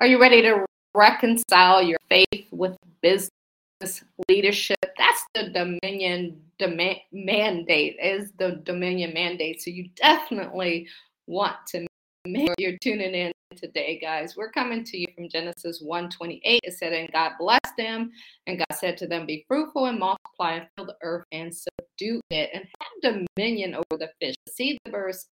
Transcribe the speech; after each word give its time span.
Are 0.00 0.06
you 0.06 0.18
ready 0.18 0.40
to 0.40 0.64
reconcile 0.94 1.82
your 1.82 1.98
faith 2.08 2.46
with 2.50 2.74
business 3.02 3.28
leadership? 4.30 4.78
That's 4.96 5.26
the 5.34 5.50
Dominion 5.50 6.40
demand, 6.58 7.00
mandate, 7.12 7.98
is 8.02 8.32
the 8.38 8.62
Dominion 8.64 9.12
mandate. 9.12 9.60
So 9.60 9.68
you 9.68 9.90
definitely 9.96 10.88
want 11.26 11.56
to 11.72 11.86
make 12.24 12.46
sure 12.46 12.54
you're 12.56 12.78
tuning 12.82 13.14
in 13.14 13.30
today, 13.56 13.98
guys. 14.00 14.38
We're 14.38 14.50
coming 14.50 14.84
to 14.84 14.96
you 14.96 15.06
from 15.14 15.28
Genesis 15.28 15.82
1:28. 15.82 16.40
It 16.42 16.72
said, 16.78 16.94
And 16.94 17.12
God 17.12 17.32
blessed 17.38 17.76
them, 17.76 18.10
and 18.46 18.56
God 18.56 18.78
said 18.78 18.96
to 18.98 19.06
them, 19.06 19.26
Be 19.26 19.44
fruitful 19.48 19.84
and 19.84 19.98
multiply 19.98 20.52
and 20.52 20.68
fill 20.76 20.86
the 20.86 20.96
earth 21.02 21.26
and 21.30 21.54
subdue 21.54 22.22
it, 22.30 22.48
and 22.54 22.64
have 22.80 23.26
dominion 23.36 23.74
over 23.74 23.98
the 23.98 24.10
fish, 24.18 24.34
see 24.48 24.78
the 24.86 24.92
birds 24.92 25.28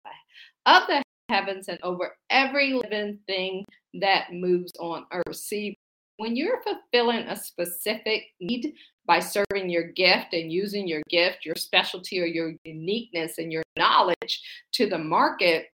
of 0.65 0.87
the 0.87 1.03
heavens, 1.29 1.67
and 1.67 1.79
over 1.83 2.15
every 2.29 2.73
living 2.73 3.19
thing 3.27 3.65
that 3.95 4.33
moves 4.33 4.73
on 4.79 5.05
earth. 5.11 5.35
See, 5.35 5.77
when 6.17 6.35
you're 6.35 6.61
fulfilling 6.61 7.27
a 7.27 7.35
specific 7.35 8.23
need 8.39 8.73
by 9.05 9.19
serving 9.19 9.69
your 9.69 9.91
gift 9.91 10.33
and 10.33 10.51
using 10.51 10.87
your 10.87 11.01
gift, 11.09 11.45
your 11.45 11.55
specialty, 11.55 12.19
or 12.19 12.25
your 12.25 12.53
uniqueness 12.63 13.37
and 13.37 13.51
your 13.51 13.63
knowledge 13.77 14.41
to 14.73 14.87
the 14.87 14.97
market, 14.97 15.67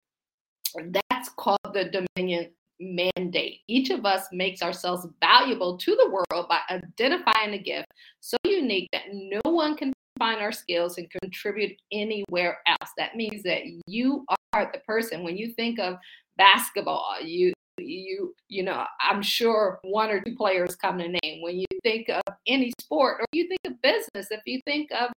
that's 1.10 1.30
called 1.30 1.60
the 1.74 2.06
dominion 2.16 2.52
mandate. 2.80 3.62
Each 3.68 3.90
of 3.90 4.06
us 4.06 4.28
makes 4.32 4.62
ourselves 4.62 5.08
valuable 5.22 5.78
to 5.78 5.96
the 5.96 6.10
world 6.10 6.50
by 6.50 6.60
identifying 6.70 7.54
a 7.54 7.58
gift 7.58 7.88
so 8.20 8.38
unique 8.44 8.90
that 8.92 9.04
no 9.12 9.42
one 9.46 9.78
can 9.78 9.94
find 10.24 10.42
our 10.42 10.54
skills 10.54 10.98
and 10.98 11.10
contribute 11.22 11.76
anywhere 11.92 12.60
else. 12.66 12.92
That 12.98 13.16
means 13.16 13.44
that 13.44 13.64
you 13.88 14.26
are 14.54 14.72
the 14.72 14.80
person. 14.88 15.22
When 15.24 15.36
you 15.36 15.52
think 15.52 15.80
of 15.80 15.98
basketball, 16.38 17.22
you 17.22 17.52
you 17.80 18.36
you 18.50 18.62
know 18.62 18.86
i'm 19.02 19.24
sure 19.24 19.80
one 19.82 20.12
or 20.12 20.22
two 20.22 20.36
players 20.36 20.76
come 20.76 21.00
to 21.00 21.08
name 21.08 21.42
when 21.42 21.58
you 21.58 21.66
think 21.82 22.08
of 22.08 22.22
any 22.46 22.72
sport 22.80 23.20
or 23.20 23.26
you 23.32 23.48
think 23.48 23.60
of 23.66 23.82
business 23.82 24.28
if 24.30 24.42
you 24.46 24.62
think 24.64 24.92
of 24.92 25.10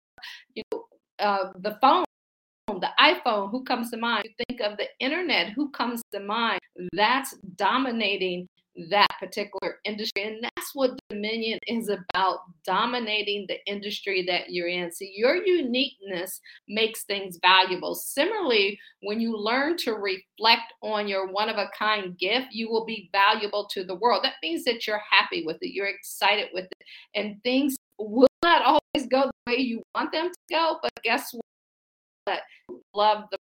you 0.53 0.63
know 0.71 0.85
uh, 1.19 1.51
the 1.59 1.77
phone 1.81 2.05
the 2.67 2.89
iPhone, 2.99 3.51
who 3.51 3.63
comes 3.63 3.91
to 3.91 3.97
mind? 3.97 4.25
You 4.25 4.45
think 4.47 4.61
of 4.61 4.77
the 4.77 4.87
internet, 4.99 5.49
who 5.49 5.69
comes 5.69 6.01
to 6.13 6.19
mind? 6.19 6.59
That's 6.93 7.35
dominating 7.55 8.47
that 8.89 9.07
particular 9.19 9.77
industry. 9.85 10.23
And 10.23 10.43
that's 10.43 10.71
what 10.73 10.99
Dominion 11.09 11.59
is 11.67 11.89
about 11.89 12.39
dominating 12.65 13.45
the 13.47 13.57
industry 13.65 14.23
that 14.27 14.49
you're 14.49 14.67
in. 14.67 14.91
See, 14.91 15.13
your 15.15 15.35
uniqueness 15.35 16.41
makes 16.67 17.03
things 17.03 17.39
valuable. 17.41 17.95
Similarly, 17.95 18.79
when 19.01 19.19
you 19.19 19.37
learn 19.37 19.77
to 19.77 19.93
reflect 19.93 20.73
on 20.81 21.07
your 21.07 21.31
one 21.31 21.49
of 21.49 21.57
a 21.57 21.69
kind 21.77 22.17
gift, 22.17 22.47
you 22.51 22.69
will 22.69 22.85
be 22.85 23.09
valuable 23.11 23.67
to 23.71 23.83
the 23.83 23.95
world. 23.95 24.23
That 24.23 24.33
means 24.43 24.63
that 24.65 24.85
you're 24.85 25.01
happy 25.09 25.43
with 25.45 25.57
it, 25.61 25.73
you're 25.73 25.87
excited 25.87 26.49
with 26.53 26.65
it, 26.65 26.87
and 27.15 27.41
things 27.43 27.75
will 27.97 28.27
not 28.43 28.61
always 28.65 29.07
go 29.09 29.23
the 29.45 29.51
way 29.51 29.59
you 29.59 29.81
want 29.95 30.11
them 30.11 30.29
to 30.29 30.39
go. 30.49 30.79
But 30.81 30.91
guess 31.03 31.33
what? 31.33 31.41
But 32.25 32.41
love 32.93 33.25
the 33.31 33.37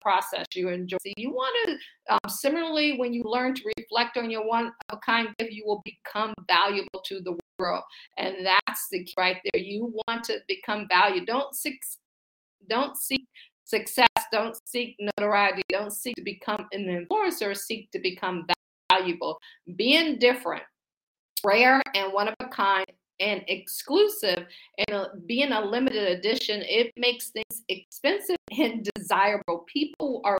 process 0.00 0.46
you 0.54 0.68
enjoy. 0.68 0.96
So 1.04 1.12
you 1.16 1.30
want 1.30 1.54
to 1.68 2.14
um, 2.14 2.30
similarly 2.30 2.98
when 2.98 3.12
you 3.12 3.24
learn 3.24 3.54
to 3.54 3.62
reflect 3.90 4.16
on 4.16 4.30
your 4.30 4.46
one 4.46 4.66
of 4.66 4.72
a 4.90 4.96
kind 4.98 5.28
gift, 5.38 5.52
you 5.52 5.64
will 5.66 5.82
become 5.84 6.34
valuable 6.46 7.00
to 7.06 7.20
the 7.20 7.36
world, 7.58 7.82
and 8.16 8.36
that's 8.44 8.88
the 8.90 9.04
key 9.04 9.14
right 9.16 9.36
there. 9.52 9.62
You 9.62 9.92
want 10.06 10.24
to 10.24 10.38
become 10.48 10.86
valuable. 10.88 11.26
Don't 11.26 11.54
seek, 11.54 11.80
don't 12.68 12.96
seek 12.96 13.26
success. 13.64 14.08
Don't 14.32 14.56
seek 14.66 14.96
notoriety. 15.18 15.62
Don't 15.68 15.92
seek 15.92 16.14
to 16.16 16.22
become 16.22 16.66
an 16.72 16.86
influencer. 16.86 17.56
Seek 17.56 17.90
to 17.92 17.98
become 17.98 18.46
valuable. 18.90 19.38
Being 19.76 20.18
different, 20.18 20.62
rare, 21.44 21.82
and 21.94 22.12
one 22.12 22.28
of 22.28 22.34
a 22.40 22.46
kind 22.48 22.86
and 23.20 23.42
exclusive 23.48 24.46
and 24.78 24.96
a, 24.96 25.08
being 25.26 25.52
a 25.52 25.60
limited 25.60 26.18
edition, 26.18 26.62
it 26.62 26.92
makes 26.96 27.30
things 27.30 27.62
expensive 27.68 28.36
and 28.56 28.88
desirable. 28.94 29.64
People 29.66 30.22
are 30.24 30.37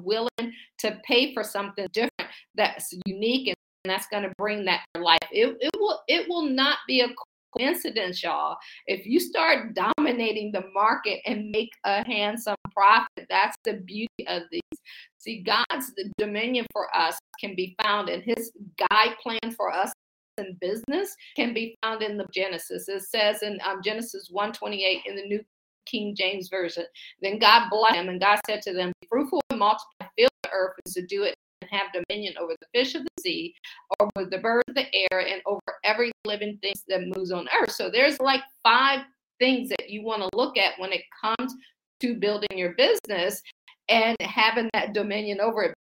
willing 0.00 0.52
to 0.78 1.00
pay 1.04 1.34
for 1.34 1.44
something 1.44 1.86
different 1.92 2.30
that's 2.54 2.94
unique 3.06 3.48
and 3.48 3.56
that's 3.84 4.06
going 4.08 4.22
to 4.22 4.32
bring 4.38 4.64
that 4.64 4.84
to 4.94 5.00
life. 5.00 5.18
It, 5.30 5.56
it 5.60 5.70
will 5.78 6.00
it 6.08 6.28
will 6.28 6.42
not 6.42 6.78
be 6.86 7.00
a 7.00 7.08
coincidence, 7.56 8.22
y'all. 8.22 8.56
If 8.86 9.06
you 9.06 9.20
start 9.20 9.74
dominating 9.74 10.52
the 10.52 10.64
market 10.74 11.20
and 11.26 11.50
make 11.50 11.70
a 11.84 12.04
handsome 12.06 12.56
profit, 12.72 13.26
that's 13.28 13.56
the 13.64 13.74
beauty 13.74 14.26
of 14.26 14.42
these. 14.50 14.80
See, 15.18 15.42
God's 15.42 15.92
dominion 16.18 16.66
for 16.72 16.94
us 16.96 17.18
can 17.40 17.54
be 17.54 17.74
found 17.82 18.08
in 18.08 18.22
His 18.22 18.52
guide 18.78 19.16
plan 19.22 19.52
for 19.56 19.72
us 19.72 19.92
in 20.38 20.56
business 20.60 21.16
can 21.34 21.54
be 21.54 21.76
found 21.82 22.02
in 22.02 22.16
the 22.16 22.26
Genesis. 22.32 22.88
It 22.88 23.02
says 23.02 23.42
in 23.42 23.58
um, 23.64 23.80
Genesis 23.82 24.28
128 24.30 25.02
in 25.06 25.16
the 25.16 25.22
New 25.22 25.42
King 25.86 26.14
James 26.14 26.48
Version. 26.48 26.84
Then 27.22 27.38
God 27.38 27.68
blessed 27.70 27.94
them, 27.94 28.08
and 28.08 28.20
God 28.20 28.38
said 28.46 28.60
to 28.62 28.72
them, 28.72 28.92
fruitful 29.08 29.40
multiply, 29.56 30.06
fill 30.16 30.28
the 30.42 30.50
earth, 30.52 30.74
and 30.84 30.92
subdue 30.92 31.24
it, 31.24 31.34
and 31.62 31.70
have 31.70 31.88
dominion 31.92 32.34
over 32.38 32.54
the 32.60 32.78
fish 32.78 32.94
of 32.94 33.02
the 33.02 33.22
sea, 33.22 33.54
over 34.00 34.28
the 34.28 34.38
birds 34.38 34.64
of 34.68 34.74
the 34.74 34.86
air, 34.94 35.20
and 35.20 35.42
over 35.46 35.60
every 35.84 36.12
living 36.24 36.58
thing 36.62 36.74
that 36.88 37.06
moves 37.16 37.32
on 37.32 37.48
earth. 37.60 37.72
So 37.72 37.90
there's 37.90 38.20
like 38.20 38.42
five 38.62 39.00
things 39.38 39.68
that 39.70 39.90
you 39.90 40.02
want 40.02 40.22
to 40.22 40.36
look 40.36 40.56
at 40.56 40.78
when 40.78 40.92
it 40.92 41.02
comes 41.20 41.54
to 42.00 42.14
building 42.14 42.56
your 42.56 42.74
business 42.74 43.42
and 43.88 44.16
having 44.20 44.68
that 44.72 44.92
dominion 44.92 45.40
over 45.40 45.62
it. 45.64 45.74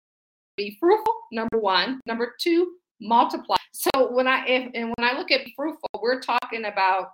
Be 0.58 0.78
fruitful, 0.80 1.14
number 1.32 1.60
one. 1.60 2.00
Number 2.06 2.34
two, 2.40 2.74
multiply. 3.02 3.56
So 3.74 4.12
when 4.12 4.28
I 4.28 4.46
if, 4.46 4.72
and 4.76 4.94
when 4.96 5.10
I 5.10 5.18
look 5.18 5.32
at 5.32 5.42
fruitful, 5.56 5.90
we're 6.02 6.22
talking 6.22 6.66
about 6.66 7.10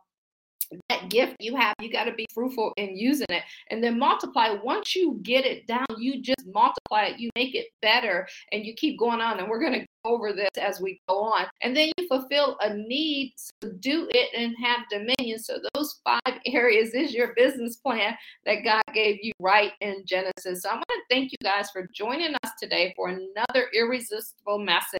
that 0.89 1.09
gift 1.09 1.35
you 1.39 1.55
have, 1.55 1.75
you 1.79 1.91
got 1.91 2.05
to 2.05 2.13
be 2.13 2.25
fruitful 2.33 2.73
in 2.77 2.95
using 2.95 3.25
it 3.29 3.43
and 3.69 3.83
then 3.83 3.97
multiply. 3.97 4.55
Once 4.63 4.95
you 4.95 5.19
get 5.23 5.45
it 5.45 5.67
down, 5.67 5.85
you 5.97 6.21
just 6.21 6.45
multiply 6.53 7.05
it, 7.05 7.19
you 7.19 7.29
make 7.35 7.55
it 7.55 7.67
better, 7.81 8.27
and 8.51 8.65
you 8.65 8.73
keep 8.75 8.99
going 8.99 9.21
on. 9.21 9.39
And 9.39 9.49
we're 9.49 9.59
going 9.59 9.81
to 9.81 9.85
over 10.05 10.33
this 10.33 10.49
as 10.59 10.81
we 10.81 11.01
go 11.07 11.19
on. 11.23 11.45
And 11.61 11.75
then 11.75 11.91
you 11.97 12.07
fulfill 12.07 12.57
a 12.61 12.73
need, 12.73 13.33
to 13.61 13.73
do 13.73 14.07
it, 14.11 14.29
and 14.35 14.55
have 14.63 14.81
dominion. 14.89 15.39
So, 15.39 15.59
those 15.73 15.99
five 16.03 16.39
areas 16.45 16.93
is 16.93 17.13
your 17.13 17.33
business 17.35 17.77
plan 17.77 18.15
that 18.45 18.63
God 18.63 18.83
gave 18.93 19.17
you 19.21 19.31
right 19.39 19.71
in 19.81 20.03
Genesis. 20.05 20.63
So, 20.63 20.69
I 20.69 20.75
want 20.75 20.85
to 20.89 21.01
thank 21.09 21.31
you 21.31 21.37
guys 21.43 21.69
for 21.71 21.87
joining 21.93 22.35
us 22.43 22.51
today 22.59 22.93
for 22.95 23.09
another 23.09 23.67
irresistible 23.73 24.59
message 24.59 24.99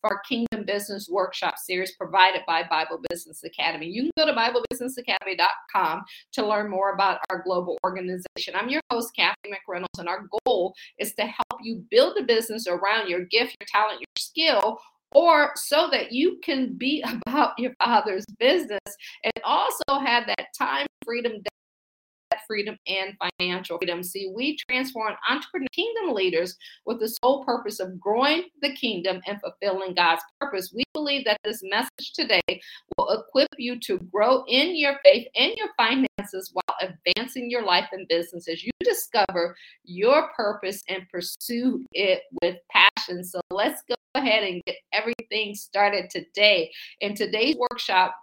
for 0.00 0.12
our 0.12 0.20
Kingdom 0.28 0.64
Business 0.64 1.08
Workshop 1.10 1.58
series 1.58 1.92
provided 1.96 2.42
by 2.46 2.62
Bible 2.62 3.00
Business 3.10 3.42
Academy. 3.44 3.86
You 3.86 4.02
can 4.02 4.10
go 4.16 4.26
to 4.26 4.32
BibleBusinessAcademy.com 4.32 6.02
to 6.32 6.46
learn 6.46 6.70
more 6.70 6.94
about 6.94 7.20
our 7.30 7.42
global 7.42 7.78
organization. 7.84 8.54
I'm 8.54 8.68
your 8.68 8.80
host, 8.90 9.14
Kathy 9.16 9.36
McReynolds, 9.48 9.98
and 9.98 10.08
our 10.08 10.26
goal 10.44 10.74
is 10.98 11.14
to 11.14 11.22
help 11.22 11.43
you 11.64 11.84
build 11.90 12.16
a 12.18 12.22
business 12.22 12.66
around 12.66 13.08
your 13.08 13.24
gift, 13.26 13.56
your 13.60 13.66
talent, 13.66 14.00
your 14.00 14.06
skill, 14.18 14.78
or 15.12 15.52
so 15.54 15.88
that 15.90 16.12
you 16.12 16.38
can 16.42 16.74
be 16.74 17.02
about 17.26 17.58
your 17.58 17.72
father's 17.82 18.24
business 18.38 18.80
and 19.22 19.32
also 19.44 19.98
have 20.04 20.26
that 20.26 20.46
time 20.58 20.86
freedom 21.04 21.34
freedom 22.46 22.76
and 22.86 23.14
financial 23.38 23.78
freedom. 23.78 24.02
See, 24.02 24.30
we 24.34 24.56
transform 24.56 25.14
entrepreneur 25.28 25.66
kingdom 25.72 26.14
leaders 26.14 26.56
with 26.86 27.00
the 27.00 27.08
sole 27.08 27.44
purpose 27.44 27.80
of 27.80 27.98
growing 28.00 28.44
the 28.62 28.74
kingdom 28.74 29.20
and 29.26 29.40
fulfilling 29.40 29.94
God's 29.94 30.22
purpose. 30.40 30.72
We 30.74 30.84
believe 30.92 31.24
that 31.24 31.38
this 31.44 31.60
message 31.62 32.12
today 32.14 32.60
will 32.96 33.10
equip 33.10 33.48
you 33.58 33.78
to 33.80 33.98
grow 34.12 34.44
in 34.48 34.76
your 34.76 34.96
faith 35.04 35.26
and 35.36 35.52
your 35.56 35.68
finances 35.76 36.52
while 36.52 36.76
advancing 36.80 37.50
your 37.50 37.64
life 37.64 37.88
and 37.92 38.06
business 38.08 38.48
as 38.48 38.62
you 38.62 38.70
discover 38.80 39.56
your 39.84 40.30
purpose 40.36 40.82
and 40.88 41.08
pursue 41.10 41.84
it 41.92 42.22
with 42.42 42.56
passion. 42.70 43.24
So 43.24 43.40
let's 43.50 43.82
go 43.88 43.94
ahead 44.14 44.44
and 44.44 44.62
get 44.66 44.76
everything 44.92 45.54
started 45.54 46.10
today. 46.10 46.70
In 47.00 47.14
today's 47.14 47.56
workshop, 47.56 48.14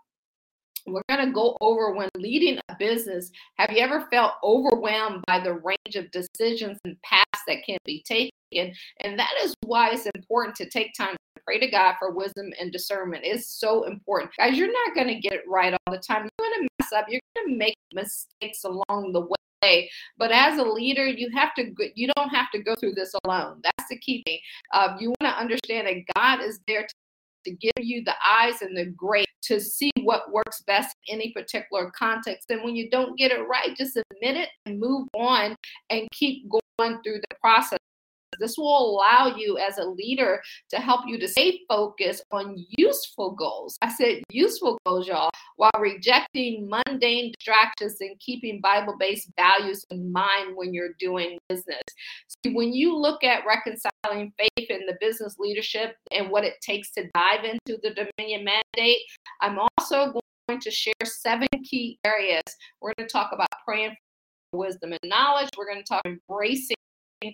we're 0.88 1.01
going 1.10 1.25
to 1.25 1.31
go 1.31 1.57
over 1.62 1.94
when 1.94 2.10
leading 2.16 2.60
a 2.69 2.75
business. 2.78 3.31
Have 3.57 3.72
you 3.72 3.80
ever 3.80 4.07
felt 4.12 4.33
overwhelmed 4.44 5.24
by 5.28 5.39
the 5.39 5.54
range 5.54 5.95
of 5.95 6.12
decisions 6.12 6.78
and 6.86 7.01
paths 7.04 7.44
that 7.48 7.63
can 7.66 7.78
be 7.86 8.04
taken? 8.04 8.31
And 9.01 9.18
that 9.18 9.31
is 9.44 9.54
why 9.63 9.92
it's 9.92 10.07
important 10.16 10.56
to 10.57 10.69
take 10.69 10.94
time 10.94 11.13
to 11.13 11.42
pray 11.45 11.60
to 11.60 11.68
God 11.68 11.95
for 12.00 12.12
wisdom 12.12 12.51
and 12.60 12.72
discernment. 12.72 13.24
It's 13.25 13.48
so 13.48 13.83
important. 13.83 14.31
Guys, 14.38 14.57
you're 14.57 14.68
not 14.68 14.95
going 14.95 15.07
to 15.07 15.19
get 15.19 15.33
it 15.33 15.44
right 15.48 15.74
all 15.74 15.94
the 15.94 16.00
time. 16.00 16.24
You're 16.24 16.50
going 16.50 16.62
to 16.62 16.69
mess 16.80 16.92
up. 16.94 17.06
You're 17.10 17.22
going 17.36 17.50
to 17.50 17.57
make 17.57 17.75
mistakes 17.94 18.63
along 18.63 19.13
the 19.13 19.22
way. 19.22 19.89
But 20.18 20.31
as 20.31 20.57
a 20.57 20.63
leader, 20.63 21.06
you 21.06 21.30
have 21.36 21.54
to 21.56 21.72
you 21.95 22.10
don't 22.16 22.30
have 22.30 22.50
to 22.51 22.63
go 22.63 22.75
through 22.75 22.94
this 22.95 23.13
alone. 23.24 23.62
That's 23.63 23.89
the 23.89 23.98
key 24.00 24.24
thing. 24.25 24.39
Uh, 24.74 24.98
you 25.00 25.10
want 25.10 25.33
to 25.33 25.39
understand 25.39 25.88
that 25.88 26.04
God 26.16 26.42
is 26.42 26.60
there 26.68 26.81
to 26.81 26.94
to 27.45 27.51
give 27.51 27.71
you 27.79 28.03
the 28.03 28.15
eyes 28.25 28.61
and 28.61 28.75
the 28.75 28.85
grace 28.85 29.25
to 29.43 29.59
see 29.59 29.91
what 30.03 30.31
works 30.31 30.61
best 30.67 30.95
in 31.07 31.15
any 31.15 31.33
particular 31.33 31.91
context. 31.91 32.49
And 32.49 32.63
when 32.63 32.75
you 32.75 32.89
don't 32.89 33.17
get 33.17 33.31
it 33.31 33.47
right, 33.47 33.75
just 33.75 33.97
admit 33.97 34.38
it 34.38 34.49
and 34.65 34.79
move 34.79 35.07
on 35.15 35.55
and 35.89 36.07
keep 36.11 36.47
going 36.49 37.01
through 37.03 37.19
the 37.29 37.35
process. 37.41 37.79
This 38.41 38.57
will 38.57 38.95
allow 38.95 39.35
you 39.35 39.57
as 39.57 39.77
a 39.77 39.85
leader 39.85 40.41
to 40.71 40.77
help 40.77 41.01
you 41.07 41.19
to 41.19 41.27
stay 41.27 41.61
focused 41.69 42.23
on 42.31 42.55
useful 42.77 43.35
goals. 43.35 43.77
I 43.81 43.93
said 43.93 44.23
useful 44.29 44.77
goals, 44.85 45.07
y'all, 45.07 45.29
while 45.55 45.71
rejecting 45.79 46.69
mundane 46.69 47.31
distractions 47.38 47.97
and 48.01 48.19
keeping 48.19 48.59
Bible 48.61 48.95
based 48.99 49.29
values 49.38 49.85
in 49.89 50.11
mind 50.11 50.55
when 50.55 50.73
you're 50.73 50.95
doing 50.99 51.38
business. 51.49 51.81
When 52.45 52.73
you 52.73 52.97
look 52.97 53.23
at 53.23 53.45
reconciling 53.45 54.33
faith 54.38 54.69
in 54.69 54.85
the 54.87 54.97
business 54.99 55.35
leadership 55.37 55.95
and 56.11 56.29
what 56.29 56.44
it 56.44 56.55
takes 56.61 56.91
to 56.94 57.03
dive 57.13 57.44
into 57.44 57.79
the 57.83 57.91
Dominion 57.91 58.44
mandate, 58.44 58.99
I'm 59.41 59.59
also 59.77 60.19
going 60.47 60.59
to 60.61 60.71
share 60.71 60.94
seven 61.03 61.47
key 61.63 61.97
areas. 62.05 62.44
We're 62.81 62.94
going 62.97 63.07
to 63.07 63.11
talk 63.11 63.31
about 63.33 63.49
praying 63.65 63.95
for 64.51 64.59
wisdom 64.59 64.91
and 64.91 64.99
knowledge. 65.03 65.49
We're 65.57 65.71
going 65.71 65.83
to 65.83 65.87
talk 65.87 66.01
embracing 66.05 66.75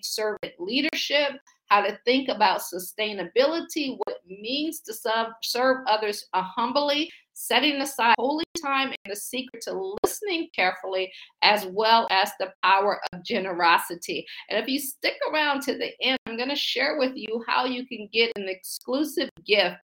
servant 0.02 0.54
leadership, 0.58 1.32
how 1.66 1.82
to 1.82 1.98
think 2.04 2.28
about 2.28 2.60
sustainability, 2.60 3.96
what 3.98 4.16
it 4.24 4.40
means 4.40 4.80
to 4.80 4.94
serve, 4.94 5.28
serve 5.42 5.78
others 5.86 6.26
uh, 6.32 6.42
humbly, 6.42 7.10
setting 7.34 7.80
aside 7.80 8.14
holy 8.18 8.44
time, 8.62 8.88
and 8.88 9.12
the 9.12 9.16
secret 9.16 9.62
to 9.62 9.94
listening 10.02 10.48
carefully, 10.54 11.12
as 11.42 11.66
well 11.66 12.06
as 12.10 12.30
the 12.38 12.52
power 12.64 13.00
of 13.12 13.24
generosity. 13.24 14.26
And 14.48 14.58
if 14.58 14.68
you 14.68 14.78
stick 14.78 15.14
around 15.30 15.62
to 15.62 15.76
the 15.76 15.90
end, 16.00 16.18
I'm 16.26 16.36
going 16.36 16.48
to 16.48 16.56
share 16.56 16.98
with 16.98 17.12
you 17.14 17.44
how 17.46 17.64
you 17.64 17.86
can 17.86 18.08
get 18.12 18.32
an 18.36 18.48
exclusive 18.48 19.28
gift 19.46 19.76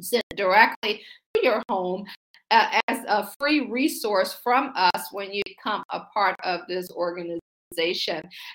sent 0.00 0.24
directly 0.36 1.02
to 1.34 1.42
your 1.42 1.62
home 1.68 2.04
uh, 2.50 2.80
as 2.88 2.98
a 3.08 3.28
free 3.38 3.68
resource 3.68 4.38
from 4.42 4.72
us 4.74 5.08
when 5.12 5.32
you 5.32 5.42
become 5.44 5.82
a 5.90 6.00
part 6.14 6.36
of 6.44 6.60
this 6.68 6.90
organization. 6.92 7.40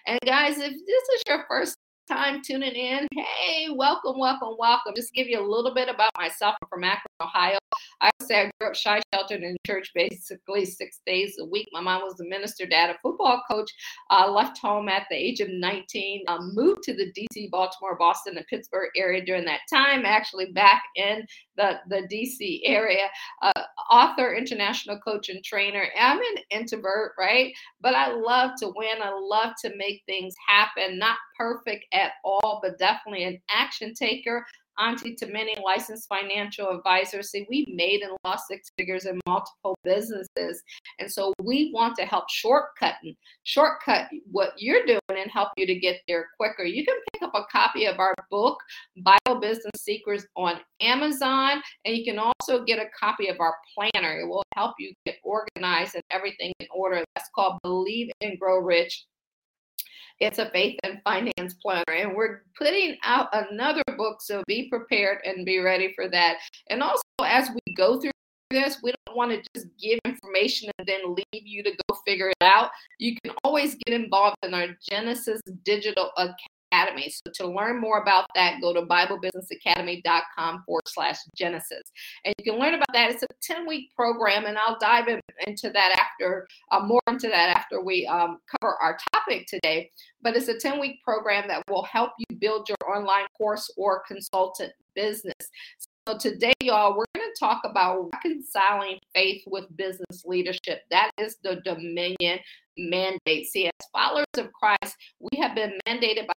And 0.08 0.20
guys, 0.26 0.58
if 0.58 0.72
this 0.72 1.04
is 1.16 1.24
your 1.28 1.46
first 1.48 1.78
time 2.10 2.42
tuning 2.46 2.74
in, 2.74 3.08
hey, 3.14 3.70
welcome, 3.70 4.20
welcome, 4.20 4.56
welcome. 4.58 4.94
Just 4.96 5.14
give 5.14 5.28
you 5.28 5.40
a 5.40 5.48
little 5.48 5.74
bit 5.74 5.88
about 5.88 6.12
myself. 6.18 6.56
I'm 6.62 6.68
from 6.70 6.84
Akron, 6.84 7.06
Ohio. 7.22 7.58
I 8.04 8.12
say 8.22 8.42
I 8.42 8.52
grew 8.60 8.70
up 8.70 8.76
shy 8.76 9.02
sheltered 9.14 9.44
in 9.44 9.56
church 9.66 9.92
basically 9.96 10.66
six 10.66 11.00
days 11.06 11.36
a 11.40 11.46
week. 11.46 11.70
My 11.72 11.80
mom 11.80 12.02
was 12.02 12.20
a 12.20 12.26
minister, 12.26 12.66
dad, 12.66 12.90
a 12.90 12.98
football 13.02 13.42
coach. 13.50 13.72
Uh, 14.10 14.30
left 14.30 14.58
home 14.58 14.90
at 14.90 15.04
the 15.10 15.16
age 15.16 15.40
of 15.40 15.48
19, 15.50 16.26
uh, 16.28 16.38
moved 16.54 16.84
to 16.84 16.94
the 16.94 17.14
DC, 17.14 17.50
Baltimore, 17.50 17.98
Boston, 17.98 18.36
and 18.36 18.46
Pittsburgh 18.48 18.90
area 18.98 19.24
during 19.24 19.46
that 19.46 19.62
time, 19.74 20.06
actually 20.06 20.52
back 20.52 20.84
in 20.96 21.26
the, 21.56 21.80
the 21.88 22.08
DC 22.12 22.60
area. 22.66 23.08
Uh, 23.42 23.52
author, 23.90 24.36
international 24.36 25.00
coach, 25.00 25.30
and 25.30 25.44
trainer. 25.44 25.86
I'm 26.00 26.20
an 26.20 26.44
introvert, 26.52 27.14
right? 27.18 27.54
But 27.80 27.96
I 27.96 28.12
love 28.12 28.52
to 28.60 28.74
win. 28.76 29.02
I 29.02 29.18
love 29.18 29.54
to 29.64 29.72
make 29.78 30.02
things 30.06 30.34
happen. 30.46 31.00
Not 31.00 31.18
perfect 31.38 31.86
at 31.94 32.14
all, 32.26 32.60
but 32.62 32.78
definitely 32.78 33.24
an 33.24 33.40
action 33.50 33.94
taker 33.94 34.46
auntie 34.80 35.16
to 35.16 35.28
many 35.28 35.56
licensed 35.64 36.08
financial 36.08 36.70
advisors. 36.70 37.32
See, 37.32 37.46
we've 37.50 37.68
made 37.70 38.02
and 38.02 38.12
lost 38.26 38.48
six 38.48 38.70
figures 38.78 39.06
in 39.06 39.20
multiple 39.26 39.78
businesses. 39.84 40.62
And 41.00 41.12
so 41.12 41.34
we 41.42 41.72
want 41.74 41.96
to 41.98 42.06
help 42.06 42.30
shortcut 42.30 42.96
and 43.04 43.16
shortcut 43.44 44.08
what 44.32 44.54
you're 44.58 44.86
doing 44.86 45.00
and 45.10 45.32
help 45.32 45.50
you 45.58 45.66
to 45.66 45.76
get 45.76 46.02
there 46.08 46.28
quicker. 46.38 46.64
You 46.64 46.86
can 46.86 46.96
pick 47.14 47.22
up 47.24 47.34
a 47.36 47.44
copy 47.52 47.86
of 47.86 48.00
our 48.00 48.14
book, 48.30 48.60
Bible 48.98 49.40
Business 49.40 49.72
Secrets, 49.78 50.26
on 50.36 50.60
Amazon. 50.82 51.62
And 51.86 51.96
you 51.96 52.04
can 52.04 52.20
also 52.20 52.64
get 52.64 52.80
a 52.80 52.90
copy 53.00 53.28
of 53.28 53.40
our 53.40 53.56
planner. 53.76 54.20
It 54.20 54.28
will 54.28 54.44
help 54.56 54.76
you 54.80 54.94
get 55.06 55.16
organized 55.24 55.96
and 55.96 56.04
everything 56.12 56.52
in 56.60 56.68
order. 56.74 57.04
That's 57.16 57.30
called 57.36 57.60
Believe 57.64 58.10
and 58.22 58.40
Grow 58.40 58.60
Rich 58.60 59.06
it's 60.20 60.40
a 60.40 60.50
faith 60.52 60.80
and 60.84 61.02
finance 61.04 61.56
planner. 61.62 61.84
And 61.90 62.16
we're 62.16 62.44
putting 62.58 62.98
out 63.04 63.28
another 63.34 63.84
book, 63.98 64.22
so 64.22 64.44
be 64.48 64.70
prepared 64.70 65.20
and 65.26 65.46
be 65.46 65.60
ready 65.60 65.94
for 65.94 66.10
that. 66.10 66.38
And 66.70 66.82
also, 66.82 67.04
as 67.24 67.50
we 67.50 67.74
go 67.76 68.00
through 68.00 68.12
this, 68.52 68.78
we 68.84 68.94
don't 69.08 69.18
want 69.18 69.32
to 69.32 69.42
just 69.56 69.68
give 69.80 70.00
information 70.06 70.70
and 70.78 70.88
then 70.88 71.02
leave 71.16 71.26
you 71.46 71.64
to 71.64 71.72
go 71.72 71.98
figure 72.06 72.30
it 72.30 72.44
out. 72.44 72.70
You 73.00 73.16
can 73.24 73.34
always 73.44 73.76
get 73.86 74.00
involved 74.00 74.38
in 74.44 74.54
our 74.54 74.68
Genesis 74.90 75.42
Digital 75.64 76.12
Academy. 76.18 76.38
So 76.74 77.32
to 77.46 77.48
learn 77.48 77.80
more 77.80 78.02
about 78.02 78.26
that, 78.36 78.60
go 78.62 78.74
to 78.74 78.82
BibleBusinessAcademy.com 78.82 80.64
forward 80.66 80.88
slash 80.88 81.18
Genesis. 81.36 81.84
And 82.26 82.34
you 82.38 82.52
can 82.52 82.60
learn 82.60 82.74
about 82.74 82.92
that. 82.94 83.12
It's 83.12 83.24
a 83.24 83.28
10 83.42 83.68
week 83.68 83.92
program, 83.96 84.46
and 84.46 84.58
I'll 84.58 84.78
dive 84.80 85.08
in, 85.08 85.20
into 85.48 85.70
that 85.72 85.98
after, 86.00 86.48
uh, 86.72 86.80
more 86.82 87.02
into 87.08 87.28
that 87.28 87.56
after 87.56 87.82
we 87.82 88.08
um, 88.08 88.40
cover 88.60 88.76
our 88.82 88.98
topic 89.14 89.46
today. 89.48 89.92
But 90.22 90.36
it's 90.36 90.48
a 90.48 90.58
10 90.58 90.80
week 90.80 91.04
program 91.04 91.48
that 91.48 91.64
will 91.70 91.84
help 91.84 92.12
you 92.18 92.38
build 92.38 92.68
your 92.70 92.96
online 92.96 93.26
course 93.38 93.72
or 93.78 94.04
consultant 94.08 94.74
business. 94.96 95.34
So 96.08 96.18
today, 96.18 96.54
y'all, 96.62 96.98
we're 96.98 97.06
going 97.16 97.30
to 97.34 97.40
talk 97.40 97.62
about 97.64 98.10
reconciling 98.14 99.00
faith 99.16 99.44
with 99.48 99.66
business 99.78 100.24
leadership. 100.26 100.82
That 100.92 101.12
is 101.18 101.38
the 101.44 101.62
Dominion 101.64 102.40
mandate. 102.78 103.48
See, 103.48 103.68
as 103.68 103.88
followers 103.94 104.26
of 104.38 104.52
Christ, 104.52 104.98
we 105.20 105.40
have 105.40 105.56
been 105.56 105.80
mandated 105.88 106.28
by 106.28 106.34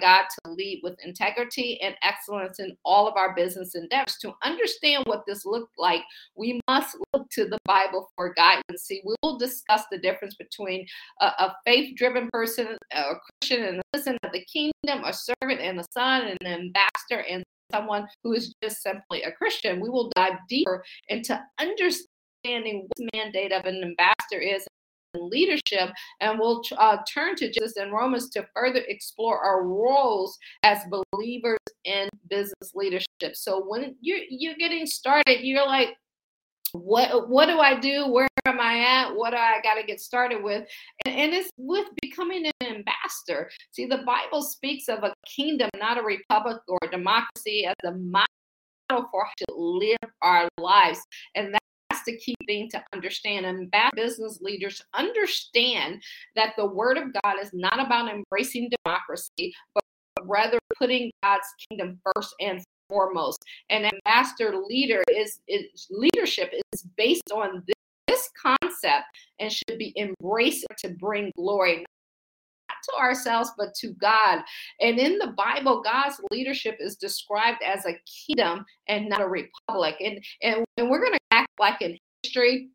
God 0.00 0.24
to 0.44 0.52
lead 0.52 0.80
with 0.82 0.96
integrity 1.04 1.80
and 1.82 1.94
excellence 2.02 2.58
in 2.58 2.76
all 2.84 3.08
of 3.08 3.16
our 3.16 3.34
business 3.34 3.74
endeavors. 3.74 4.16
To 4.22 4.32
understand 4.42 5.04
what 5.06 5.24
this 5.26 5.44
looked 5.44 5.78
like, 5.78 6.02
we 6.36 6.60
must 6.68 6.96
look 7.12 7.28
to 7.30 7.46
the 7.46 7.58
Bible 7.64 8.08
for 8.16 8.34
guidance. 8.34 8.82
See, 8.82 9.02
we 9.04 9.14
will 9.22 9.38
discuss 9.38 9.82
the 9.90 9.98
difference 9.98 10.34
between 10.36 10.86
a, 11.20 11.26
a 11.26 11.56
faith 11.64 11.96
driven 11.96 12.28
person, 12.32 12.76
a 12.92 13.02
Christian 13.40 13.64
and 13.64 13.78
a 13.78 13.82
citizen 13.94 14.18
of 14.22 14.32
the 14.32 14.44
kingdom, 14.44 15.04
a 15.04 15.12
servant 15.12 15.60
and 15.60 15.80
a 15.80 15.84
son, 15.92 16.22
and 16.22 16.38
an 16.40 16.60
ambassador 16.60 17.24
and 17.28 17.44
someone 17.70 18.06
who 18.24 18.32
is 18.32 18.54
just 18.62 18.82
simply 18.82 19.22
a 19.22 19.32
Christian. 19.32 19.80
We 19.80 19.90
will 19.90 20.10
dive 20.16 20.34
deeper 20.48 20.82
into 21.08 21.40
understanding 21.58 22.88
what 22.88 23.10
mandate 23.14 23.52
of 23.52 23.64
an 23.64 23.82
ambassador 23.82 24.40
is 24.40 24.66
leadership. 25.14 25.90
And 26.20 26.38
we'll 26.38 26.62
uh, 26.76 26.98
turn 27.12 27.36
to 27.36 27.50
Jesus 27.50 27.76
and 27.76 27.92
Romans 27.92 28.30
to 28.30 28.46
further 28.54 28.82
explore 28.88 29.38
our 29.38 29.64
roles 29.64 30.38
as 30.62 30.78
believers 31.12 31.58
in 31.84 32.08
business 32.28 32.72
leadership. 32.74 33.34
So 33.34 33.64
when 33.66 33.96
you're 34.00 34.20
you're 34.28 34.54
getting 34.54 34.86
started, 34.86 35.40
you're 35.40 35.66
like, 35.66 35.96
what 36.72 37.28
what 37.28 37.46
do 37.46 37.58
I 37.58 37.78
do? 37.78 38.06
Where 38.08 38.28
am 38.46 38.60
I 38.60 38.78
at? 38.78 39.14
What 39.14 39.30
do 39.30 39.36
I 39.36 39.60
got 39.62 39.74
to 39.74 39.86
get 39.86 40.00
started 40.00 40.42
with? 40.42 40.66
And, 41.04 41.14
and 41.14 41.32
it's 41.32 41.50
with 41.56 41.88
becoming 42.00 42.46
an 42.46 42.66
ambassador. 42.66 43.50
See, 43.72 43.86
the 43.86 44.02
Bible 44.06 44.42
speaks 44.42 44.88
of 44.88 45.02
a 45.02 45.12
kingdom, 45.26 45.68
not 45.76 45.98
a 45.98 46.02
republic 46.02 46.58
or 46.68 46.78
a 46.84 46.90
democracy, 46.90 47.66
as 47.66 47.74
a 47.84 47.92
model 47.92 48.26
for 48.90 49.24
how 49.24 49.32
to 49.38 49.54
live 49.54 50.10
our 50.22 50.48
lives. 50.58 51.00
And 51.34 51.54
that 51.54 51.60
key 52.16 52.34
thing 52.46 52.68
to 52.70 52.82
understand. 52.92 53.46
And 53.46 53.70
bad 53.70 53.92
business 53.94 54.40
leaders 54.40 54.82
understand 54.94 56.02
that 56.36 56.54
the 56.56 56.66
word 56.66 56.98
of 56.98 57.12
God 57.22 57.36
is 57.40 57.50
not 57.52 57.84
about 57.84 58.12
embracing 58.12 58.70
democracy, 58.84 59.54
but 59.74 59.84
rather 60.22 60.58
putting 60.78 61.10
God's 61.22 61.46
kingdom 61.68 62.00
first 62.14 62.34
and 62.40 62.62
foremost. 62.88 63.42
And 63.68 63.86
a 63.86 63.90
master 64.04 64.54
leader 64.56 65.02
is, 65.14 65.40
is 65.48 65.86
leadership 65.90 66.52
is 66.72 66.84
based 66.96 67.30
on 67.32 67.62
this, 67.66 67.74
this 68.06 68.30
concept 68.40 69.04
and 69.38 69.52
should 69.52 69.78
be 69.78 69.94
embraced 69.96 70.66
to 70.78 70.90
bring 70.90 71.30
glory 71.36 71.84
to 72.90 73.00
ourselves, 73.00 73.50
but 73.56 73.74
to 73.76 73.92
God. 73.94 74.40
And 74.80 74.98
in 74.98 75.18
the 75.18 75.34
Bible, 75.36 75.82
God's 75.82 76.20
leadership 76.30 76.76
is 76.80 76.96
described 76.96 77.62
as 77.62 77.84
a 77.86 77.98
kingdom 78.26 78.64
and 78.88 79.08
not 79.08 79.20
a 79.20 79.28
republic. 79.28 79.96
And, 80.00 80.24
and, 80.42 80.64
and 80.76 80.90
we're 80.90 81.00
going 81.00 81.12
to 81.12 81.18
act 81.30 81.50
like 81.58 81.80
in 81.82 81.98
history 82.22 82.70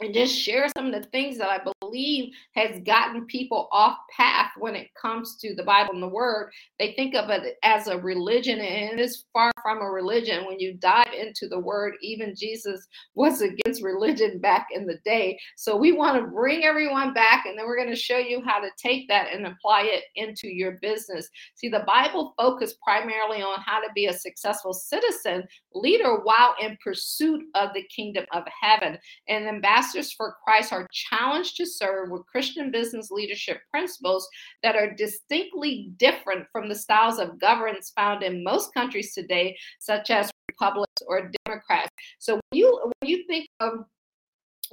and 0.00 0.12
just 0.12 0.36
share 0.36 0.66
some 0.76 0.86
of 0.86 0.92
the 0.92 1.08
things 1.10 1.38
that 1.38 1.48
I 1.48 1.60
believe 1.80 2.32
has 2.54 2.80
gotten 2.84 3.26
people 3.26 3.68
off 3.70 3.96
path 4.14 4.50
when 4.58 4.74
it 4.74 4.88
comes 5.00 5.36
to 5.40 5.54
the 5.54 5.62
Bible 5.62 5.94
and 5.94 6.02
the 6.02 6.08
Word. 6.08 6.50
They 6.78 6.92
think 6.92 7.14
of 7.14 7.30
it 7.30 7.56
as 7.62 7.86
a 7.86 7.98
religion, 7.98 8.58
and 8.58 8.98
it 8.98 9.02
is 9.02 9.24
far 9.32 9.52
from 9.62 9.78
a 9.78 9.90
religion. 9.90 10.46
When 10.46 10.58
you 10.58 10.74
dive 10.74 11.12
into 11.18 11.48
the 11.48 11.58
Word, 11.58 11.94
even 12.02 12.34
Jesus 12.36 12.86
was 13.14 13.40
against 13.40 13.82
religion 13.82 14.40
back 14.40 14.66
in 14.74 14.86
the 14.86 14.98
day. 15.04 15.38
So 15.56 15.76
we 15.76 15.92
want 15.92 16.20
to 16.20 16.30
bring 16.30 16.64
everyone 16.64 17.14
back, 17.14 17.46
and 17.46 17.56
then 17.56 17.66
we're 17.66 17.76
going 17.76 17.88
to 17.88 17.96
show 17.96 18.18
you 18.18 18.42
how 18.44 18.60
to 18.60 18.70
take 18.76 19.06
that 19.08 19.32
and 19.32 19.46
apply 19.46 19.82
it 19.82 20.04
into 20.16 20.48
your 20.48 20.72
business. 20.82 21.28
See, 21.54 21.68
the 21.68 21.84
Bible 21.86 22.34
focused 22.36 22.80
primarily 22.80 23.42
on 23.42 23.60
how 23.64 23.80
to 23.80 23.88
be 23.94 24.06
a 24.06 24.12
successful 24.12 24.72
citizen 24.72 25.44
leader 25.72 26.16
while 26.22 26.54
in 26.60 26.76
pursuit 26.82 27.42
of 27.54 27.70
the 27.74 27.84
kingdom 27.84 28.24
of 28.32 28.42
heaven. 28.60 28.98
And 29.28 29.46
ambassador 29.46 29.93
ambassadors 29.94 30.12
for 30.12 30.36
Christ 30.44 30.72
are 30.72 30.86
challenged 30.92 31.56
to 31.56 31.66
serve 31.66 32.10
with 32.10 32.26
Christian 32.26 32.70
business 32.70 33.10
leadership 33.10 33.60
principles 33.70 34.28
that 34.62 34.76
are 34.76 34.94
distinctly 34.94 35.92
different 35.96 36.46
from 36.52 36.68
the 36.68 36.74
styles 36.74 37.18
of 37.18 37.38
governance 37.38 37.92
found 37.94 38.22
in 38.22 38.44
most 38.44 38.72
countries 38.74 39.14
today, 39.14 39.56
such 39.80 40.10
as 40.10 40.30
republics 40.50 41.02
or 41.06 41.30
democrats. 41.44 41.90
So 42.18 42.34
when 42.34 42.58
you 42.58 42.92
when 43.00 43.10
you 43.10 43.24
think 43.26 43.48
of 43.60 43.84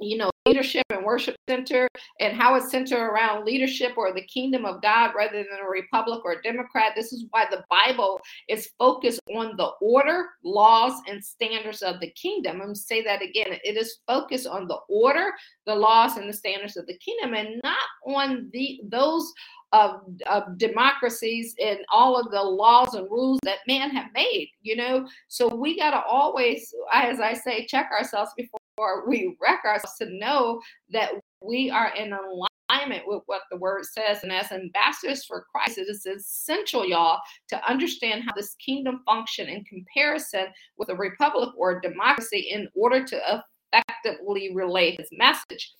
you 0.02 0.18
know, 0.18 0.30
leadership 0.46 0.84
and 0.90 1.04
worship 1.04 1.36
center 1.48 1.88
and 2.20 2.36
how 2.36 2.54
it's 2.54 2.70
centered 2.70 3.00
around 3.00 3.44
leadership 3.44 3.92
or 3.96 4.12
the 4.12 4.26
kingdom 4.26 4.64
of 4.64 4.82
God 4.82 5.12
rather 5.16 5.38
than 5.38 5.60
a 5.64 5.68
republic 5.68 6.20
or 6.24 6.32
a 6.32 6.42
democrat. 6.42 6.92
This 6.96 7.12
is 7.12 7.26
why 7.30 7.46
the 7.50 7.64
Bible 7.70 8.20
is 8.48 8.70
focused 8.78 9.20
on 9.34 9.56
the 9.56 9.70
order, 9.80 10.26
laws, 10.42 11.00
and 11.08 11.24
standards 11.24 11.82
of 11.82 12.00
the 12.00 12.10
kingdom. 12.10 12.60
I'm 12.60 12.74
say 12.74 13.02
that 13.04 13.22
again. 13.22 13.58
It 13.64 13.76
is 13.76 13.98
focused 14.06 14.46
on 14.46 14.66
the 14.66 14.78
order, 14.88 15.32
the 15.66 15.74
laws, 15.74 16.16
and 16.16 16.28
the 16.28 16.36
standards 16.36 16.76
of 16.76 16.86
the 16.86 16.98
kingdom, 16.98 17.34
and 17.34 17.60
not 17.62 17.78
on 18.06 18.48
the 18.52 18.80
those 18.88 19.32
of, 19.72 20.02
of 20.26 20.58
democracies 20.58 21.54
and 21.62 21.78
all 21.90 22.18
of 22.18 22.30
the 22.30 22.42
laws 22.42 22.94
and 22.94 23.10
rules 23.10 23.38
that 23.42 23.58
man 23.66 23.88
have 23.88 24.12
made 24.12 24.50
you 24.60 24.76
know 24.76 25.08
so 25.28 25.48
we 25.48 25.78
got 25.78 25.92
to 25.92 26.02
always 26.02 26.74
as 26.92 27.20
i 27.20 27.32
say 27.32 27.64
check 27.64 27.90
ourselves 27.90 28.32
before 28.36 28.60
or 28.82 29.08
we 29.08 29.36
wreck 29.40 29.60
ourselves 29.64 29.96
to 29.98 30.06
know 30.10 30.60
that 30.90 31.12
we 31.40 31.70
are 31.70 31.92
in 31.96 32.12
alignment 32.12 33.02
with 33.06 33.22
what 33.26 33.42
the 33.50 33.56
word 33.56 33.84
says. 33.84 34.22
And 34.22 34.32
as 34.32 34.50
ambassadors 34.50 35.24
for 35.24 35.46
Christ, 35.52 35.78
it 35.78 35.88
is 35.88 36.06
essential, 36.06 36.86
y'all, 36.86 37.20
to 37.48 37.70
understand 37.70 38.24
how 38.24 38.32
this 38.36 38.54
kingdom 38.54 39.02
function 39.06 39.48
in 39.48 39.64
comparison 39.64 40.46
with 40.76 40.88
a 40.88 40.96
republic 40.96 41.50
or 41.56 41.78
a 41.78 41.80
democracy 41.80 42.48
in 42.50 42.68
order 42.74 43.04
to 43.04 43.44
effectively 43.72 44.54
relay 44.54 44.96
his 44.96 45.08
message. 45.12 45.72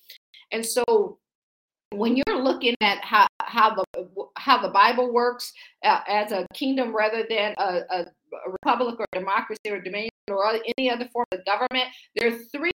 And 0.51 0.65
so 0.65 1.17
when 1.91 2.15
you're 2.15 2.41
looking 2.41 2.75
at 2.81 3.03
how, 3.03 3.27
how 3.41 3.75
the 3.75 4.03
how 4.37 4.61
the 4.61 4.69
Bible 4.69 5.13
works 5.13 5.53
uh, 5.85 6.01
as 6.07 6.31
a 6.31 6.45
kingdom 6.53 6.95
rather 6.95 7.25
than 7.29 7.53
a, 7.57 7.81
a, 7.91 7.99
a 8.01 8.51
republic 8.51 8.95
or 8.99 9.05
democracy 9.13 9.69
or 9.69 9.79
dominion 9.79 10.09
or 10.27 10.43
any 10.77 10.89
other 10.89 11.07
form 11.13 11.25
of 11.31 11.45
government, 11.45 11.85
there 12.15 12.33
are 12.33 12.37
three 12.51 12.71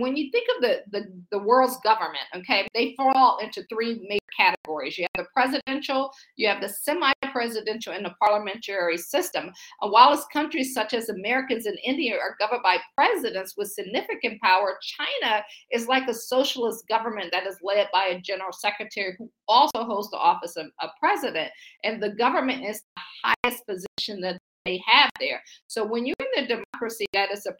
when 0.00 0.16
you 0.16 0.30
think 0.30 0.46
of 0.56 0.62
the, 0.62 0.82
the, 0.90 1.06
the 1.30 1.38
world's 1.38 1.78
government, 1.78 2.24
okay, 2.34 2.66
they 2.74 2.94
fall 2.96 3.38
into 3.42 3.64
three 3.68 4.06
major 4.08 4.20
categories. 4.36 4.98
You 4.98 5.06
have 5.14 5.24
the 5.24 5.30
presidential, 5.32 6.10
you 6.36 6.48
have 6.48 6.60
the 6.60 6.68
semi-presidential, 6.68 7.92
and 7.92 8.04
the 8.04 8.14
parliamentary 8.20 8.98
system. 8.98 9.50
And 9.80 9.92
while 9.92 10.14
countries 10.32 10.74
such 10.74 10.94
as 10.94 11.08
Americans 11.08 11.66
and 11.66 11.78
India 11.84 12.14
are 12.14 12.36
governed 12.38 12.62
by 12.62 12.78
presidents 12.96 13.54
with 13.56 13.72
significant 13.72 14.40
power, 14.42 14.78
China 14.82 15.42
is 15.70 15.86
like 15.86 16.08
a 16.08 16.14
socialist 16.14 16.86
government 16.88 17.30
that 17.32 17.46
is 17.46 17.56
led 17.62 17.88
by 17.92 18.06
a 18.06 18.20
general 18.20 18.52
secretary 18.52 19.14
who 19.18 19.30
also 19.48 19.84
holds 19.84 20.10
the 20.10 20.18
office 20.18 20.56
of 20.56 20.66
a 20.80 20.88
president. 20.98 21.50
And 21.82 22.02
the 22.02 22.10
government 22.10 22.64
is 22.64 22.82
the 22.96 23.02
highest 23.44 23.64
position 23.66 24.20
that 24.22 24.38
they 24.64 24.82
have 24.86 25.10
there. 25.20 25.42
So 25.66 25.84
when 25.84 26.06
you're 26.06 26.14
in 26.36 26.44
a 26.44 26.46
democracy 26.46 27.06
that 27.12 27.30
is 27.30 27.46
a 27.46 27.54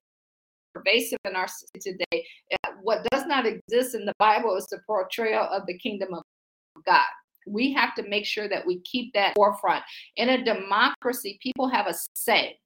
pervasive 0.75 1.19
in 1.25 1.37
our 1.37 1.49
city 1.49 1.79
today. 1.81 2.27
Uh, 2.53 2.73
what 2.83 3.07
does 3.11 3.27
not 3.27 3.47
exist 3.47 3.95
in 3.95 4.05
the 4.05 4.13
Bible 4.19 4.57
is 4.57 4.67
the 4.67 4.81
portrayal 4.87 5.45
of 5.45 5.67
the 5.67 5.79
kingdom 5.79 6.15
of 6.15 6.23
God. 6.85 7.07
We 7.47 7.73
have 7.75 7.95
to 7.97 8.09
make 8.09 8.25
sure 8.25 8.49
that 8.49 8.67
we 8.67 8.81
keep 8.81 9.13
that 9.15 9.35
forefront. 9.35 9.85
In 10.17 10.31
a 10.31 10.45
democracy, 10.45 11.39
people 11.43 11.69
have 11.69 11.87
a 11.87 11.95
say 12.15 12.59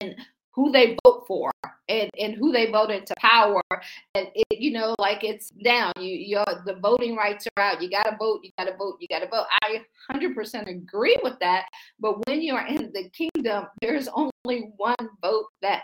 in 0.00 0.14
who 0.52 0.72
they 0.72 0.96
vote 1.04 1.24
for 1.26 1.50
and, 1.88 2.10
and 2.18 2.34
who 2.34 2.52
they 2.52 2.70
vote 2.70 2.90
into 2.90 3.14
power. 3.18 3.62
And 4.14 4.28
it, 4.34 4.60
you 4.60 4.72
know, 4.72 4.94
like 4.98 5.24
it's 5.24 5.50
down. 5.50 5.92
You 5.96 6.14
you 6.14 6.44
the 6.66 6.78
voting 6.80 7.16
rights 7.16 7.46
are 7.56 7.62
out. 7.62 7.82
You 7.82 7.90
gotta 7.90 8.16
vote, 8.18 8.40
you 8.42 8.50
gotta 8.58 8.76
vote, 8.76 8.96
you 9.00 9.08
gotta 9.08 9.28
vote. 9.28 9.46
I 9.62 9.82
100% 10.12 10.68
agree 10.68 11.16
with 11.22 11.38
that. 11.40 11.66
But 11.98 12.26
when 12.26 12.42
you're 12.42 12.66
in 12.66 12.92
the 12.92 13.10
kingdom, 13.10 13.66
there's 13.80 14.08
only 14.08 14.72
one 14.76 14.96
vote 15.22 15.46
that 15.62 15.82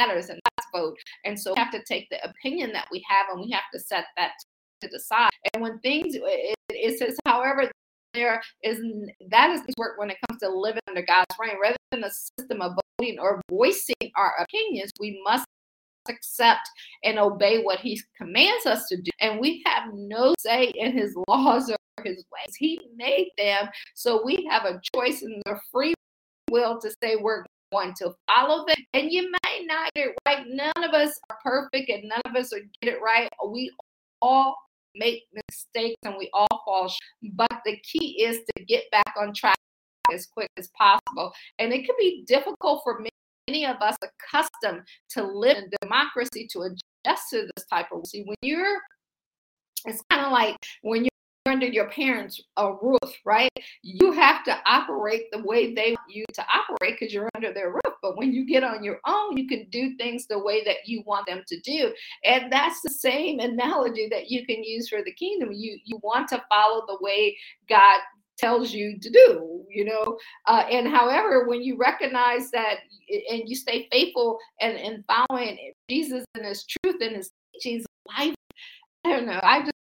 matters 0.00 0.28
and 0.28 0.40
that's 0.44 0.68
vote. 0.72 0.96
And 1.24 1.38
so 1.38 1.52
we 1.52 1.60
have 1.60 1.72
to 1.72 1.82
take 1.84 2.08
the 2.10 2.22
opinion 2.24 2.72
that 2.72 2.88
we 2.90 3.04
have 3.08 3.26
and 3.32 3.40
we 3.40 3.50
have 3.50 3.64
to 3.72 3.80
set 3.80 4.06
that 4.16 4.32
to 4.80 4.88
the 4.90 5.00
side. 5.00 5.30
And 5.54 5.62
when 5.62 5.78
things, 5.80 6.14
it, 6.14 6.54
it 6.70 6.98
says, 6.98 7.16
however, 7.26 7.70
there 8.14 8.42
is 8.64 8.80
that 9.30 9.50
is 9.50 9.62
work 9.76 9.98
when 9.98 10.10
it 10.10 10.16
comes 10.28 10.40
to 10.40 10.48
living 10.48 10.80
under 10.88 11.02
God's 11.02 11.34
reign. 11.38 11.60
Rather 11.60 11.76
than 11.92 12.04
a 12.04 12.10
system 12.10 12.60
of 12.60 12.72
voting 12.98 13.18
or 13.20 13.40
voicing 13.50 14.10
our 14.16 14.34
opinions, 14.40 14.90
we 14.98 15.20
must 15.24 15.46
accept 16.08 16.68
and 17.04 17.18
obey 17.18 17.62
what 17.62 17.78
He 17.78 18.00
commands 18.16 18.66
us 18.66 18.88
to 18.88 18.96
do. 18.96 19.10
And 19.20 19.38
we 19.38 19.62
have 19.66 19.92
no 19.94 20.34
say 20.40 20.72
in 20.74 20.92
His 20.92 21.14
laws 21.28 21.70
or 21.70 22.04
His 22.04 22.24
ways. 22.32 22.56
He 22.56 22.80
made 22.96 23.30
them, 23.38 23.68
so 23.94 24.24
we 24.24 24.48
have 24.50 24.64
a 24.64 24.80
choice 24.94 25.22
in 25.22 25.40
the 25.46 25.58
free 25.70 25.94
will 26.50 26.80
to 26.80 26.90
say 27.02 27.14
we're 27.14 27.44
going 27.72 27.94
to 27.98 28.12
follow 28.28 28.64
them. 28.66 28.76
And 28.94 29.10
you 29.10 29.30
might 29.30 29.62
not 29.64 29.92
get 29.94 30.08
it 30.08 30.14
right. 30.26 30.46
None 30.46 30.84
of 30.84 30.94
us 30.94 31.18
are 31.30 31.38
perfect 31.42 31.90
and 31.90 32.08
none 32.08 32.22
of 32.24 32.34
us 32.36 32.52
are 32.52 32.60
get 32.80 32.94
it 32.94 32.98
right. 33.02 33.28
We 33.48 33.72
all 34.22 34.56
make 34.94 35.24
mistakes 35.48 35.98
and 36.04 36.16
we 36.18 36.30
all 36.32 36.62
fall 36.64 36.88
short. 36.88 37.34
But 37.34 37.60
the 37.64 37.78
key 37.78 38.22
is 38.22 38.38
to 38.38 38.64
get 38.64 38.90
back 38.90 39.14
on 39.18 39.32
track 39.34 39.58
as 40.12 40.26
quick 40.26 40.50
as 40.56 40.70
possible. 40.76 41.32
And 41.58 41.72
it 41.72 41.86
can 41.86 41.94
be 41.98 42.24
difficult 42.26 42.82
for 42.84 43.00
many 43.48 43.66
of 43.66 43.76
us 43.80 43.96
accustomed 44.02 44.82
to 45.10 45.22
live 45.22 45.56
in 45.58 45.70
democracy 45.82 46.48
to 46.52 46.62
adjust 46.62 47.30
to 47.30 47.48
this 47.56 47.66
type 47.66 47.86
of 47.92 48.06
see 48.06 48.22
when 48.24 48.36
you're 48.42 48.78
it's 49.86 50.02
kind 50.10 50.26
of 50.26 50.32
like 50.32 50.56
when 50.82 51.04
you're 51.04 51.09
under 51.46 51.66
your 51.66 51.88
parents' 51.88 52.40
a 52.56 52.72
roof, 52.82 53.14
right? 53.24 53.50
You 53.82 54.12
have 54.12 54.44
to 54.44 54.58
operate 54.66 55.24
the 55.32 55.42
way 55.42 55.74
they 55.74 55.92
want 55.92 56.10
you 56.10 56.24
to 56.34 56.44
operate 56.52 56.98
because 56.98 57.14
you're 57.14 57.30
under 57.34 57.52
their 57.52 57.70
roof. 57.70 57.94
But 58.02 58.16
when 58.16 58.32
you 58.32 58.46
get 58.46 58.62
on 58.62 58.84
your 58.84 59.00
own, 59.06 59.36
you 59.36 59.48
can 59.48 59.66
do 59.70 59.96
things 59.96 60.26
the 60.26 60.38
way 60.38 60.64
that 60.64 60.86
you 60.86 61.02
want 61.06 61.26
them 61.26 61.42
to 61.46 61.60
do. 61.60 61.92
And 62.24 62.52
that's 62.52 62.80
the 62.82 62.90
same 62.90 63.40
analogy 63.40 64.08
that 64.10 64.30
you 64.30 64.44
can 64.46 64.62
use 64.62 64.88
for 64.88 65.02
the 65.02 65.12
kingdom. 65.12 65.50
You 65.52 65.78
you 65.84 65.98
want 66.02 66.28
to 66.28 66.44
follow 66.50 66.84
the 66.86 66.98
way 67.00 67.36
God 67.68 68.00
tells 68.38 68.72
you 68.72 68.98
to 68.98 69.10
do 69.10 69.62
you 69.68 69.84
know 69.84 70.18
uh, 70.46 70.64
and 70.70 70.88
however 70.88 71.46
when 71.46 71.60
you 71.62 71.76
recognize 71.76 72.50
that 72.50 72.76
and 73.30 73.42
you 73.44 73.54
stay 73.54 73.86
faithful 73.92 74.38
and, 74.62 74.78
and 74.78 75.04
following 75.06 75.58
jesus 75.90 76.24
and 76.34 76.46
his 76.46 76.64
truth 76.64 76.96
and 77.02 77.16
his 77.16 77.30
teachings 77.52 77.84
life 78.16 78.34
i 79.04 79.10
don't 79.10 79.26
know 79.26 79.38
i 79.42 79.60
just 79.60 79.72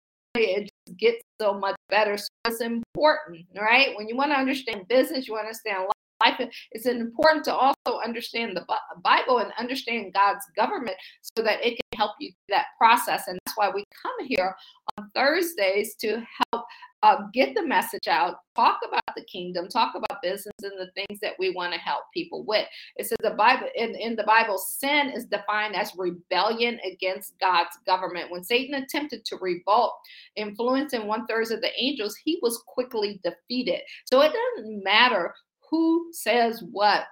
it 0.43 0.71
just 0.87 0.97
gets 0.97 1.23
so 1.41 1.53
much 1.53 1.75
better. 1.89 2.17
So 2.17 2.27
it's 2.45 2.61
important, 2.61 3.45
right? 3.59 3.95
When 3.95 4.07
you 4.07 4.15
want 4.15 4.31
to 4.31 4.37
understand 4.37 4.87
business, 4.87 5.27
you 5.27 5.33
want 5.33 5.45
to 5.45 5.47
understand 5.47 5.87
life. 6.25 6.49
It's 6.71 6.85
important 6.85 7.45
to 7.45 7.55
also 7.55 7.99
understand 8.03 8.55
the 8.55 8.65
Bible 9.03 9.37
and 9.39 9.51
understand 9.57 10.13
God's 10.13 10.45
government 10.55 10.97
so 11.21 11.41
that 11.43 11.65
it 11.65 11.79
can 11.79 11.97
help 11.97 12.11
you 12.19 12.31
that 12.49 12.65
process. 12.77 13.27
And 13.27 13.38
why 13.59 13.69
we 13.69 13.83
come 14.01 14.25
here 14.25 14.55
on 14.97 15.11
Thursdays 15.13 15.95
to 15.95 16.23
help 16.51 16.65
uh, 17.03 17.17
get 17.33 17.55
the 17.55 17.65
message 17.65 18.07
out, 18.07 18.35
talk 18.55 18.79
about 18.87 19.01
the 19.15 19.23
kingdom, 19.23 19.67
talk 19.67 19.95
about 19.95 20.21
business 20.21 20.53
and 20.63 20.73
the 20.79 20.91
things 20.95 21.19
that 21.21 21.33
we 21.39 21.51
want 21.51 21.73
to 21.73 21.79
help 21.79 22.03
people 22.13 22.43
with. 22.45 22.65
It 22.95 23.07
says 23.07 23.17
the 23.21 23.31
Bible 23.31 23.67
in, 23.75 23.95
in 23.95 24.15
the 24.15 24.23
Bible, 24.23 24.57
sin 24.57 25.11
is 25.15 25.25
defined 25.25 25.75
as 25.75 25.93
rebellion 25.97 26.79
against 26.89 27.39
God's 27.39 27.77
government. 27.85 28.31
When 28.31 28.43
Satan 28.43 28.75
attempted 28.75 29.25
to 29.25 29.37
revolt, 29.39 29.93
influencing 30.35 31.07
one 31.07 31.25
third 31.27 31.51
of 31.51 31.61
the 31.61 31.71
angels, 31.77 32.15
he 32.23 32.39
was 32.41 32.61
quickly 32.67 33.19
defeated. 33.23 33.81
So 34.05 34.21
it 34.21 34.33
doesn't 34.33 34.83
matter 34.83 35.33
who 35.69 36.09
says 36.11 36.63
what. 36.71 37.03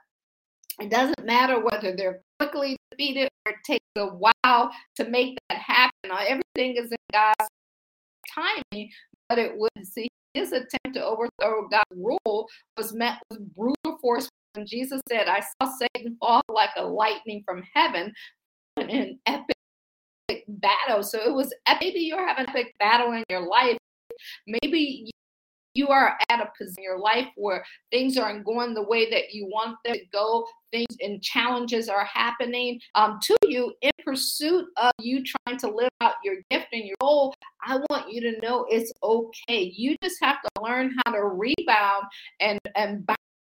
It 0.80 0.92
doesn't 0.92 1.26
matter 1.26 1.60
whether 1.60 1.96
they're 1.96 2.22
quickly 2.40 2.78
defeated 2.92 3.30
or 3.46 3.54
it 3.54 3.58
takes 3.66 3.86
a 3.98 4.08
while 4.08 4.72
to 4.96 5.10
make 5.10 5.38
that 5.50 5.60
happen. 5.60 6.12
Everything 6.12 6.78
is 6.78 6.92
in 6.92 6.98
God's 7.12 7.50
timing, 8.34 8.90
but 9.30 9.40
it 9.40 9.58
would 9.58 9.70
see 9.84 10.08
his 10.34 10.52
attempt 10.52 10.94
to 10.94 11.04
overthrow 11.04 11.68
God's 11.70 11.96
rule 11.96 12.48
was 12.78 12.94
met 12.94 13.20
with 13.30 13.40
brutal 13.56 13.98
force. 14.02 14.30
When 14.54 14.66
Jesus 14.66 15.02
said, 15.10 15.28
I 15.28 15.40
saw 15.40 15.72
Satan 15.78 16.18
fall 16.20 16.42
like 16.50 16.72
a 16.78 16.84
lightning 16.84 17.44
from 17.46 17.64
heaven 17.74 18.14
in 18.78 18.90
an 18.90 19.20
epic 19.26 20.44
battle. 20.48 21.04
So 21.04 21.20
it 21.20 21.34
was 21.34 21.54
maybe 21.80 22.00
you're 22.00 22.26
having 22.26 22.46
an 22.46 22.50
epic 22.50 22.76
battle 22.80 23.14
in 23.14 23.24
your 23.30 23.48
life. 23.48 23.78
Maybe 24.48 25.12
you 25.78 25.90
are 25.90 26.18
at 26.30 26.42
a 26.42 26.50
position 26.58 26.76
in 26.80 26.84
your 26.84 27.00
life 27.00 27.28
where 27.36 27.64
things 27.92 28.18
aren't 28.18 28.46
going 28.46 28.74
the 28.74 28.84
way 28.84 29.10
that 29.10 29.32
you 29.32 29.46
want 29.46 29.78
them 29.86 29.96
to 29.96 30.06
go, 30.12 30.46
things 30.72 30.98
and 31.02 31.22
challenges 31.22 31.88
are 31.88 32.06
happening 32.06 32.80
um, 32.96 33.20
to 33.22 33.36
you 33.44 33.74
in 33.82 33.92
pursuit 34.04 34.66
of 34.78 34.92
you 35.00 35.24
trying 35.24 35.58
to 35.60 35.70
live 35.70 35.90
out 36.02 36.16
your 36.24 36.36
gift 36.50 36.68
and 36.74 36.84
your 36.84 36.96
goal, 37.00 37.34
I 37.64 37.80
want 37.90 38.12
you 38.12 38.22
to 38.22 38.40
know 38.42 38.66
it's 38.70 38.92
okay. 39.04 39.72
You 39.76 39.96
just 40.04 40.18
have 40.22 40.38
to 40.42 40.62
learn 40.62 40.96
how 41.06 41.12
to 41.12 41.24
rebound 41.24 42.06
and, 42.40 42.60
and 42.76 43.08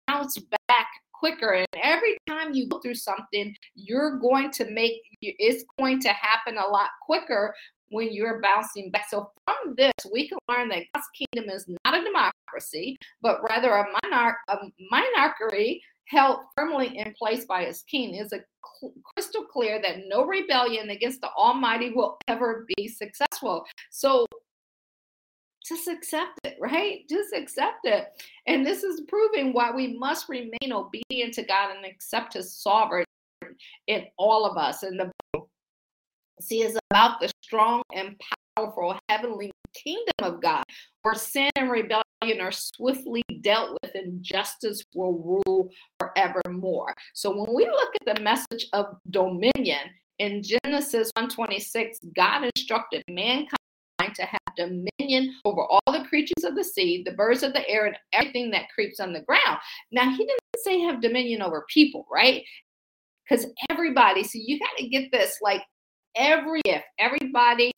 bounce 0.08 0.38
back 0.68 0.88
quicker. 1.14 1.54
And 1.54 1.68
every 1.82 2.18
time 2.28 2.54
you 2.54 2.68
go 2.68 2.80
through 2.80 2.96
something, 2.96 3.56
you're 3.76 4.18
going 4.20 4.52
to 4.52 4.70
make 4.72 4.94
it's 5.22 5.64
going 5.78 6.02
to 6.02 6.10
happen 6.10 6.58
a 6.58 6.68
lot 6.68 6.90
quicker 7.06 7.54
when 7.92 8.12
you're 8.12 8.42
bouncing 8.42 8.90
back. 8.90 9.08
So 9.10 9.32
from 9.46 9.76
this, 9.76 9.94
we 10.12 10.28
can 10.28 10.40
learn 10.50 10.70
that 10.70 10.84
God's 10.94 11.08
kingdom 11.16 11.50
is 11.50 11.68
not 11.86 12.00
a 12.00 12.04
democracy, 12.04 12.98
but 13.22 13.44
rather 13.48 13.72
a 13.72 13.86
monarch, 14.04 14.38
a 14.48 14.58
monarchy 14.90 15.82
held 16.08 16.40
firmly 16.56 16.98
in 16.98 17.14
place 17.18 17.46
by 17.46 17.66
his 17.66 17.84
king. 17.84 18.16
It's 18.16 18.34
a 18.34 18.42
crystal 19.14 19.46
clear 19.46 19.82
that 19.82 20.08
no 20.08 20.26
rebellion 20.26 20.90
against 20.90 21.22
the 21.22 21.30
Almighty 21.38 21.92
will 21.92 22.18
ever 22.28 22.66
be 22.76 22.88
successful. 22.88 23.66
So 23.92 24.26
just 25.66 25.88
accept 25.88 26.40
it, 26.44 26.58
right? 26.60 27.08
Just 27.10 27.34
accept 27.34 27.86
it. 27.86 28.08
And 28.48 28.66
this 28.66 28.84
is 28.84 29.02
proving 29.08 29.54
why 29.54 29.72
we 29.72 29.98
must 29.98 30.28
remain 30.28 30.72
obedient 30.72 31.34
to 31.36 31.44
God 31.44 31.76
and 31.76 31.86
accept 31.86 32.34
his 32.34 32.54
sovereignty 32.54 33.06
in 33.88 34.06
all 34.18 34.46
of 34.46 34.58
us. 34.58 34.84
And 34.84 35.00
the 35.00 35.12
see 36.42 36.64
is 36.64 36.78
about 36.90 37.20
the 37.20 37.32
strong 37.44 37.82
and 37.94 38.20
powerful 38.56 38.98
heavenly 39.10 39.52
kingdom 39.74 40.14
of 40.22 40.42
God, 40.42 40.64
where 41.04 41.16
sin 41.16 41.50
and 41.56 41.72
rebellion 41.72 42.42
are 42.42 42.52
swiftly 42.52 43.24
dealt 43.42 43.78
with 43.82 43.92
and 43.96 44.22
justice 44.22 44.84
will 44.94 45.42
rule 45.46 45.70
forevermore. 46.00 46.94
So 47.14 47.32
when 47.36 47.54
we 47.56 47.66
look 47.66 47.94
at 47.96 48.16
the 48.16 48.22
message 48.22 48.68
of 48.74 48.98
dominion 49.10 49.80
in 50.20 50.44
Genesis 50.44 51.12
1:26, 51.18 52.00
God 52.16 52.50
instructed 52.56 53.04
mankind 53.10 53.58
to 54.16 54.26
have 54.26 54.40
dominion 54.58 55.36
over 55.46 55.62
all 55.62 55.82
the 55.92 56.06
creatures 56.10 56.44
of 56.44 56.56
the 56.56 56.64
sea, 56.64 57.04
the 57.06 57.14
birds 57.14 57.44
of 57.44 57.54
the 57.54 57.68
air, 57.70 57.86
and 57.86 57.96
everything 58.14 58.50
that 58.52 58.70
creeps 58.74 59.00
on 59.00 59.14
the 59.14 59.22
ground. 59.22 59.60
Now, 59.92 60.10
he 60.10 60.18
didn't 60.18 60.40
say 60.58 60.80
have 60.80 61.02
dominion 61.02 61.42
over 61.42 61.66
people, 61.72 62.06
right? 62.12 62.44
Because 63.24 63.46
everybody, 63.70 64.24
so 64.24 64.32
you 64.34 64.60
got 64.60 64.76
to 64.78 64.90
get 64.90 65.12
this 65.12 65.38
like 65.42 65.62
every 66.16 66.62
gift, 66.64 66.86
everybody 67.00 67.72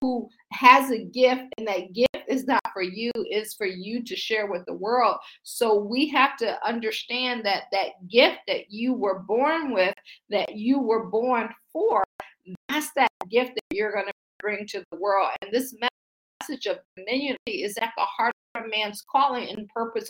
who 0.00 0.28
has 0.52 0.90
a 0.90 1.04
gift 1.04 1.42
and 1.58 1.68
that 1.68 1.92
gift 1.92 2.24
is 2.28 2.46
not 2.46 2.60
for 2.72 2.82
you 2.82 3.10
is 3.30 3.54
for 3.54 3.66
you 3.66 4.02
to 4.02 4.16
share 4.16 4.50
with 4.50 4.64
the 4.66 4.74
world. 4.74 5.16
So 5.42 5.78
we 5.78 6.08
have 6.08 6.36
to 6.38 6.58
understand 6.66 7.44
that 7.44 7.64
that 7.72 8.08
gift 8.10 8.38
that 8.48 8.70
you 8.70 8.94
were 8.94 9.20
born 9.20 9.72
with 9.72 9.94
that 10.30 10.56
you 10.56 10.80
were 10.80 11.06
born 11.06 11.48
for 11.72 12.02
that's 12.68 12.90
that 12.96 13.08
gift 13.30 13.52
that 13.54 13.76
you're 13.76 13.92
going 13.92 14.06
to 14.06 14.12
bring 14.40 14.66
to 14.68 14.84
the 14.90 14.98
world. 14.98 15.30
And 15.42 15.52
this 15.52 15.74
message 16.40 16.66
of 16.66 16.78
community 16.96 17.62
is 17.62 17.76
at 17.78 17.92
the 17.96 18.04
heart 18.04 18.34
of 18.54 18.64
man's 18.70 19.02
calling 19.10 19.48
and 19.48 19.68
purpose 19.68 20.08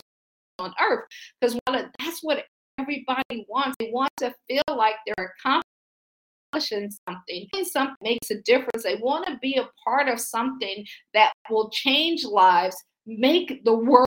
on 0.59 0.73
earth. 0.81 1.05
Because 1.39 1.57
that's 1.67 2.19
what 2.21 2.43
everybody 2.79 3.45
wants. 3.47 3.75
They 3.79 3.91
want 3.93 4.11
to 4.17 4.33
feel 4.47 4.63
like 4.67 4.95
they're 5.05 5.33
accomplished 5.39 5.74
accomplishing 6.55 6.91
something, 7.07 7.47
something 7.63 7.95
makes 8.01 8.31
a 8.31 8.41
difference. 8.43 8.83
They 8.83 8.95
want 8.95 9.27
to 9.27 9.37
be 9.41 9.55
a 9.55 9.69
part 9.83 10.07
of 10.07 10.19
something 10.19 10.85
that 11.13 11.33
will 11.49 11.69
change 11.69 12.23
lives, 12.25 12.75
make 13.05 13.63
the 13.63 13.73
world 13.73 14.05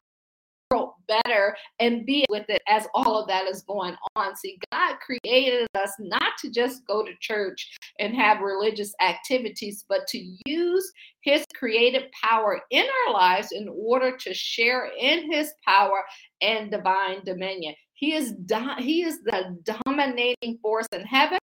better 1.07 1.57
and 1.81 2.05
be 2.05 2.27
with 2.29 2.45
it 2.51 2.61
as 2.69 2.87
all 2.93 3.23
of 3.23 3.29
that 3.29 3.47
is 3.47 3.63
going 3.63 3.97
on. 4.17 4.37
See, 4.37 4.59
God 4.71 4.97
created 5.01 5.67
us 5.75 5.93
not 5.99 6.33
to 6.41 6.51
just 6.51 6.87
go 6.87 7.03
to 7.03 7.13
church 7.21 7.79
and 7.99 8.15
have 8.15 8.41
religious 8.41 8.93
activities, 9.01 9.87
but 9.89 10.07
to 10.09 10.37
use 10.45 10.93
his 11.23 11.47
creative 11.55 12.03
power 12.23 12.61
in 12.71 12.85
our 12.85 13.15
lives 13.15 13.53
in 13.53 13.69
order 13.69 14.15
to 14.19 14.35
share 14.35 14.91
in 15.01 15.33
his 15.33 15.53
power 15.67 16.05
and 16.43 16.71
divine 16.71 17.25
dominion. 17.25 17.75
He 17.95 18.15
is 18.15 18.33
do- 18.33 18.77
he 18.79 19.03
is 19.03 19.23
the 19.23 19.57
dominating 19.65 20.59
force 20.63 20.87
in 20.93 21.01
heaven 21.01 21.39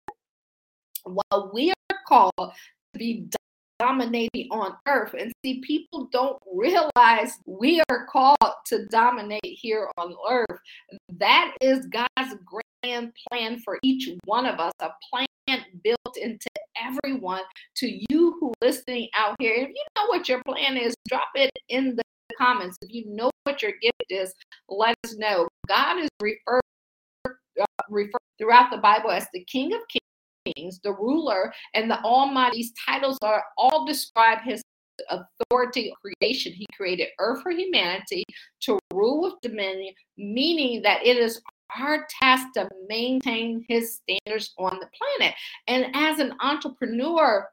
while 1.06 1.50
we 1.52 1.70
are 1.70 1.98
called 2.06 2.32
to 2.38 2.98
be 2.98 3.28
dominating 3.78 4.48
on 4.50 4.74
earth. 4.86 5.14
And 5.18 5.32
see, 5.44 5.60
people 5.60 6.08
don't 6.12 6.38
realize 6.52 7.38
we 7.46 7.82
are 7.88 8.06
called 8.06 8.36
to 8.66 8.86
dominate 8.86 9.40
here 9.42 9.88
on 9.96 10.14
earth. 10.30 10.58
That 11.18 11.52
is 11.60 11.86
God's 11.86 12.34
grand 12.44 13.12
plan 13.28 13.60
for 13.64 13.78
each 13.82 14.08
one 14.24 14.46
of 14.46 14.58
us, 14.60 14.72
a 14.80 14.90
plan 15.10 15.64
built 15.84 16.16
into 16.16 16.48
everyone. 16.76 17.42
To 17.76 18.00
you 18.10 18.36
who 18.40 18.52
listening 18.62 19.08
out 19.14 19.36
here, 19.38 19.54
if 19.54 19.68
you 19.68 19.84
know 19.96 20.06
what 20.06 20.28
your 20.28 20.42
plan 20.44 20.76
is, 20.76 20.94
drop 21.08 21.28
it 21.34 21.50
in 21.68 21.96
the 21.96 22.02
comments. 22.38 22.76
If 22.82 22.92
you 22.92 23.04
know 23.06 23.30
what 23.44 23.62
your 23.62 23.72
gift 23.80 24.04
is, 24.10 24.32
let 24.68 24.96
us 25.04 25.16
know. 25.16 25.48
God 25.68 25.98
is 25.98 26.08
referred, 26.20 26.62
uh, 27.26 27.64
referred 27.88 28.20
throughout 28.38 28.70
the 28.70 28.78
Bible 28.78 29.10
as 29.10 29.26
the 29.32 29.44
King 29.44 29.72
of 29.72 29.80
Kings 29.88 30.00
kings, 30.54 30.80
the 30.82 30.92
ruler, 30.92 31.52
and 31.74 31.90
the 31.90 32.00
Almighty's 32.02 32.72
titles 32.86 33.18
are 33.22 33.44
all 33.56 33.86
describe 33.86 34.38
his 34.42 34.62
authority 35.10 35.90
of 35.90 35.96
creation. 36.00 36.52
He 36.52 36.66
created 36.76 37.08
earth 37.18 37.42
for 37.42 37.50
humanity 37.50 38.24
to 38.62 38.78
rule 38.92 39.20
with 39.22 39.34
dominion, 39.42 39.94
meaning 40.16 40.82
that 40.82 41.04
it 41.04 41.16
is 41.16 41.40
our 41.78 42.06
task 42.20 42.46
to 42.54 42.68
maintain 42.88 43.64
his 43.68 43.96
standards 43.96 44.54
on 44.58 44.78
the 44.80 44.88
planet. 45.18 45.34
And 45.66 45.86
as 45.94 46.18
an 46.18 46.34
entrepreneur, 46.40 47.48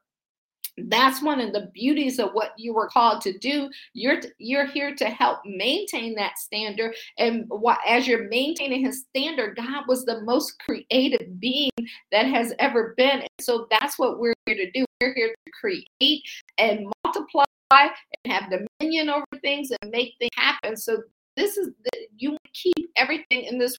that's 0.78 1.22
one 1.22 1.40
of 1.40 1.54
the 1.54 1.70
beauties 1.74 2.20
of 2.20 2.32
what 2.32 2.54
you 2.58 2.74
were 2.74 2.88
called 2.88 3.22
to 3.22 3.38
do. 3.38 3.70
You're 3.94 4.22
you're 4.40 4.66
here 4.66 4.96
to 4.96 5.06
help 5.06 5.40
maintain 5.46 6.16
that 6.16 6.38
standard 6.38 6.96
and 7.18 7.46
what, 7.48 7.80
as 7.88 8.08
you're 8.08 8.28
maintaining 8.30 8.84
his 8.84 9.06
standard 9.10 9.56
god 9.56 9.84
was 9.88 10.06
the 10.06 10.22
most 10.22 10.60
creative 10.60 11.40
being 11.40 11.70
that 12.12 12.26
has 12.26 12.54
ever 12.60 12.94
been. 12.98 13.22
And 13.22 13.30
so 13.40 13.68
that's 13.70 14.00
what 14.00 14.20
we're 14.20 14.34
here 14.46 14.56
to 14.56 14.72
do. 14.72 14.86
We're 15.02 15.14
here 15.14 15.30
to 15.30 15.52
create 15.60 16.24
and 16.58 16.92
multiply 17.06 17.44
and 17.72 18.34
have 18.34 18.52
dominion 18.80 19.10
over 19.10 19.26
things 19.42 19.70
and 19.82 19.92
make 19.92 20.14
things 20.20 20.32
happen. 20.36 20.76
So 20.76 21.04
this 21.36 21.58
is 21.58 21.70
the, 21.84 22.08
you 22.18 22.38
keep 22.54 22.90
everything 22.96 23.46
in 23.46 23.58
this 23.58 23.78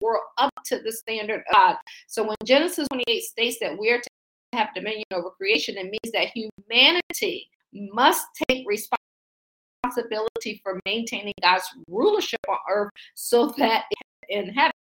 world 0.00 0.22
up 0.38 0.52
to 0.66 0.78
the 0.80 0.92
standard 0.92 1.42
of 1.48 1.54
God. 1.54 1.76
So 2.06 2.22
when 2.24 2.36
Genesis 2.44 2.86
28 2.88 3.22
states 3.22 3.58
that 3.60 3.76
we're 3.76 4.00
to 4.00 4.10
have 4.54 4.74
dominion 4.74 5.04
over 5.12 5.30
creation, 5.30 5.76
it 5.76 5.84
means 5.84 6.12
that 6.12 6.32
humanity 6.34 7.48
must 7.72 8.26
take 8.48 8.66
responsibility 8.66 10.60
for 10.62 10.80
maintaining 10.86 11.34
God's 11.42 11.64
rulership 11.88 12.40
on 12.48 12.58
earth 12.70 12.90
so 13.14 13.52
that 13.58 13.84
in 14.28 14.50
heaven. 14.50 14.72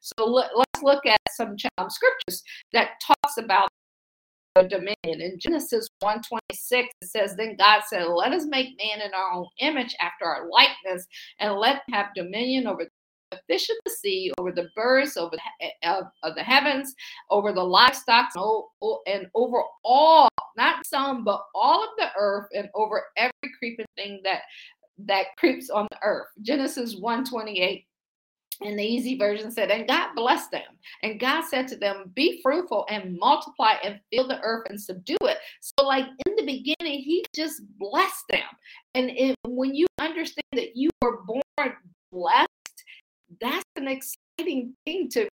So 0.00 0.26
let, 0.26 0.50
us 0.50 0.82
look 0.82 1.06
at 1.06 1.18
some 1.30 1.56
um, 1.78 1.88
scriptures 1.88 2.42
that 2.72 3.00
talks 3.00 3.38
about 3.38 3.68
the 4.54 4.64
dominion. 4.64 5.20
In 5.20 5.38
Genesis 5.38 5.88
1:26, 6.02 6.22
it 6.70 6.88
says, 7.02 7.34
Then 7.36 7.56
God 7.56 7.82
said, 7.86 8.06
Let 8.06 8.32
us 8.32 8.46
make 8.46 8.78
man 8.78 9.00
in 9.00 9.12
our 9.14 9.32
own 9.32 9.46
image 9.58 9.94
after 10.00 10.26
our 10.26 10.48
likeness, 10.48 11.06
and 11.40 11.54
let 11.54 11.82
have 11.90 12.14
dominion 12.14 12.66
over 12.66 12.88
fish 13.46 13.68
of 13.68 13.76
the 13.84 13.90
sea, 13.90 14.32
over 14.38 14.52
the 14.52 14.68
birds 14.74 15.16
over 15.16 15.36
the, 15.36 15.66
eh, 15.66 15.90
of, 15.90 16.04
of 16.22 16.34
the 16.34 16.42
heavens, 16.42 16.94
over 17.30 17.52
the 17.52 17.62
livestock, 17.62 18.30
and 19.06 19.26
over 19.34 19.62
all, 19.84 20.28
not 20.56 20.86
some, 20.86 21.24
but 21.24 21.42
all 21.54 21.82
of 21.84 21.90
the 21.98 22.08
earth, 22.18 22.48
and 22.54 22.68
over 22.74 23.04
every 23.16 23.32
creeping 23.58 23.86
thing 23.96 24.20
that 24.24 24.42
that 25.06 25.26
creeps 25.38 25.70
on 25.70 25.88
the 25.90 25.98
earth. 26.02 26.28
Genesis 26.42 26.96
128 26.96 27.84
and 28.60 28.78
the 28.78 28.82
ESV 28.82 29.18
version 29.18 29.50
said, 29.50 29.70
and 29.70 29.88
God 29.88 30.14
blessed 30.14 30.50
them. 30.50 30.62
And 31.02 31.18
God 31.18 31.44
said 31.44 31.66
to 31.68 31.76
them, 31.76 32.12
Be 32.14 32.40
fruitful 32.42 32.86
and 32.88 33.18
multiply 33.18 33.74
and 33.82 34.00
fill 34.12 34.28
the 34.28 34.40
earth 34.42 34.66
and 34.70 34.80
subdue 34.80 35.16
it. 35.22 35.38
So, 35.60 35.86
like 35.86 36.06
in 36.26 36.36
the 36.36 36.44
beginning, 36.44 37.00
He 37.00 37.24
just 37.34 37.62
blessed 37.78 38.24
them. 38.30 38.46
And 38.94 39.10
it, 39.10 39.34
when 39.46 39.74
you 39.74 39.86
understand 40.00 40.44
that 40.52 40.76
you 40.76 40.90
were 41.02 41.22
born 41.22 41.74
blessed, 42.12 42.48
that's 43.44 43.64
an 43.76 43.88
exciting 43.88 44.74
thing 44.84 45.08
to 45.10 45.28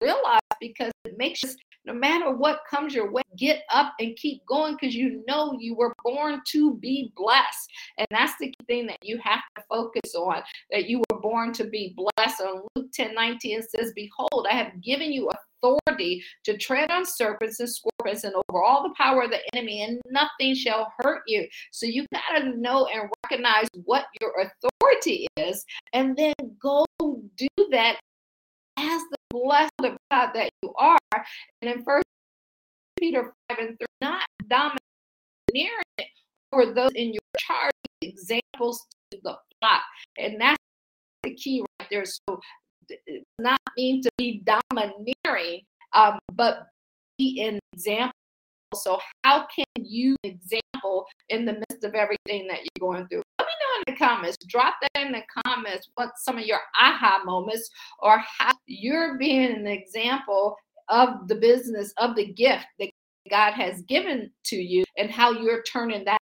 realize 0.00 0.40
because 0.60 0.92
it 1.04 1.16
makes 1.18 1.42
us 1.44 1.56
no 1.86 1.92
matter 1.92 2.34
what 2.34 2.60
comes 2.70 2.94
your 2.94 3.10
way 3.10 3.22
get 3.36 3.62
up 3.72 3.92
and 3.98 4.16
keep 4.16 4.44
going 4.46 4.74
because 4.74 4.94
you 4.94 5.22
know 5.26 5.56
you 5.58 5.74
were 5.74 5.92
born 6.02 6.40
to 6.46 6.76
be 6.76 7.12
blessed. 7.16 7.70
And 7.98 8.06
that's 8.10 8.34
the 8.40 8.52
thing 8.66 8.86
that 8.86 8.98
you 9.02 9.18
have 9.22 9.40
to 9.56 9.64
focus 9.68 10.14
on 10.14 10.42
that 10.70 10.88
you 10.88 11.02
were 11.10 11.20
born 11.20 11.52
to 11.54 11.64
be 11.64 11.94
blessed. 11.96 12.40
On 12.40 12.62
luke 12.74 12.90
10 12.92 13.14
19 13.14 13.62
says 13.62 13.92
behold 13.94 14.46
i 14.50 14.54
have 14.54 14.80
given 14.82 15.12
you 15.12 15.28
authority 15.64 16.22
to 16.44 16.56
tread 16.56 16.90
on 16.90 17.04
serpents 17.04 17.60
and 17.60 17.68
scorpions 17.68 18.24
and 18.24 18.34
over 18.34 18.62
all 18.62 18.82
the 18.82 18.94
power 18.96 19.22
of 19.22 19.30
the 19.30 19.40
enemy 19.54 19.82
and 19.82 20.00
nothing 20.10 20.54
shall 20.54 20.92
hurt 20.98 21.22
you. 21.26 21.46
So 21.72 21.86
you 21.86 22.06
got 22.12 22.38
to 22.38 22.58
know 22.58 22.86
and 22.86 23.08
recognize 23.24 23.68
what 23.84 24.06
your 24.20 24.32
authority 24.40 25.26
is 25.36 25.64
and 25.92 26.16
then 26.16 26.34
go 26.60 26.84
do 27.36 27.48
that 27.70 27.98
as 28.76 29.02
the 29.10 29.16
blessed 29.30 29.70
of 29.84 29.96
God 30.10 30.30
that 30.34 30.50
you 30.62 30.72
are. 30.76 30.98
And 31.62 31.70
in 31.70 31.84
First 31.84 32.04
Peter 32.98 33.32
5 33.50 33.58
and 33.58 33.78
3, 33.78 33.86
not 34.00 34.26
domineering 34.48 34.78
over 36.52 36.72
those 36.72 36.92
in 36.94 37.12
your 37.12 37.20
charge, 37.38 37.72
examples 38.02 38.84
to 39.10 39.18
the 39.22 39.36
flock. 39.60 39.82
And 40.18 40.40
that's 40.40 40.58
the 41.22 41.34
key 41.34 41.60
right 41.60 41.88
there. 41.90 42.04
So 42.04 42.40
not 43.38 43.58
mean 43.76 44.02
to 44.02 44.10
be 44.18 44.42
domineering, 44.44 45.62
um, 45.94 46.18
but 46.34 46.66
be 47.18 47.42
an 47.42 47.58
example. 47.72 48.12
So 48.74 48.98
how 49.22 49.46
can 49.54 49.64
you 49.84 50.16
example 50.24 51.06
in 51.28 51.44
the 51.44 51.52
midst 51.52 51.84
of 51.84 51.94
everything 51.94 52.48
that 52.48 52.58
you're 52.58 52.90
going 52.90 53.06
through? 53.08 53.22
In 53.76 53.94
the 53.94 53.98
comments. 53.98 54.36
Drop 54.46 54.74
that 54.80 55.06
in 55.06 55.12
the 55.12 55.22
comments. 55.44 55.90
What 55.94 56.10
some 56.16 56.38
of 56.38 56.44
your 56.44 56.60
aha 56.80 57.22
moments 57.24 57.68
or 58.00 58.22
how 58.38 58.52
you're 58.66 59.18
being 59.18 59.52
an 59.52 59.66
example 59.66 60.56
of 60.88 61.28
the 61.28 61.34
business 61.34 61.92
of 61.98 62.14
the 62.14 62.26
gift 62.32 62.66
that 62.78 62.90
God 63.30 63.52
has 63.52 63.82
given 63.82 64.30
to 64.46 64.56
you 64.56 64.84
and 64.96 65.10
how 65.10 65.32
you're 65.32 65.62
turning 65.62 66.04
that 66.04 66.18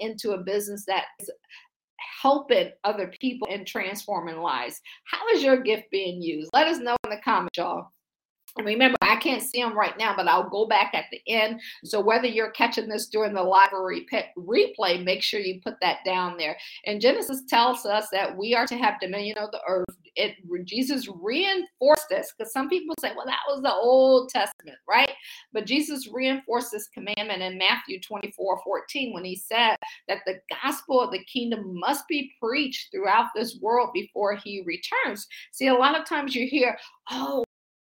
into 0.00 0.32
a 0.32 0.38
business 0.38 0.84
that 0.86 1.04
is 1.20 1.30
helping 2.22 2.70
other 2.84 3.12
people 3.20 3.46
and 3.50 3.66
transforming 3.66 4.38
lives. 4.38 4.80
How 5.04 5.28
is 5.28 5.42
your 5.42 5.60
gift 5.60 5.84
being 5.90 6.20
used? 6.22 6.50
Let 6.52 6.66
us 6.66 6.78
know 6.78 6.96
in 7.04 7.10
the 7.10 7.20
comments, 7.24 7.58
y'all. 7.58 7.90
Remember, 8.62 8.96
I 9.02 9.16
can't 9.16 9.42
see 9.42 9.62
them 9.62 9.76
right 9.76 9.96
now, 9.98 10.14
but 10.16 10.28
I'll 10.28 10.48
go 10.48 10.66
back 10.66 10.92
at 10.94 11.04
the 11.10 11.20
end. 11.26 11.60
So 11.84 12.00
whether 12.00 12.26
you're 12.26 12.50
catching 12.50 12.88
this 12.88 13.06
during 13.06 13.34
the 13.34 13.42
live 13.42 13.70
replay, 13.70 15.04
make 15.04 15.22
sure 15.22 15.40
you 15.40 15.60
put 15.62 15.80
that 15.80 15.98
down 16.04 16.36
there. 16.36 16.56
And 16.84 17.00
Genesis 17.00 17.42
tells 17.48 17.86
us 17.86 18.08
that 18.10 18.36
we 18.36 18.54
are 18.54 18.66
to 18.66 18.76
have 18.76 19.00
dominion 19.00 19.38
of 19.38 19.50
the 19.52 19.60
earth. 19.68 19.86
It 20.16 20.36
Jesus 20.64 21.08
reinforced 21.20 22.06
this 22.10 22.32
because 22.36 22.52
some 22.52 22.68
people 22.68 22.94
say, 23.00 23.12
well, 23.16 23.26
that 23.26 23.38
was 23.46 23.62
the 23.62 23.72
Old 23.72 24.30
Testament, 24.30 24.78
right? 24.88 25.12
But 25.52 25.66
Jesus 25.66 26.08
reinforced 26.12 26.72
this 26.72 26.88
commandment 26.88 27.42
in 27.42 27.56
Matthew 27.56 28.00
24, 28.00 28.60
14, 28.64 29.14
when 29.14 29.24
he 29.24 29.36
said 29.36 29.76
that 30.08 30.18
the 30.26 30.40
gospel 30.62 31.00
of 31.00 31.12
the 31.12 31.22
kingdom 31.24 31.78
must 31.78 32.08
be 32.08 32.32
preached 32.42 32.90
throughout 32.90 33.26
this 33.36 33.58
world 33.60 33.90
before 33.94 34.34
he 34.34 34.64
returns. 34.66 35.28
See, 35.52 35.68
a 35.68 35.74
lot 35.74 35.98
of 35.98 36.04
times 36.04 36.34
you 36.34 36.48
hear, 36.48 36.76
oh, 37.12 37.44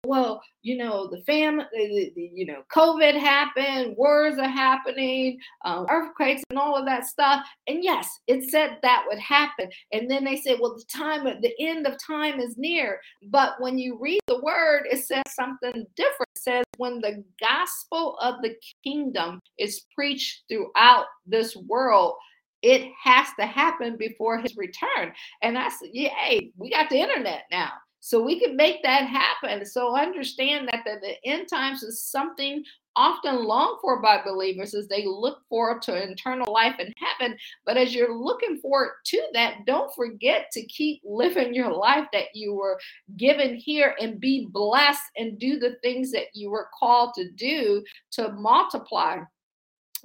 well, 0.05 0.41
you 0.61 0.77
know, 0.77 1.07
the 1.07 1.21
the, 1.25 2.11
you 2.15 2.45
know, 2.45 2.63
COVID 2.73 3.19
happened, 3.19 3.95
wars 3.97 4.37
are 4.37 4.47
happening, 4.47 5.39
um, 5.63 5.85
earthquakes, 5.89 6.43
and 6.49 6.59
all 6.59 6.75
of 6.75 6.85
that 6.85 7.05
stuff. 7.05 7.45
And 7.67 7.83
yes, 7.83 8.07
it 8.27 8.49
said 8.49 8.77
that 8.81 9.03
would 9.07 9.19
happen. 9.19 9.69
And 9.91 10.09
then 10.09 10.23
they 10.23 10.37
said, 10.37 10.57
well, 10.59 10.75
the 10.75 10.85
time, 10.85 11.23
the 11.23 11.53
end 11.59 11.85
of 11.87 11.97
time 12.03 12.39
is 12.39 12.57
near. 12.57 12.99
But 13.29 13.55
when 13.59 13.77
you 13.77 13.97
read 13.99 14.21
the 14.27 14.41
word, 14.41 14.83
it 14.91 15.05
says 15.05 15.23
something 15.29 15.85
different. 15.95 16.29
It 16.35 16.41
says, 16.41 16.63
when 16.77 16.99
the 17.01 17.23
gospel 17.39 18.17
of 18.21 18.41
the 18.41 18.55
kingdom 18.83 19.39
is 19.57 19.85
preached 19.93 20.43
throughout 20.49 21.05
this 21.25 21.55
world, 21.55 22.15
it 22.61 22.91
has 23.03 23.27
to 23.39 23.45
happen 23.45 23.95
before 23.97 24.39
his 24.39 24.57
return. 24.57 25.13
And 25.43 25.57
I 25.57 25.69
said, 25.69 25.89
yay, 25.93 26.51
we 26.57 26.71
got 26.71 26.89
the 26.89 26.97
internet 26.97 27.43
now. 27.51 27.71
So 28.05 28.21
we 28.21 28.39
can 28.39 28.55
make 28.55 28.83
that 28.83 29.07
happen. 29.07 29.65
So 29.65 29.97
understand 29.97 30.69
that 30.71 30.83
the, 30.85 30.99
the 31.01 31.15
end 31.27 31.47
times 31.47 31.81
is 31.81 32.03
something 32.03 32.63
often 32.95 33.43
longed 33.45 33.79
for 33.81 33.99
by 33.99 34.21
believers 34.23 34.75
as 34.75 34.87
they 34.87 35.07
look 35.07 35.39
forward 35.49 35.81
to 35.81 36.11
eternal 36.11 36.53
life 36.53 36.75
in 36.79 36.93
heaven. 36.97 37.35
But 37.65 37.77
as 37.77 37.95
you're 37.95 38.15
looking 38.15 38.59
forward 38.59 38.91
to 39.05 39.23
that, 39.33 39.65
don't 39.65 39.91
forget 39.95 40.51
to 40.51 40.63
keep 40.67 41.01
living 41.03 41.55
your 41.55 41.73
life 41.73 42.05
that 42.13 42.27
you 42.35 42.53
were 42.53 42.79
given 43.17 43.55
here 43.55 43.95
and 43.99 44.19
be 44.19 44.49
blessed 44.51 45.01
and 45.17 45.39
do 45.39 45.57
the 45.57 45.77
things 45.81 46.11
that 46.11 46.27
you 46.35 46.51
were 46.51 46.69
called 46.79 47.15
to 47.15 47.31
do 47.31 47.83
to 48.11 48.31
multiply 48.33 49.17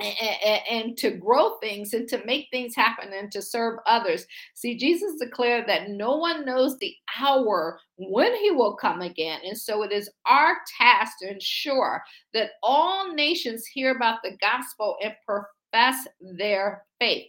and, 0.00 0.60
and, 0.70 0.96
to 0.98 1.10
grow 1.10 1.58
things 1.58 1.92
and 1.92 2.08
to 2.08 2.24
make 2.24 2.48
things 2.50 2.74
happen 2.74 3.12
and 3.12 3.30
to 3.32 3.42
serve 3.42 3.78
others. 3.86 4.26
See, 4.54 4.76
Jesus 4.76 5.14
declared 5.20 5.68
that 5.68 5.90
no 5.90 6.16
one 6.16 6.44
knows 6.44 6.78
the 6.78 6.94
hour 7.18 7.78
when 7.96 8.34
he 8.36 8.50
will 8.50 8.76
come 8.76 9.00
again. 9.02 9.40
And 9.44 9.56
so 9.56 9.82
it 9.82 9.92
is 9.92 10.10
our 10.26 10.56
task 10.78 11.18
to 11.20 11.30
ensure 11.30 12.02
that 12.34 12.52
all 12.62 13.12
nations 13.12 13.66
hear 13.66 13.94
about 13.94 14.20
the 14.22 14.36
gospel 14.40 14.96
and 15.02 15.14
profess 15.26 16.06
their 16.20 16.84
faith. 16.98 17.26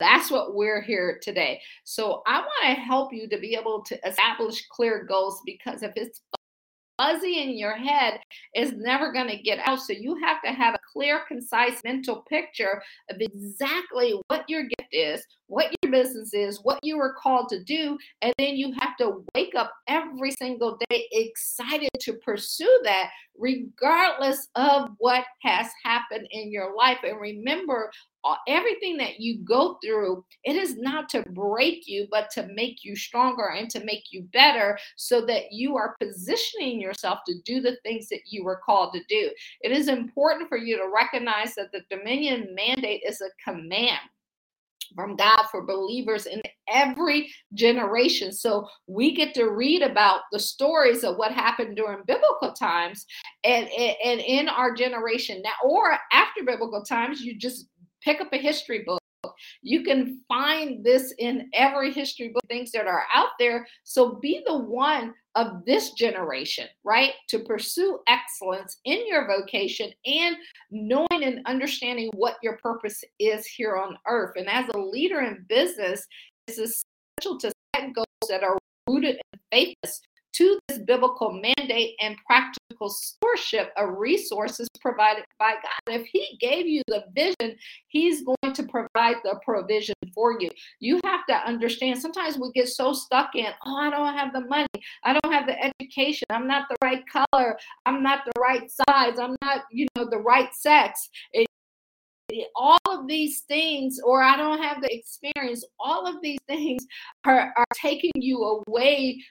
That's 0.00 0.30
what 0.30 0.54
we're 0.54 0.82
here 0.82 1.20
today. 1.22 1.60
So 1.84 2.22
I 2.26 2.40
want 2.40 2.64
to 2.64 2.80
help 2.80 3.12
you 3.12 3.28
to 3.28 3.38
be 3.38 3.54
able 3.54 3.82
to 3.84 3.98
establish 4.06 4.66
clear 4.68 5.04
goals 5.04 5.40
because 5.46 5.82
if 5.82 5.92
it's 5.94 6.20
fuzzy 6.98 7.42
in 7.42 7.56
your 7.56 7.76
head 7.76 8.20
is 8.54 8.72
never 8.72 9.12
going 9.12 9.28
to 9.28 9.42
get 9.42 9.58
out. 9.64 9.80
So 9.80 9.92
you 9.92 10.16
have 10.24 10.42
to 10.42 10.52
have 10.52 10.74
a 10.74 10.78
clear, 10.92 11.22
concise 11.26 11.80
mental 11.84 12.22
picture 12.28 12.82
of 13.10 13.16
exactly 13.20 14.20
what 14.28 14.44
your 14.48 14.62
gift 14.62 14.92
is, 14.92 15.26
what 15.46 15.74
your 15.82 15.92
business 15.92 16.32
is, 16.32 16.60
what 16.62 16.78
you 16.82 16.98
are 16.98 17.14
called 17.14 17.48
to 17.50 17.62
do. 17.62 17.98
And 18.22 18.32
then 18.38 18.56
you 18.56 18.72
have 18.98 19.08
to 19.08 19.24
wake 19.34 19.54
up 19.54 19.72
every 19.88 20.30
single 20.32 20.78
day 20.88 21.08
excited 21.12 21.90
to 22.00 22.14
pursue 22.14 22.80
that, 22.84 23.10
regardless 23.38 24.48
of 24.54 24.90
what 24.98 25.24
has 25.42 25.68
happened 25.84 26.26
in 26.30 26.50
your 26.50 26.74
life. 26.76 26.98
And 27.02 27.20
remember, 27.20 27.90
everything 28.48 28.96
that 28.96 29.20
you 29.20 29.38
go 29.44 29.78
through, 29.84 30.24
it 30.44 30.56
is 30.56 30.76
not 30.78 31.08
to 31.10 31.22
break 31.32 31.86
you, 31.86 32.06
but 32.10 32.30
to 32.30 32.48
make 32.54 32.84
you 32.84 32.96
stronger 32.96 33.50
and 33.50 33.68
to 33.70 33.84
make 33.84 34.04
you 34.12 34.22
better 34.32 34.78
so 34.96 35.24
that 35.26 35.52
you 35.52 35.76
are 35.76 35.96
positioning 36.00 36.80
yourself 36.80 37.18
to 37.26 37.34
do 37.44 37.60
the 37.60 37.76
things 37.82 38.08
that 38.08 38.20
you 38.26 38.44
were 38.44 38.60
called 38.64 38.94
to 38.94 39.00
do. 39.08 39.30
It 39.60 39.72
is 39.72 39.88
important 39.88 40.48
for 40.48 40.56
you 40.56 40.76
to 40.78 40.90
recognize 40.94 41.54
that 41.54 41.70
the 41.72 41.82
Dominion 41.90 42.54
mandate 42.54 43.02
is 43.06 43.20
a 43.20 43.50
command 43.50 44.00
from 44.94 45.16
God 45.16 45.44
for 45.50 45.62
believers 45.62 46.26
in 46.26 46.42
every 46.68 47.32
generation. 47.54 48.32
So 48.32 48.68
we 48.86 49.14
get 49.14 49.34
to 49.34 49.50
read 49.50 49.82
about 49.82 50.22
the 50.32 50.38
stories 50.38 51.04
of 51.04 51.16
what 51.16 51.32
happened 51.32 51.76
during 51.76 52.02
biblical 52.06 52.52
times 52.52 53.06
and, 53.44 53.68
and 53.68 54.20
in 54.20 54.48
our 54.48 54.74
generation 54.74 55.42
now, 55.42 55.52
or 55.62 55.96
after 56.12 56.42
biblical 56.44 56.82
times, 56.82 57.20
you 57.20 57.36
just 57.38 57.68
pick 58.02 58.20
up 58.20 58.32
a 58.32 58.38
history 58.38 58.82
book. 58.86 59.00
You 59.62 59.82
can 59.82 60.20
find 60.28 60.84
this 60.84 61.14
in 61.18 61.48
every 61.54 61.92
history 61.92 62.28
book, 62.28 62.42
things 62.48 62.72
that 62.72 62.86
are 62.86 63.04
out 63.12 63.30
there. 63.38 63.66
So 63.84 64.16
be 64.16 64.42
the 64.46 64.56
one 64.56 65.14
of 65.34 65.64
this 65.64 65.92
generation, 65.92 66.66
right? 66.84 67.12
To 67.28 67.40
pursue 67.40 67.98
excellence 68.06 68.78
in 68.84 69.06
your 69.06 69.26
vocation 69.26 69.90
and 70.06 70.36
knowing 70.70 71.22
and 71.22 71.40
understanding 71.46 72.10
what 72.14 72.36
your 72.42 72.58
purpose 72.58 73.02
is 73.18 73.46
here 73.46 73.76
on 73.76 73.96
earth. 74.06 74.32
And 74.36 74.48
as 74.48 74.68
a 74.74 74.78
leader 74.78 75.20
in 75.20 75.44
business, 75.48 76.06
it's 76.46 76.58
essential 76.58 77.38
to 77.40 77.52
set 77.74 77.94
goals 77.94 78.06
that 78.28 78.42
are 78.42 78.58
rooted 78.88 79.16
in 79.16 79.40
faithfulness 79.50 80.00
to 80.34 80.58
this 80.68 80.78
biblical 80.78 81.32
mandate 81.32 81.94
and 82.00 82.16
practical 82.26 82.88
stewardship 82.88 83.72
of 83.76 83.96
resources 83.96 84.68
provided 84.80 85.24
by 85.38 85.52
God. 85.52 85.94
If 86.00 86.06
He 86.12 86.36
gave 86.40 86.66
you 86.66 86.82
the 86.88 87.04
vision, 87.14 87.56
He's 87.88 88.24
going 88.24 88.54
to 88.54 88.62
provide 88.64 89.16
the 89.24 89.40
provision 89.44 89.94
for 90.14 90.40
you. 90.40 90.50
You 90.80 91.00
have 91.04 91.26
to 91.28 91.34
understand 91.34 92.00
sometimes 92.00 92.38
we 92.38 92.50
get 92.52 92.68
so 92.68 92.92
stuck 92.92 93.34
in, 93.34 93.46
oh, 93.66 93.76
I 93.76 93.90
don't 93.90 94.16
have 94.16 94.32
the 94.32 94.42
money, 94.42 94.66
I 95.04 95.12
don't 95.12 95.32
have 95.32 95.46
the 95.46 95.56
education, 95.80 96.26
I'm 96.30 96.46
not 96.46 96.66
the 96.68 96.76
right 96.82 97.02
color, 97.06 97.56
I'm 97.86 98.02
not 98.02 98.24
the 98.24 98.40
right 98.40 98.68
size, 98.70 99.18
I'm 99.18 99.36
not, 99.42 99.62
you 99.70 99.86
know, 99.96 100.08
the 100.10 100.18
right 100.18 100.54
sex. 100.54 101.08
It, 101.32 101.46
all 102.56 102.78
of 102.86 103.06
these 103.06 103.42
things, 103.42 104.00
or 104.04 104.22
I 104.22 104.36
don't 104.36 104.60
have 104.60 104.80
the 104.80 104.92
experience, 104.92 105.64
all 105.78 106.06
of 106.06 106.20
these 106.22 106.38
things 106.48 106.84
are, 107.24 107.52
are 107.56 107.64
taking 107.74 108.12
you 108.16 108.62
away 108.66 109.22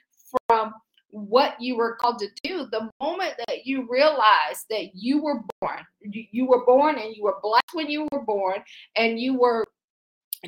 from 0.48 0.72
what 1.14 1.54
you 1.60 1.76
were 1.76 1.94
called 1.94 2.18
to 2.18 2.28
do 2.42 2.66
the 2.72 2.90
moment 3.00 3.34
that 3.46 3.64
you 3.64 3.86
realize 3.88 4.64
that 4.68 4.90
you 4.94 5.22
were 5.22 5.40
born 5.60 5.78
you 6.00 6.44
were 6.44 6.66
born 6.66 6.98
and 6.98 7.14
you 7.14 7.22
were 7.22 7.36
blessed 7.40 7.72
when 7.72 7.88
you 7.88 8.08
were 8.10 8.24
born 8.24 8.58
and 8.96 9.20
you 9.20 9.38
were 9.38 9.64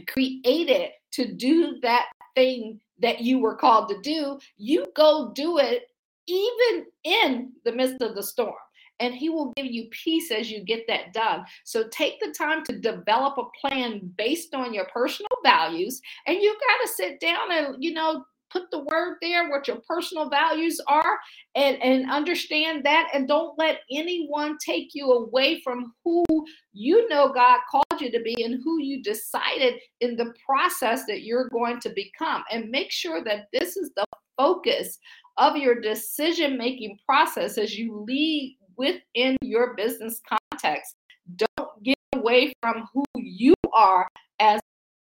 created 0.08 0.90
to 1.12 1.32
do 1.34 1.78
that 1.82 2.06
thing 2.34 2.80
that 2.98 3.20
you 3.20 3.38
were 3.38 3.54
called 3.54 3.88
to 3.88 4.00
do 4.00 4.36
you 4.56 4.84
go 4.96 5.30
do 5.36 5.58
it 5.58 5.84
even 6.26 6.86
in 7.04 7.52
the 7.64 7.70
midst 7.70 8.02
of 8.02 8.16
the 8.16 8.22
storm 8.22 8.56
and 8.98 9.14
he 9.14 9.28
will 9.28 9.52
give 9.56 9.66
you 9.66 9.86
peace 9.90 10.30
as 10.30 10.50
you 10.50 10.64
get 10.64 10.86
that 10.88 11.12
done. 11.12 11.44
So 11.64 11.86
take 11.88 12.18
the 12.18 12.34
time 12.36 12.64
to 12.64 12.78
develop 12.78 13.36
a 13.36 13.68
plan 13.68 14.10
based 14.16 14.54
on 14.54 14.72
your 14.72 14.86
personal 14.86 15.28
values 15.44 16.00
and 16.26 16.38
you 16.38 16.56
got 16.68 16.86
to 16.86 16.92
sit 16.94 17.20
down 17.20 17.52
and 17.52 17.84
you 17.84 17.92
know 17.92 18.24
put 18.52 18.70
the 18.70 18.84
word 18.90 19.16
there 19.20 19.48
what 19.50 19.66
your 19.68 19.78
personal 19.88 20.28
values 20.28 20.80
are 20.86 21.18
and 21.54 21.82
and 21.82 22.10
understand 22.10 22.84
that 22.84 23.08
and 23.12 23.28
don't 23.28 23.58
let 23.58 23.80
anyone 23.90 24.56
take 24.64 24.90
you 24.94 25.12
away 25.12 25.60
from 25.62 25.92
who 26.04 26.24
you 26.72 27.08
know 27.08 27.32
God 27.32 27.60
called 27.70 28.00
you 28.00 28.10
to 28.10 28.20
be 28.20 28.42
and 28.44 28.60
who 28.62 28.80
you 28.80 29.02
decided 29.02 29.74
in 30.00 30.16
the 30.16 30.32
process 30.44 31.04
that 31.06 31.22
you're 31.22 31.48
going 31.48 31.80
to 31.80 31.90
become. 31.90 32.44
And 32.50 32.70
make 32.70 32.90
sure 32.90 33.22
that 33.24 33.48
this 33.52 33.76
is 33.76 33.90
the 33.96 34.04
focus 34.36 34.98
of 35.38 35.56
your 35.56 35.80
decision 35.80 36.56
making 36.56 36.98
process 37.04 37.58
as 37.58 37.76
you 37.76 38.04
lead 38.06 38.56
within 38.76 39.36
your 39.42 39.74
business 39.74 40.20
context. 40.28 40.94
Don't 41.36 41.82
get 41.82 41.96
away 42.14 42.52
from 42.60 42.88
who 42.92 43.04
you 43.14 43.54
are 43.74 44.08
as 44.38 44.60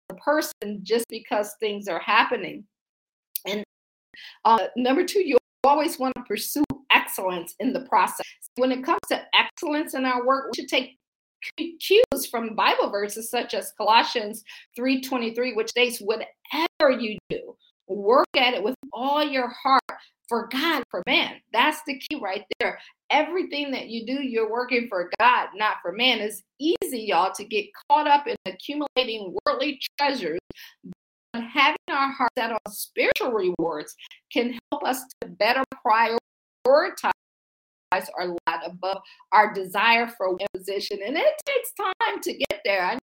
a 0.09 0.15
person 0.15 0.81
just 0.83 1.05
because 1.09 1.55
things 1.59 1.87
are 1.87 1.99
happening 1.99 2.65
uh, 4.45 4.67
number 4.75 5.03
two, 5.03 5.25
you 5.25 5.37
always 5.63 5.97
want 5.97 6.13
to 6.15 6.23
pursue 6.23 6.63
excellence 6.91 7.55
in 7.59 7.73
the 7.73 7.81
process. 7.81 8.25
When 8.55 8.71
it 8.71 8.83
comes 8.83 8.99
to 9.09 9.21
excellence 9.33 9.93
in 9.93 10.05
our 10.05 10.25
work, 10.25 10.51
we 10.51 10.61
should 10.61 10.69
take 10.69 10.97
cues 11.57 12.25
from 12.29 12.55
Bible 12.55 12.89
verses 12.89 13.29
such 13.29 13.53
as 13.53 13.73
Colossians 13.77 14.43
3:23, 14.75 15.53
which 15.53 15.69
states, 15.69 15.99
"Whatever 15.99 16.91
you 16.99 17.17
do, 17.29 17.55
work 17.87 18.27
at 18.35 18.53
it 18.53 18.63
with 18.63 18.75
all 18.93 19.23
your 19.23 19.49
heart 19.49 19.81
for 20.29 20.47
God, 20.47 20.83
for 20.89 21.03
man." 21.05 21.41
That's 21.51 21.81
the 21.85 21.99
key 21.99 22.19
right 22.21 22.45
there. 22.59 22.79
Everything 23.09 23.71
that 23.71 23.87
you 23.87 24.05
do, 24.05 24.23
you're 24.23 24.49
working 24.49 24.87
for 24.87 25.11
God, 25.19 25.49
not 25.55 25.77
for 25.81 25.91
man. 25.91 26.19
It's 26.19 26.43
easy, 26.59 27.01
y'all, 27.01 27.33
to 27.33 27.43
get 27.43 27.67
caught 27.89 28.07
up 28.07 28.27
in 28.27 28.35
accumulating 28.45 29.35
worldly 29.45 29.79
treasures. 29.99 30.39
Having 31.33 31.77
our 31.89 32.11
heart 32.11 32.31
set 32.37 32.51
on 32.51 32.59
spiritual 32.69 33.31
rewards 33.31 33.95
can 34.31 34.59
help 34.71 34.83
us 34.85 35.03
to 35.21 35.27
better 35.27 35.63
prioritize 35.85 36.17
our 38.17 38.27
lot 38.27 38.61
above 38.65 38.99
our 39.31 39.53
desire 39.53 40.07
for 40.07 40.37
position. 40.53 40.99
And 41.05 41.17
it 41.17 41.33
takes 41.45 41.71
time 41.73 42.21
to 42.21 42.33
get 42.33 42.61
there. 42.63 42.83
I 42.83 42.99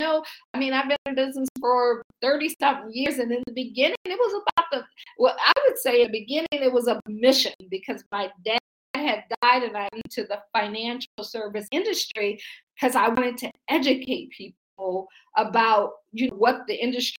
know, 0.00 0.24
I 0.54 0.58
mean, 0.58 0.72
I've 0.72 0.88
been 0.88 0.96
in 1.06 1.14
business 1.14 1.48
for 1.60 2.02
30 2.22 2.54
something 2.60 2.90
years, 2.92 3.18
and 3.18 3.32
in 3.32 3.42
the 3.46 3.52
beginning, 3.52 3.96
it 4.04 4.18
was 4.18 4.42
about 4.56 4.66
the, 4.72 4.84
well, 5.18 5.36
I 5.38 5.52
would 5.66 5.78
say 5.78 6.02
in 6.02 6.12
the 6.12 6.20
beginning, 6.20 6.48
it 6.52 6.72
was 6.72 6.88
a 6.88 7.00
mission 7.08 7.52
because 7.70 8.04
my 8.12 8.30
dad 8.44 8.58
had 8.94 9.24
died 9.42 9.62
and 9.62 9.76
I'm 9.76 9.88
into 9.92 10.26
the 10.26 10.40
financial 10.56 11.22
service 11.22 11.66
industry 11.70 12.40
because 12.74 12.96
I 12.96 13.08
wanted 13.08 13.38
to 13.38 13.50
educate 13.68 14.30
people 14.30 15.06
about 15.36 15.92
you 16.12 16.28
know, 16.28 16.36
what 16.36 16.66
the 16.66 16.74
industry 16.74 17.18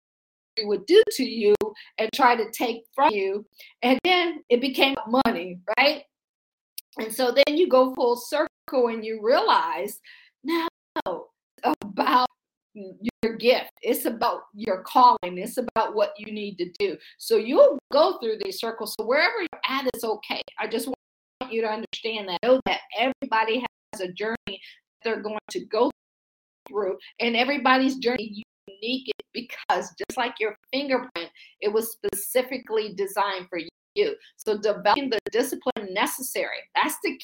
would 0.66 0.86
do 0.86 1.02
to 1.12 1.24
you 1.24 1.56
and 1.98 2.10
try 2.14 2.36
to 2.36 2.50
take 2.52 2.84
from 2.94 3.14
you. 3.14 3.46
And 3.82 4.00
then 4.04 4.44
it 4.50 4.62
became 4.62 4.96
money, 5.26 5.60
right? 5.78 6.04
And 6.98 7.14
so 7.14 7.32
then 7.32 7.58
you 7.58 7.70
go 7.70 7.94
full 7.96 8.16
circle 8.16 8.88
and 8.88 9.06
you 9.06 9.20
realize, 9.22 10.00
no, 10.44 10.68
about 11.64 12.28
your 12.74 13.36
gift. 13.38 13.72
It's 13.82 14.06
about 14.06 14.42
your 14.54 14.84
calling. 14.84 15.38
It's 15.38 15.58
about 15.58 15.96
what 15.96 16.14
you 16.18 16.32
need 16.32 16.58
to 16.58 16.70
do. 16.80 16.98
So 17.18 17.38
you'll 17.38 17.78
go 17.92 18.18
through 18.20 18.38
these 18.44 18.60
circles. 18.60 18.96
So 19.00 19.06
wherever 19.06 19.40
you're 19.40 19.62
at 19.68 19.90
is 19.96 20.04
okay. 20.04 20.42
I 20.60 20.68
just 20.68 20.88
want 20.88 21.54
you 21.54 21.62
to 21.62 21.68
understand 21.68 22.30
that. 22.30 22.40
Know 22.44 22.60
that 22.66 22.82
everybody 22.98 23.66
has 23.94 24.02
a 24.02 24.12
journey 24.12 24.62
they're 25.04 25.22
going 25.22 25.40
to 25.52 25.66
go 25.66 25.90
through, 26.68 26.98
and 27.20 27.36
everybody's 27.36 27.96
journey 27.96 28.44
unique 28.82 29.12
because 29.34 29.94
just 29.98 30.18
like 30.18 30.34
your 30.40 30.56
fingerprint, 30.72 31.30
it 31.62 31.72
was 31.72 31.92
specifically 31.92 32.94
designed 32.96 33.48
for 33.50 33.60
you. 33.96 34.16
So 34.38 34.58
developing 34.58 35.10
the 35.10 35.20
discipline 35.32 35.94
necessary. 35.94 36.58
That's 36.76 36.96
the 37.04 37.20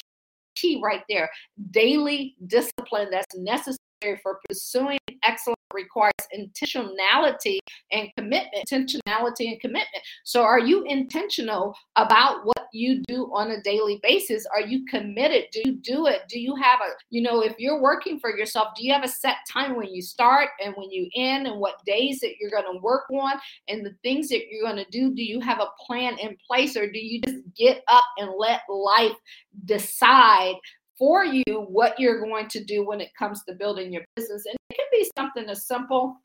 key 0.56 0.82
right 0.84 1.04
there. 1.10 1.30
Daily 1.72 2.36
discipline 2.48 3.10
that's 3.12 3.36
necessary 3.38 3.78
for 4.22 4.40
pursuing 4.48 5.00
excellence 5.24 5.56
requires 5.74 6.14
intentionality 6.36 7.58
and 7.92 8.10
commitment. 8.18 8.66
Intentionality 8.72 9.48
and 9.52 9.60
commitment. 9.60 10.04
So, 10.24 10.42
are 10.42 10.60
you 10.60 10.84
intentional 10.84 11.76
about 11.96 12.46
what 12.46 12.68
you 12.74 13.02
do 13.08 13.32
on 13.34 13.52
a 13.52 13.62
daily 13.62 14.00
basis? 14.04 14.46
Are 14.54 14.62
you 14.62 14.86
committed? 14.86 15.46
Do 15.52 15.62
you 15.66 15.76
do 15.76 16.08
it? 16.08 16.22
Do 16.30 16.40
you 16.40 16.56
have 16.56 16.80
a, 16.80 16.92
you 17.10 17.22
know, 17.22 17.42
if 17.42 17.56
you're 17.58 17.82
working 17.82 18.20
for 18.20 18.36
yourself, 18.36 18.70
do 18.76 18.86
you 18.86 18.94
have 18.94 19.04
a 19.04 19.08
set 19.08 19.38
time 19.52 19.76
when 19.76 19.94
you 19.94 20.02
start 20.02 20.50
and 20.64 20.74
when 20.78 20.90
you 20.90 21.10
end 21.16 21.48
and 21.48 21.60
what 21.60 21.84
days 21.86 22.20
that 22.22 22.36
you're 22.40 22.52
going 22.52 22.72
to 22.72 22.82
work 22.82 23.10
on 23.12 23.34
and 23.68 23.86
the 23.86 23.96
things 24.04 24.30
that 24.30 24.48
you're 24.50 24.70
going 24.70 24.84
to 24.84 24.92
do? 24.92 25.14
Do 25.14 25.24
you 25.24 25.40
have 25.42 25.60
a 25.60 25.70
plan 25.86 26.18
in 26.20 26.38
place 26.48 26.78
or 26.78 26.92
do 26.92 27.00
you 27.00 27.22
just 27.22 27.38
get 27.56 27.84
up 27.88 28.06
and 28.18 28.32
let 28.38 28.62
life 28.70 29.16
decide 29.66 30.56
for 30.98 31.26
you 31.26 31.44
what 31.68 32.00
you're 32.00 32.22
going 32.22 32.48
to 32.50 32.64
do 32.64 32.86
when 32.86 33.02
it 33.02 33.10
comes 33.18 33.44
to 33.44 33.56
building 33.56 33.92
your 33.92 34.04
business. 34.16 34.46
And 34.46 34.56
it 34.70 34.76
can 34.76 34.86
be 34.92 35.10
something 35.18 35.50
as 35.50 35.68
simple 35.68 36.18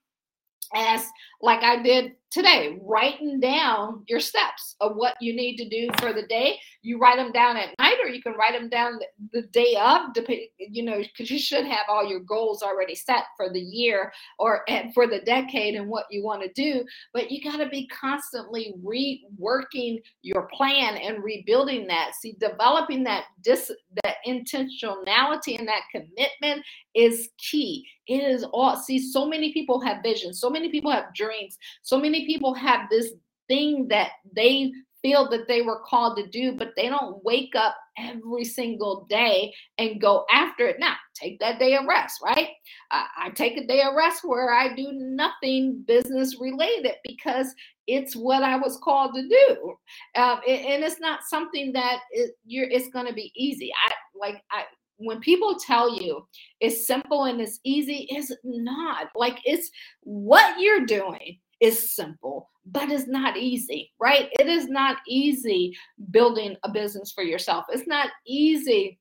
as 0.74 1.06
like 1.42 1.62
I 1.62 1.82
did 1.82 2.12
today, 2.30 2.78
writing 2.82 3.40
down 3.40 4.04
your 4.06 4.20
steps 4.20 4.76
of 4.80 4.94
what 4.94 5.16
you 5.20 5.34
need 5.34 5.56
to 5.56 5.68
do 5.68 5.88
for 5.98 6.12
the 6.12 6.26
day. 6.26 6.58
You 6.82 6.98
write 6.98 7.16
them 7.16 7.32
down 7.32 7.56
at 7.56 7.76
night, 7.78 7.98
or 8.02 8.08
you 8.08 8.22
can 8.22 8.34
write 8.34 8.52
them 8.52 8.68
down 8.68 8.98
the, 9.32 9.42
day 9.42 9.76
of, 9.80 10.14
depending, 10.14 10.48
you 10.58 10.84
know, 10.84 10.98
because 10.98 11.30
you 11.30 11.38
should 11.38 11.64
have 11.64 11.86
all 11.88 12.06
your 12.06 12.20
goals 12.20 12.62
already 12.62 12.94
set 12.94 13.24
for 13.36 13.52
the 13.52 13.60
year 13.60 14.12
or 14.38 14.62
eh, 14.68 14.90
for 14.94 15.06
the 15.06 15.20
decade 15.20 15.74
and 15.74 15.88
what 15.88 16.06
you 16.10 16.22
want 16.22 16.42
to 16.42 16.52
do. 16.52 16.84
But 17.12 17.30
you 17.30 17.42
got 17.42 17.58
to 17.58 17.68
be 17.68 17.88
constantly 17.88 18.74
reworking 18.84 20.00
your 20.22 20.48
plan 20.52 20.96
and 20.96 21.24
rebuilding 21.24 21.86
that. 21.88 22.12
See, 22.20 22.36
developing 22.38 23.02
that 23.04 23.24
dis 23.42 23.72
that 24.04 24.16
intentionality 24.26 25.58
and 25.58 25.66
that 25.66 25.82
commitment 25.90 26.64
is 26.94 27.30
key. 27.38 27.86
It 28.06 28.24
is 28.24 28.44
all 28.52 28.76
see, 28.76 28.98
so 28.98 29.26
many 29.26 29.52
people 29.52 29.80
have 29.80 30.02
visions, 30.02 30.40
so 30.40 30.50
many 30.50 30.68
people 30.68 30.90
have 30.90 31.14
dreams, 31.14 31.56
so 31.82 31.98
many 31.98 32.19
people 32.26 32.54
have 32.54 32.88
this 32.90 33.12
thing 33.48 33.88
that 33.88 34.10
they 34.34 34.72
feel 35.02 35.28
that 35.30 35.48
they 35.48 35.62
were 35.62 35.80
called 35.84 36.16
to 36.16 36.26
do, 36.28 36.52
but 36.52 36.72
they 36.76 36.88
don't 36.88 37.24
wake 37.24 37.54
up 37.56 37.76
every 37.98 38.44
single 38.44 39.06
day 39.08 39.52
and 39.78 40.00
go 40.00 40.24
after 40.30 40.66
it. 40.66 40.76
Now, 40.78 40.94
take 41.14 41.38
that 41.40 41.58
day 41.58 41.76
of 41.76 41.86
rest, 41.86 42.20
right? 42.22 42.48
I, 42.90 43.06
I 43.18 43.30
take 43.30 43.56
a 43.56 43.66
day 43.66 43.82
of 43.82 43.94
rest 43.94 44.24
where 44.24 44.52
I 44.52 44.74
do 44.74 44.92
nothing 44.92 45.84
business 45.86 46.38
related 46.40 46.94
because 47.04 47.54
it's 47.86 48.14
what 48.14 48.42
I 48.42 48.56
was 48.56 48.78
called 48.82 49.14
to 49.14 49.22
do, 49.22 49.74
um, 50.20 50.40
and, 50.46 50.66
and, 50.66 50.84
it's 50.84 51.00
not 51.00 51.24
something 51.28 51.72
that 51.72 52.00
it, 52.12 52.32
you're. 52.44 52.68
It's 52.68 52.88
going 52.90 53.06
to 53.06 53.12
be 53.12 53.32
easy. 53.34 53.72
I 53.84 53.92
like 54.16 54.40
I 54.52 54.64
when 54.98 55.18
people 55.18 55.58
tell 55.58 56.00
you 56.00 56.24
it's 56.60 56.86
simple 56.86 57.24
and 57.24 57.40
it's 57.40 57.58
easy, 57.64 58.06
it's 58.10 58.30
not. 58.44 59.08
Like 59.16 59.38
it's 59.44 59.70
what 60.02 60.60
you're 60.60 60.86
doing 60.86 61.38
is 61.60 61.94
simple, 61.94 62.50
but 62.66 62.90
it's 62.90 63.06
not 63.06 63.36
easy, 63.36 63.92
right? 64.00 64.28
It 64.38 64.46
is 64.46 64.68
not 64.68 64.98
easy 65.06 65.76
building 66.10 66.56
a 66.64 66.70
business 66.70 67.12
for 67.12 67.22
yourself. 67.22 67.66
It's 67.68 67.86
not 67.86 68.10
easy 68.26 68.98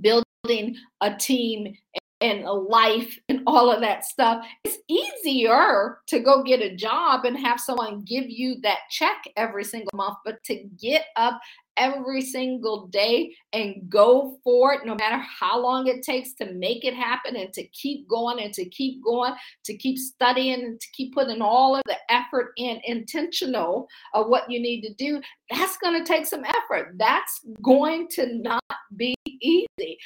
building 0.00 0.76
a 1.00 1.14
team 1.18 1.74
and 2.20 2.44
a 2.44 2.52
life 2.52 3.18
and 3.28 3.42
all 3.46 3.70
of 3.70 3.80
that 3.80 4.04
stuff. 4.04 4.46
It's 4.64 4.78
easier 4.88 5.98
to 6.06 6.20
go 6.20 6.42
get 6.42 6.62
a 6.62 6.74
job 6.74 7.24
and 7.24 7.36
have 7.38 7.60
someone 7.60 8.04
give 8.04 8.30
you 8.30 8.60
that 8.62 8.78
check 8.90 9.24
every 9.36 9.64
single 9.64 9.90
month, 9.94 10.16
but 10.24 10.42
to 10.44 10.64
get 10.80 11.06
up 11.16 11.38
every 11.76 12.20
single 12.20 12.86
day 12.88 13.34
and 13.52 13.88
go 13.88 14.38
for 14.44 14.74
it, 14.74 14.86
no 14.86 14.94
matter 14.94 15.16
how 15.16 15.60
long 15.60 15.86
it 15.86 16.02
takes 16.02 16.34
to 16.34 16.52
make 16.52 16.84
it 16.84 16.94
happen 16.94 17.36
and 17.36 17.52
to 17.52 17.66
keep 17.68 18.08
going 18.08 18.40
and 18.40 18.52
to 18.54 18.64
keep 18.66 19.02
going, 19.02 19.34
to 19.64 19.76
keep 19.76 19.98
studying 19.98 20.62
and 20.62 20.80
to 20.80 20.86
keep 20.92 21.14
putting 21.14 21.42
all 21.42 21.76
of 21.76 21.82
the 21.86 21.96
effort 22.08 22.52
in 22.56 22.80
intentional 22.84 23.88
of 24.14 24.28
what 24.28 24.50
you 24.50 24.60
need 24.60 24.82
to 24.82 24.94
do, 24.94 25.20
that's 25.50 25.76
going 25.78 25.98
to 25.98 26.06
take 26.06 26.26
some 26.26 26.44
effort. 26.44 26.94
That's 26.96 27.40
going 27.62 28.08
to 28.12 28.38
not 28.38 28.62
be 28.96 29.14
easy. 29.26 29.98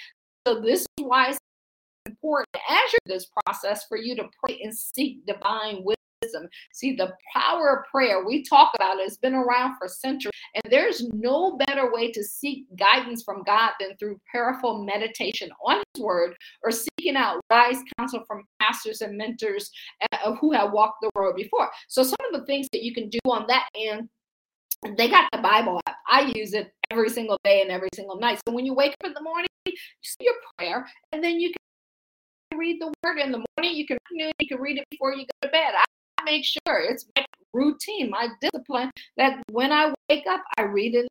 So, 0.47 0.61
this 0.61 0.81
is 0.81 0.87
why 0.99 1.31
it's 1.31 1.39
important 2.07 2.49
as 2.55 2.93
you're 2.93 3.17
this 3.17 3.27
process 3.45 3.85
for 3.87 3.99
you 3.99 4.17
to 4.17 4.25
pray 4.43 4.61
and 4.63 4.75
seek 4.75 5.27
divine 5.27 5.83
wisdom 5.85 5.98
See, 6.73 6.97
the 6.97 7.13
power 7.35 7.79
of 7.79 7.91
prayer 7.91 8.25
we 8.25 8.45
talk 8.45 8.73
about 8.75 8.99
it, 8.99 9.05
has 9.05 9.17
been 9.17 9.35
around 9.35 9.77
for 9.79 9.89
centuries, 9.89 10.33
and 10.55 10.73
there's 10.73 11.07
no 11.13 11.57
better 11.67 11.93
way 11.93 12.11
to 12.13 12.23
seek 12.25 12.65
guidance 12.77 13.23
from 13.23 13.43
God 13.45 13.73
than 13.81 13.97
through 13.97 14.21
prayerful 14.31 14.85
meditation 14.85 15.51
on 15.65 15.83
His 15.95 16.03
Word 16.03 16.35
or 16.63 16.71
seeking 16.71 17.17
out 17.17 17.41
wise 17.51 17.79
counsel 17.99 18.25
from 18.27 18.45
pastors 18.61 19.01
and 19.01 19.17
mentors 19.17 19.71
uh, 20.13 20.35
who 20.35 20.53
have 20.53 20.73
walked 20.73 20.99
the 21.03 21.11
road 21.15 21.37
before. 21.37 21.71
So, 21.89 22.03
some 22.03 22.17
of 22.33 22.41
the 22.41 22.47
things 22.47 22.69
that 22.73 22.83
you 22.83 22.95
can 22.95 23.09
do 23.09 23.19
on 23.27 23.47
that 23.49 23.69
end 23.77 24.09
they 24.97 25.09
got 25.09 25.29
the 25.33 25.39
Bible 25.39 25.81
app. 25.87 25.97
I 26.09 26.33
use 26.35 26.55
it 26.55 26.73
every 26.91 27.11
single 27.11 27.39
day 27.45 27.63
and 27.63 27.71
every 27.71 27.89
single 27.95 28.19
night. 28.19 28.41
So 28.47 28.55
when 28.55 28.65
you 28.65 28.75
wake 28.75 28.95
up 29.01 29.09
in 29.09 29.13
the 29.13 29.23
morning, 29.23 29.49
you 29.67 29.73
your 30.21 30.35
prayer, 30.57 30.87
and 31.13 31.23
then 31.23 31.41
you 31.41 31.53
can 32.51 32.59
read 32.59 32.81
the 32.81 32.93
word 33.05 33.19
in 33.19 33.33
the 33.33 33.45
morning. 33.57 33.77
You 33.77 33.87
can 33.87 33.99
you 34.11 34.49
can 34.49 34.61
read 34.61 34.79
it 34.79 34.85
before 34.91 35.13
you 35.15 35.23
go 35.23 35.49
to 35.49 35.49
bed. 35.49 35.75
Make 36.29 36.45
sure 36.45 36.79
it's 36.79 37.07
my 37.17 37.25
routine, 37.53 38.11
my 38.11 38.29
discipline 38.41 38.91
that 39.17 39.43
when 39.51 39.73
I 39.73 39.93
wake 40.09 40.27
up, 40.29 40.43
I 40.59 40.63
read 40.63 40.95
it 40.95 41.09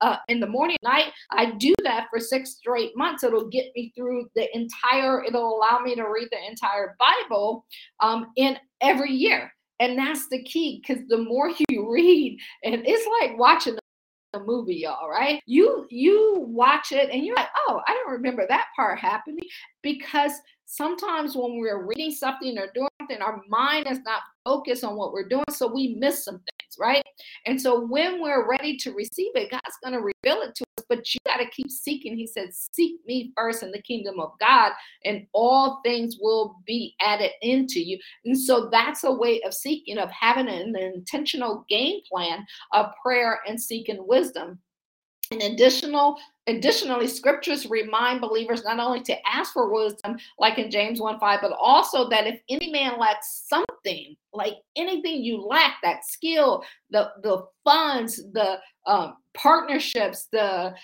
uh, 0.00 0.16
in 0.28 0.40
the 0.40 0.46
morning 0.46 0.76
night. 0.82 1.12
I 1.30 1.52
do 1.52 1.74
that 1.84 2.06
for 2.10 2.18
six 2.18 2.56
straight 2.56 2.96
months. 2.96 3.22
It'll 3.22 3.48
get 3.48 3.66
me 3.76 3.92
through 3.96 4.28
the 4.34 4.54
entire 4.56 5.24
it'll 5.24 5.56
allow 5.56 5.80
me 5.80 5.94
to 5.94 6.04
read 6.04 6.28
the 6.30 6.48
entire 6.48 6.96
bible 6.98 7.66
um, 8.00 8.28
in 8.36 8.56
every 8.80 9.12
year. 9.12 9.52
And 9.78 9.98
that's 9.98 10.28
the 10.28 10.42
key 10.42 10.82
because 10.82 11.04
the 11.08 11.18
more 11.18 11.50
you 11.68 11.90
read 11.90 12.38
and 12.64 12.82
it's 12.84 13.08
like 13.20 13.38
watching 13.38 13.76
a 14.34 14.40
movie 14.40 14.76
y'all 14.76 15.08
right? 15.08 15.40
You 15.46 15.86
you 15.90 16.44
watch 16.48 16.92
it 16.92 17.10
and 17.10 17.24
you're 17.24 17.34
like 17.34 17.48
oh 17.66 17.80
i 17.88 17.92
don't 17.92 18.12
remember 18.12 18.46
that 18.48 18.66
part 18.76 18.96
happening 18.98 19.44
because 19.82 20.32
sometimes 20.70 21.34
when 21.34 21.58
we're 21.58 21.84
reading 21.84 22.12
something 22.12 22.56
or 22.56 22.68
doing 22.72 22.88
something, 23.00 23.20
our 23.20 23.42
mind 23.48 23.88
is 23.90 23.98
not 24.04 24.22
focused 24.44 24.84
on 24.84 24.94
what 24.94 25.12
we're 25.12 25.28
doing, 25.28 25.44
so 25.50 25.66
we 25.66 25.96
miss 25.98 26.24
some 26.24 26.36
things. 26.36 26.76
right? 26.78 27.02
And 27.44 27.60
so 27.60 27.84
when 27.86 28.22
we're 28.22 28.48
ready 28.48 28.76
to 28.76 28.92
receive 28.92 29.32
it, 29.34 29.50
God's 29.50 29.76
going 29.82 29.94
to 29.94 29.98
reveal 29.98 30.42
it 30.42 30.54
to 30.54 30.64
us, 30.78 30.84
but 30.88 31.12
you 31.12 31.18
got 31.26 31.38
to 31.38 31.50
keep 31.50 31.68
seeking. 31.70 32.16
He 32.16 32.26
said, 32.26 32.50
Seek 32.52 33.00
me 33.04 33.32
first 33.36 33.64
in 33.64 33.72
the 33.72 33.82
kingdom 33.82 34.20
of 34.20 34.30
God, 34.38 34.70
and 35.04 35.26
all 35.32 35.80
things 35.84 36.18
will 36.20 36.54
be 36.66 36.94
added 37.00 37.32
into 37.42 37.80
you. 37.80 37.98
And 38.24 38.38
so 38.38 38.68
that's 38.70 39.02
a 39.02 39.12
way 39.12 39.42
of 39.42 39.52
seeking, 39.52 39.98
of 39.98 40.10
having 40.12 40.48
an 40.48 40.76
intentional 40.76 41.64
game 41.68 42.00
plan 42.08 42.46
of 42.72 42.92
prayer 43.02 43.40
and 43.48 43.60
seeking 43.60 44.06
wisdom. 44.06 44.60
An 45.32 45.42
additional, 45.42 46.16
additionally, 46.50 47.08
scriptures 47.08 47.68
remind 47.68 48.20
believers 48.20 48.64
not 48.64 48.78
only 48.78 49.02
to 49.02 49.16
ask 49.28 49.52
for 49.52 49.72
wisdom, 49.72 50.16
like 50.38 50.58
in 50.58 50.70
James 50.70 51.00
1 51.00 51.18
5, 51.18 51.38
but 51.42 51.52
also 51.58 52.08
that 52.08 52.26
if 52.26 52.40
any 52.48 52.70
man 52.70 52.98
lacks 52.98 53.44
something, 53.48 54.16
like 54.32 54.54
anything 54.76 55.22
you 55.22 55.40
lack, 55.40 55.76
that 55.82 56.04
skill, 56.04 56.62
the 56.90 57.10
the 57.22 57.44
funds, 57.64 58.16
the 58.32 58.58
um, 58.86 59.16
partnerships, 59.34 60.28
the 60.32 60.74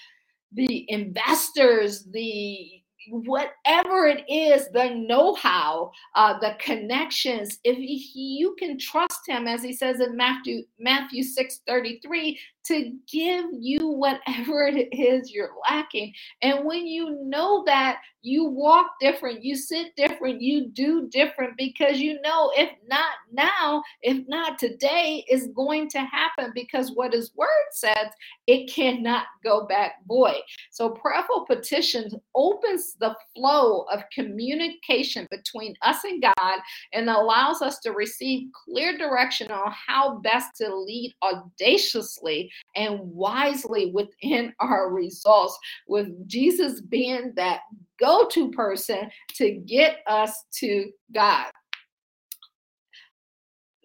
the 0.52 0.87
investors, 0.90 2.05
the 2.12 2.83
whatever 3.11 4.07
it 4.07 4.24
is, 4.29 4.68
the 4.72 4.90
know-how, 4.90 5.90
uh, 6.14 6.38
the 6.40 6.57
connections, 6.59 7.59
if 7.64 7.76
you 7.79 8.55
can 8.59 8.79
trust 8.79 9.20
him, 9.26 9.46
as 9.46 9.62
he 9.62 9.72
says 9.72 10.00
in 10.00 10.16
Matthew 10.16 10.62
Matthew 10.79 11.22
6 11.22 11.61
33, 11.66 12.38
to 12.68 12.92
give 13.11 13.46
you 13.52 13.88
whatever 13.88 14.66
it 14.66 14.88
is 14.92 15.33
you're 15.33 15.52
lacking. 15.68 16.12
And 16.42 16.64
when 16.64 16.87
you 16.87 17.18
know 17.24 17.64
that, 17.66 17.98
you 18.26 18.44
walk 18.44 18.98
different, 18.98 19.44
you 19.44 19.55
sit 19.55 19.94
different, 19.94 20.42
you 20.42 20.66
do 20.66 21.09
different 21.12 21.57
because 21.57 22.00
you 22.00 22.20
know 22.22 22.50
if 22.57 22.70
not 22.88 23.12
now, 23.33 23.85
if 24.02 24.26
not 24.26 24.59
today, 24.59 25.24
is 25.31 25.48
going 25.55 25.88
to 25.90 26.00
happen 26.00 26.50
because 26.52 26.90
what 26.94 27.12
his 27.12 27.33
word 27.37 27.46
says, 27.70 28.09
it 28.48 28.68
cannot 28.68 29.26
go 29.44 29.66
back 29.66 30.05
void. 30.09 30.42
So 30.70 30.90
prayerful 30.90 31.46
petitions 31.46 32.16
opens 32.35 32.96
the 32.98 33.14
flow 33.35 33.83
of 33.92 34.02
communication 34.12 35.29
between 35.31 35.76
us 35.83 36.02
and 36.02 36.20
God 36.20 36.59
and 36.92 37.09
allows 37.09 37.62
us 37.62 37.79
to 37.81 37.92
receive 37.92 38.48
clear 38.52 38.98
direction 38.98 39.52
on 39.52 39.72
how 39.87 40.18
best 40.18 40.57
to 40.57 40.74
lead 40.74 41.14
audaciously 41.22 42.50
and 42.75 43.01
wisely 43.01 43.92
within 43.92 44.53
our 44.61 44.90
results, 44.92 45.59
with 45.88 46.09
Jesus 46.29 46.81
being 46.81 47.33
that 47.37 47.61
go 47.99 48.27
to 48.29 48.51
person 48.51 49.11
to 49.35 49.53
get 49.66 49.99
us 50.07 50.45
to 50.55 50.90
God. 51.14 51.51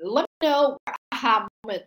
Let 0.03 0.25
me 0.41 0.47
know 0.47 0.77
how 1.11 1.47
moment 1.63 1.83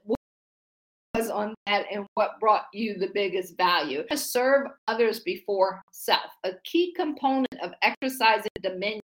was 1.15 1.31
on 1.31 1.55
that 1.67 1.87
and 1.93 2.07
what 2.15 2.39
brought 2.41 2.67
you 2.73 2.97
the 2.97 3.11
biggest 3.13 3.57
value. 3.57 4.05
To 4.11 4.17
serve 4.17 4.69
others 4.89 5.21
before 5.21 5.83
self, 5.93 6.31
a 6.45 6.53
key 6.65 6.93
component 6.97 7.55
of 7.63 7.73
exercising 7.83 8.51
dominion 8.63 9.03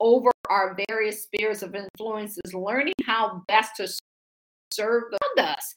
over 0.00 0.30
our 0.48 0.76
various 0.88 1.24
spheres 1.24 1.62
of 1.62 1.74
influence 1.74 2.38
is 2.44 2.54
learning 2.54 2.94
how 3.04 3.42
best 3.48 3.76
to 3.76 3.88
serve 4.72 5.04
us 5.38 5.74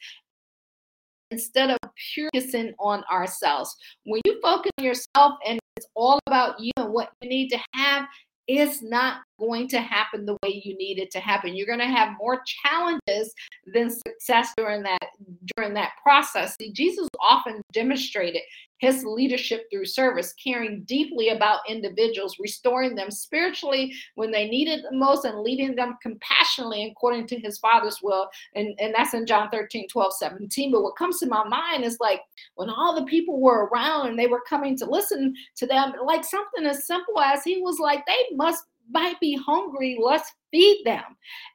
instead 1.31 1.71
of 1.71 1.77
focusing 2.15 2.73
on 2.79 3.03
ourselves. 3.11 3.75
When 4.05 4.21
you 4.25 4.39
focus 4.41 4.71
on 4.77 4.85
yourself 4.85 5.33
and 5.47 5.59
it's 5.77 5.87
all 5.95 6.19
about 6.27 6.59
you 6.59 6.71
and 6.77 6.93
what 6.93 7.11
you 7.21 7.29
need 7.29 7.49
to 7.49 7.59
have, 7.73 8.05
it's 8.47 8.81
not 8.81 9.21
going 9.39 9.67
to 9.69 9.79
happen 9.79 10.25
the 10.25 10.37
way 10.43 10.61
you 10.63 10.75
need 10.77 10.99
it 10.99 11.11
to 11.11 11.19
happen. 11.19 11.55
You're 11.55 11.67
going 11.67 11.79
to 11.79 11.85
have 11.85 12.17
more 12.19 12.41
challenges 12.45 13.33
than 13.73 13.89
success 13.89 14.51
during 14.57 14.83
that 14.83 15.07
during 15.55 15.73
that 15.73 15.91
process. 16.01 16.55
See, 16.59 16.71
Jesus 16.71 17.07
often 17.19 17.61
demonstrated 17.73 18.41
his 18.81 19.03
leadership 19.05 19.65
through 19.69 19.85
service, 19.85 20.33
caring 20.43 20.81
deeply 20.83 21.29
about 21.29 21.59
individuals, 21.69 22.37
restoring 22.39 22.95
them 22.95 23.11
spiritually 23.11 23.93
when 24.15 24.31
they 24.31 24.47
needed 24.47 24.83
the 24.83 24.97
most, 24.97 25.23
and 25.23 25.41
leading 25.41 25.75
them 25.75 25.97
compassionately 26.01 26.85
according 26.85 27.27
to 27.27 27.39
his 27.39 27.59
Father's 27.59 27.99
will. 28.01 28.27
And, 28.55 28.73
and 28.79 28.93
that's 28.95 29.13
in 29.13 29.27
John 29.27 29.49
13, 29.51 29.87
12, 29.87 30.13
17. 30.13 30.71
But 30.71 30.81
what 30.81 30.97
comes 30.97 31.19
to 31.19 31.27
my 31.27 31.47
mind 31.47 31.83
is 31.83 31.97
like 31.99 32.21
when 32.55 32.71
all 32.71 32.95
the 32.95 33.05
people 33.05 33.39
were 33.39 33.67
around 33.67 34.07
and 34.07 34.17
they 34.17 34.27
were 34.27 34.41
coming 34.49 34.75
to 34.77 34.85
listen 34.85 35.35
to 35.57 35.67
them, 35.67 35.93
like 36.03 36.25
something 36.25 36.65
as 36.65 36.87
simple 36.87 37.19
as 37.19 37.43
he 37.43 37.61
was 37.61 37.77
like, 37.79 38.03
they 38.07 38.35
must 38.35 38.65
might 38.89 39.19
be 39.19 39.35
hungry, 39.37 39.97
let's 40.01 40.29
feed 40.51 40.81
them. 40.85 41.03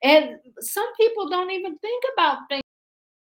And 0.02 0.36
some 0.60 0.86
people 0.98 1.28
don't 1.28 1.50
even 1.50 1.76
think 1.78 2.04
about 2.14 2.38
things 2.48 2.62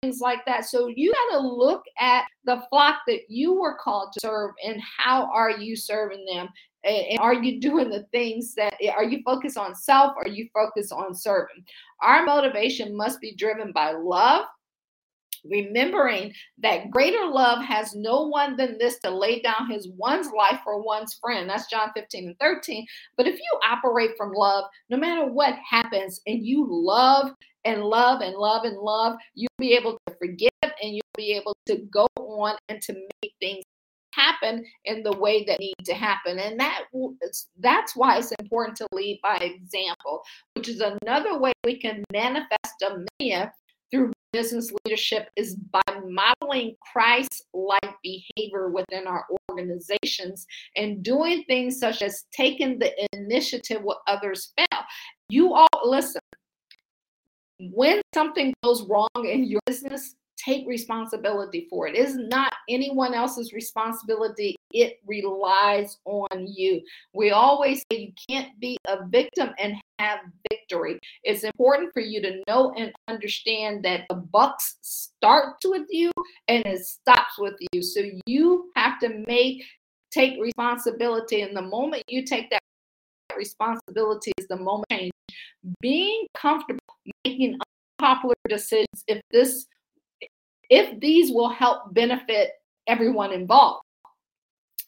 things 0.03 0.21
like 0.21 0.45
that. 0.47 0.65
So 0.65 0.89
you 0.89 1.13
got 1.13 1.39
to 1.39 1.47
look 1.47 1.85
at 1.99 2.25
the 2.45 2.63
flock 2.69 3.01
that 3.07 3.21
you 3.29 3.55
were 3.55 3.77
called 3.77 4.13
to 4.13 4.21
serve 4.21 4.51
and 4.65 4.81
how 4.99 5.31
are 5.33 5.51
you 5.51 5.77
serving 5.77 6.25
them? 6.27 6.49
And 6.85 7.21
are 7.21 7.35
you 7.35 7.61
doing 7.61 7.91
the 7.91 8.03
things 8.11 8.55
that 8.57 8.75
eh, 8.83 8.91
are 8.91 9.05
you 9.05 9.23
focused 9.25 9.57
on 9.57 9.75
self 9.77 10.15
or 10.17 10.25
are 10.25 10.29
you 10.29 10.49
focused 10.53 10.93
on 10.93 11.15
serving? 11.15 11.65
Our 12.01 12.25
motivation 12.25 12.97
must 12.97 13.21
be 13.21 13.37
driven 13.37 13.71
by 13.71 13.93
love, 13.93 14.47
remembering 15.45 16.33
that 16.59 16.91
greater 16.91 17.25
love 17.25 17.65
has 17.65 17.95
no 17.95 18.23
one 18.23 18.57
than 18.57 18.79
this 18.79 18.99
to 19.01 19.11
lay 19.11 19.41
down 19.41 19.71
his 19.71 19.91
one's 19.91 20.33
life 20.37 20.59
for 20.65 20.83
one's 20.83 21.15
friend. 21.15 21.49
That's 21.49 21.71
John 21.71 21.91
15 21.95 22.27
and 22.27 22.39
13. 22.41 22.85
But 23.17 23.29
if 23.29 23.37
you 23.37 23.61
operate 23.65 24.17
from 24.17 24.33
love, 24.33 24.65
no 24.91 24.97
matter 24.97 25.25
what 25.25 25.55
happens, 25.65 26.21
and 26.27 26.45
you 26.45 26.67
love 26.69 27.31
and 27.65 27.83
love 27.83 28.21
and 28.21 28.37
love 28.37 28.65
and 28.65 28.79
love, 28.79 29.17
you'll 29.35 29.49
be 29.59 29.75
able 29.75 29.99
to 30.07 30.15
forgive 30.19 30.51
and 30.63 30.95
you'll 30.95 31.03
be 31.17 31.33
able 31.33 31.57
to 31.67 31.77
go 31.93 32.07
on 32.17 32.57
and 32.69 32.81
to 32.83 32.93
make 32.93 33.33
things 33.41 33.65
happen 34.13 34.65
in 34.85 35.03
the 35.03 35.13
way 35.13 35.45
that 35.45 35.59
need 35.59 35.75
to 35.85 35.95
happen. 35.95 36.39
And 36.39 36.59
that 36.61 36.83
that's 37.59 37.97
why 37.97 38.19
it's 38.19 38.33
important 38.41 38.77
to 38.77 38.87
lead 38.93 39.21
by 39.23 39.37
example 39.37 40.23
which 40.55 40.69
is 40.69 40.81
another 40.81 41.39
way 41.39 41.53
we 41.65 41.79
can 41.79 42.05
manifest 42.13 42.75
dominion 42.79 43.51
through 43.91 44.13
business 44.33 44.71
leadership 44.85 45.29
is 45.37 45.57
by 45.57 45.81
modeling 46.09 46.75
christ 46.93 47.47
like 47.53 47.95
behavior 48.03 48.71
within 48.71 49.07
our 49.07 49.27
organizations 49.51 50.47
and 50.77 51.03
doing 51.03 51.45
things 51.45 51.79
such 51.79 52.01
as 52.01 52.25
taking 52.33 52.79
the 52.79 52.93
initiative 53.13 53.83
when 53.83 53.97
others 54.07 54.53
fail. 54.57 54.81
You 55.29 55.55
all 55.55 55.69
listen 55.85 56.21
when 57.71 58.01
something 58.15 58.53
goes 58.63 58.83
wrong 58.89 59.09
in 59.17 59.45
your 59.45 59.61
business, 59.67 60.15
take 60.37 60.67
responsibility 60.67 61.67
for 61.71 61.87
it. 61.87 61.95
It 61.95 62.01
is 62.01 62.17
not 62.17 62.53
anyone 62.69 63.15
else's 63.15 63.53
responsibility. 63.53 64.57
It 64.73 64.99
relies 65.07 65.99
on 66.05 66.47
you. 66.47 66.83
We 67.15 67.31
always 67.31 67.85
say 67.91 67.99
you 67.99 68.13
can't 68.29 68.59
be 68.59 68.77
a 68.89 69.07
victim 69.07 69.51
and 69.59 69.77
have 69.99 70.21
victory. 70.51 70.99
It's 71.23 71.45
important 71.45 71.93
for 71.93 72.01
you 72.01 72.21
to 72.23 72.43
know 72.49 72.75
and 72.77 72.93
understand 73.09 73.85
that 73.85 74.07
the 74.09 74.17
bucks 74.17 74.77
starts 74.83 75.65
with 75.65 75.87
you 75.91 76.11
and 76.49 76.65
it 76.67 76.85
stops 76.85 77.39
with 77.39 77.55
you. 77.73 77.83
So 77.83 78.03
you 78.27 78.71
have 78.75 78.99
to 79.01 79.25
make 79.29 79.63
take 80.11 80.41
responsibility. 80.41 81.43
And 81.43 81.57
the 81.57 81.63
moment 81.63 82.03
you 82.09 82.25
take 82.25 82.51
that 82.51 82.61
responsibility 83.37 84.33
is 84.39 84.47
the 84.49 84.57
moment 84.57 84.87
change. 84.91 85.13
Being 85.81 86.27
comfortable 86.37 86.82
making 87.25 87.59
unpopular 88.01 88.35
decisions 88.49 89.05
if 89.07 89.21
this 89.31 89.67
if 90.71 90.99
these 91.01 91.31
will 91.31 91.51
help 91.51 91.93
benefit 91.93 92.53
everyone 92.87 93.33
involved. 93.33 93.83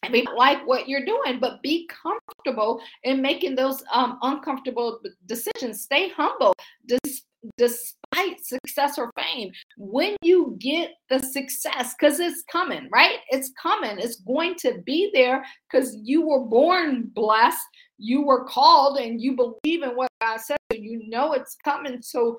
I 0.03 0.09
mean, 0.09 0.25
like 0.35 0.65
what 0.67 0.87
you're 0.87 1.05
doing, 1.05 1.39
but 1.39 1.61
be 1.61 1.87
comfortable 1.87 2.79
in 3.03 3.21
making 3.21 3.55
those 3.55 3.83
um, 3.91 4.19
uncomfortable 4.21 4.99
decisions. 5.25 5.81
Stay 5.81 6.09
humble 6.09 6.53
Des- 6.87 7.21
despite 7.57 8.04
success 8.41 8.97
or 8.97 9.11
fame. 9.17 9.51
When 9.77 10.15
you 10.21 10.55
get 10.59 10.91
the 11.09 11.19
success, 11.19 11.95
because 11.99 12.19
it's 12.19 12.43
coming, 12.51 12.89
right? 12.91 13.19
It's 13.29 13.51
coming. 13.61 13.97
It's 13.99 14.21
going 14.21 14.55
to 14.59 14.81
be 14.85 15.11
there 15.13 15.43
because 15.69 15.97
you 16.03 16.27
were 16.27 16.45
born 16.45 17.11
blessed 17.13 17.59
you 17.97 18.21
were 18.23 18.45
called 18.45 18.97
and 18.97 19.21
you 19.21 19.35
believe 19.35 19.83
in 19.83 19.95
what 19.95 20.09
God 20.21 20.39
said, 20.39 20.57
so 20.71 20.77
you 20.77 21.07
know 21.07 21.33
it's 21.33 21.57
coming. 21.63 22.01
So 22.01 22.37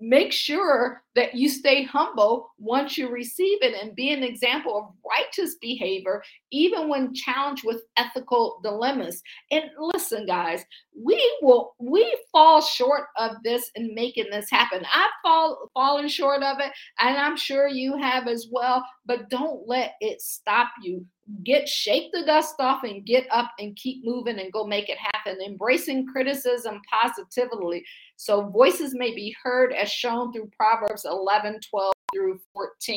make 0.00 0.32
sure 0.32 1.02
that 1.14 1.34
you 1.34 1.48
stay 1.48 1.84
humble 1.84 2.50
once 2.58 2.96
you 2.96 3.10
receive 3.10 3.58
it 3.62 3.74
and 3.80 3.94
be 3.94 4.12
an 4.12 4.22
example 4.22 4.76
of 4.78 4.94
righteous 5.08 5.56
behavior, 5.60 6.22
even 6.50 6.88
when 6.88 7.14
challenged 7.14 7.64
with 7.64 7.82
ethical 7.96 8.60
dilemmas. 8.62 9.22
And 9.50 9.64
listen, 9.78 10.26
guys, 10.26 10.64
we 10.96 11.38
will 11.42 11.74
we 11.78 12.16
fall 12.32 12.60
short 12.60 13.04
of 13.16 13.36
this 13.44 13.70
and 13.76 13.94
making 13.94 14.30
this 14.30 14.50
happen. 14.50 14.84
I've 14.92 15.10
fall, 15.22 15.70
fallen 15.74 16.08
short 16.08 16.42
of 16.42 16.58
it, 16.60 16.72
and 16.98 17.16
I'm 17.16 17.36
sure 17.36 17.68
you 17.68 17.96
have 17.96 18.26
as 18.28 18.48
well. 18.50 18.84
But 19.06 19.30
don't 19.30 19.66
let 19.66 19.94
it 20.00 20.20
stop 20.20 20.70
you. 20.82 21.06
Get 21.44 21.68
shake 21.68 22.10
the 22.12 22.24
dust 22.24 22.56
off 22.58 22.82
and 22.82 23.06
get 23.06 23.26
up 23.30 23.52
and 23.58 23.76
keep 23.76 24.04
moving 24.04 24.40
and 24.40 24.52
go 24.52 24.66
make 24.66 24.88
it 24.88 24.98
happen. 24.98 25.40
Embracing 25.40 26.06
criticism 26.06 26.80
positively. 26.90 27.84
So 28.16 28.48
voices 28.48 28.94
may 28.94 29.14
be 29.14 29.34
heard 29.42 29.72
as 29.72 29.90
shown 29.90 30.32
through 30.32 30.50
Proverbs 30.56 31.04
11, 31.04 31.60
12 31.70 31.92
through 32.12 32.40
14. 32.52 32.96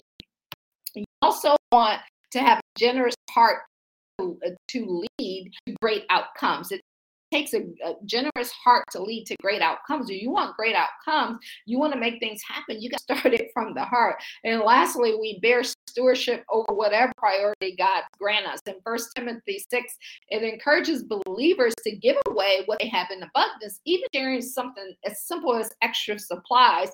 You 0.95 1.05
also 1.21 1.55
want 1.71 2.01
to 2.33 2.39
have 2.39 2.59
a 2.59 2.79
generous 2.79 3.15
heart 3.29 3.61
to, 4.19 4.37
uh, 4.45 4.49
to 4.69 5.05
lead 5.19 5.51
to 5.67 5.75
great 5.81 6.03
outcomes. 6.09 6.71
It 6.71 6.81
takes 7.31 7.53
a, 7.53 7.61
a, 7.83 7.93
generous 8.05 8.51
heart 8.51 8.83
to 8.91 9.01
lead 9.01 9.25
to 9.25 9.35
great 9.41 9.61
outcomes. 9.61 10.09
If 10.09 10.21
you 10.21 10.29
want 10.29 10.55
great 10.55 10.75
outcomes, 10.75 11.39
you 11.65 11.79
want 11.79 11.91
to 11.93 11.99
make 11.99 12.19
things 12.19 12.41
happen, 12.47 12.79
you 12.79 12.91
got 12.91 12.99
to 13.07 13.15
start 13.17 13.33
it 13.33 13.49
from 13.53 13.73
the 13.73 13.83
heart. 13.83 14.17
And 14.43 14.61
lastly, 14.61 15.15
we 15.19 15.39
bear 15.41 15.63
stewardship 15.89 16.43
over 16.51 16.73
whatever 16.73 17.11
priority 17.17 17.75
God 17.75 18.03
grant 18.19 18.45
us. 18.45 18.59
In 18.67 18.75
First 18.83 19.09
Timothy 19.15 19.63
6, 19.67 19.83
it 20.29 20.43
encourages 20.43 21.03
believers 21.03 21.73
to 21.83 21.95
give 21.95 22.17
away 22.27 22.63
what 22.67 22.79
they 22.79 22.87
have 22.89 23.07
in 23.09 23.23
abundance, 23.23 23.79
even 23.85 24.05
sharing 24.13 24.41
something 24.41 24.93
as 25.05 25.23
simple 25.23 25.55
as 25.55 25.71
extra 25.81 26.19
supplies 26.19 26.89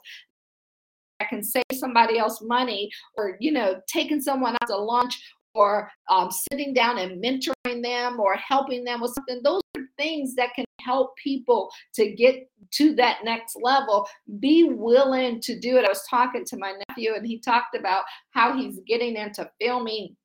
I 1.20 1.26
can 1.26 1.44
save 1.44 1.64
somebody 1.74 2.18
else 2.18 2.42
money 2.42 2.90
or 3.18 3.38
you 3.40 3.52
know 3.52 3.82
taking 3.88 4.22
someone 4.22 4.56
out 4.62 4.68
to 4.68 4.78
lunch 4.78 5.20
or 5.54 5.92
um, 6.10 6.30
sitting 6.52 6.74
down 6.74 7.00
and 7.00 7.24
mentoring 7.24 7.84
them 7.84 8.20
or 8.20 8.36
helping 8.36 8.84
them 8.84 9.02
with 9.02 9.14
something. 9.14 9.42
Those 9.44 9.62
are 9.78 9.84
things 9.98 10.36
that 10.36 10.54
can 10.56 10.66
help 10.80 11.16
people 11.18 11.70
to 11.96 12.12
get 12.12 12.50
to 12.72 12.96
that 12.96 13.20
next 13.24 13.58
level. 13.62 14.08
Be 14.40 14.64
willing 14.64 15.42
to 15.42 15.60
do 15.60 15.78
it. 15.78 15.86
I 15.86 15.90
was 15.90 16.04
talking 16.10 16.46
to 16.46 16.58
my 16.58 16.74
nephew 16.88 17.14
and 17.16 17.26
he 17.26 17.40
talked 17.40 17.76
about 17.76 18.04
how 18.32 18.56
he's 18.56 18.80
getting 18.88 19.16
into 19.16 19.50
filming 19.60 20.16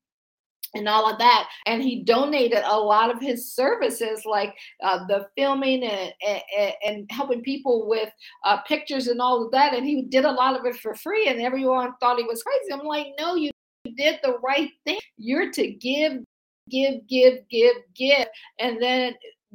and 0.75 0.87
all 0.87 1.09
of 1.09 1.17
that 1.17 1.49
and 1.65 1.81
he 1.81 2.03
donated 2.03 2.61
a 2.65 2.77
lot 2.77 3.09
of 3.09 3.21
his 3.21 3.53
services 3.53 4.25
like 4.25 4.55
uh, 4.83 5.05
the 5.07 5.27
filming 5.37 5.83
and, 5.83 6.13
and, 6.27 6.73
and, 6.85 7.11
helping 7.11 7.41
people 7.41 7.87
with 7.87 8.09
uh, 8.43 8.57
pictures 8.63 9.07
and 9.07 9.21
all 9.21 9.45
of 9.45 9.51
that 9.51 9.73
and 9.73 9.85
he 9.85 10.03
did 10.03 10.25
a 10.25 10.31
lot 10.31 10.57
of 10.57 10.65
it 10.65 10.75
for 10.77 10.93
free 10.95 11.27
and 11.27 11.41
everyone 11.41 11.93
thought 11.99 12.17
he 12.17 12.23
was 12.23 12.43
crazy 12.43 12.73
i'm 12.73 12.85
like 12.85 13.07
no 13.19 13.35
you 13.35 13.49
did 13.93 14.19
the 14.23 14.37
right 14.43 14.71
thing. 14.85 14.99
You're 15.17 15.51
to 15.51 15.67
give, 15.67 16.23
give, 16.69 17.07
give, 17.07 17.47
give, 17.49 17.75
give. 17.95 18.27
And 18.59 18.81
then 18.81 19.13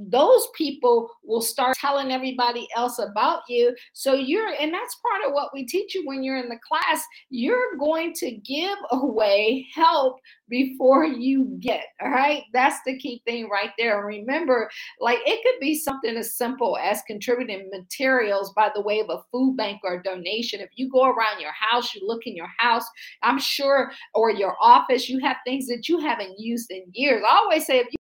those 0.09 0.49
people 0.57 1.11
will 1.25 1.43
start 1.43 1.77
telling 1.77 2.13
everybody 2.13 2.67
else 2.77 2.99
about 2.99 3.43
you. 3.49 3.75
So 3.93 4.15
you're, 4.15 4.55
and 4.61 4.73
that's 4.73 4.97
part 4.97 5.27
of 5.27 5.33
what 5.33 5.51
we 5.53 5.67
teach 5.67 5.95
you 5.95 6.07
when 6.07 6.23
you're 6.23 6.39
in 6.39 6.49
the 6.49 6.59
class. 6.67 7.05
You're 7.29 7.77
going 7.79 8.13
to 8.15 8.33
give 8.33 8.79
away 8.91 9.67
help 9.75 10.19
before 10.49 11.05
you 11.05 11.57
get. 11.61 11.85
All 12.03 12.11
right. 12.11 12.43
That's 12.53 12.79
the 12.85 12.99
key 12.99 13.23
thing 13.27 13.49
right 13.49 13.71
there. 13.79 14.05
Remember, 14.05 14.71
like 15.01 15.19
it 15.27 15.41
could 15.45 15.61
be 15.61 15.79
something 15.79 16.17
as 16.17 16.37
simple 16.37 16.77
as 16.79 17.03
contributing 17.07 17.71
materials 17.71 18.53
by 18.55 18.71
the 18.75 18.83
way 18.83 19.01
of 19.01 19.11
a 19.11 19.23
food 19.31 19.57
bank 19.57 19.81
or 19.85 20.03
donation. 20.03 20.61
If 20.61 20.71
you 20.75 20.91
go 20.91 21.05
around 21.05 21.41
your 21.41 21.53
house, 21.53 21.95
you 21.95 22.07
look 22.07 22.27
in 22.27 22.35
your 22.35 22.51
house, 22.59 22.85
I'm 23.23 23.39
sure, 23.39 23.93
or 24.15 24.31
your 24.31 24.57
office, 24.61 25.09
you 25.09 25.19
have 25.21 25.37
things 25.45 25.67
that 25.67 25.89
you 25.89 25.99
haven't 26.01 26.39
used 26.39 26.71
in 26.71 26.85
years. 26.93 27.23
I 27.27 27.37
always 27.37 27.67
say, 27.67 27.79
if 27.79 27.87
you 27.91 28.00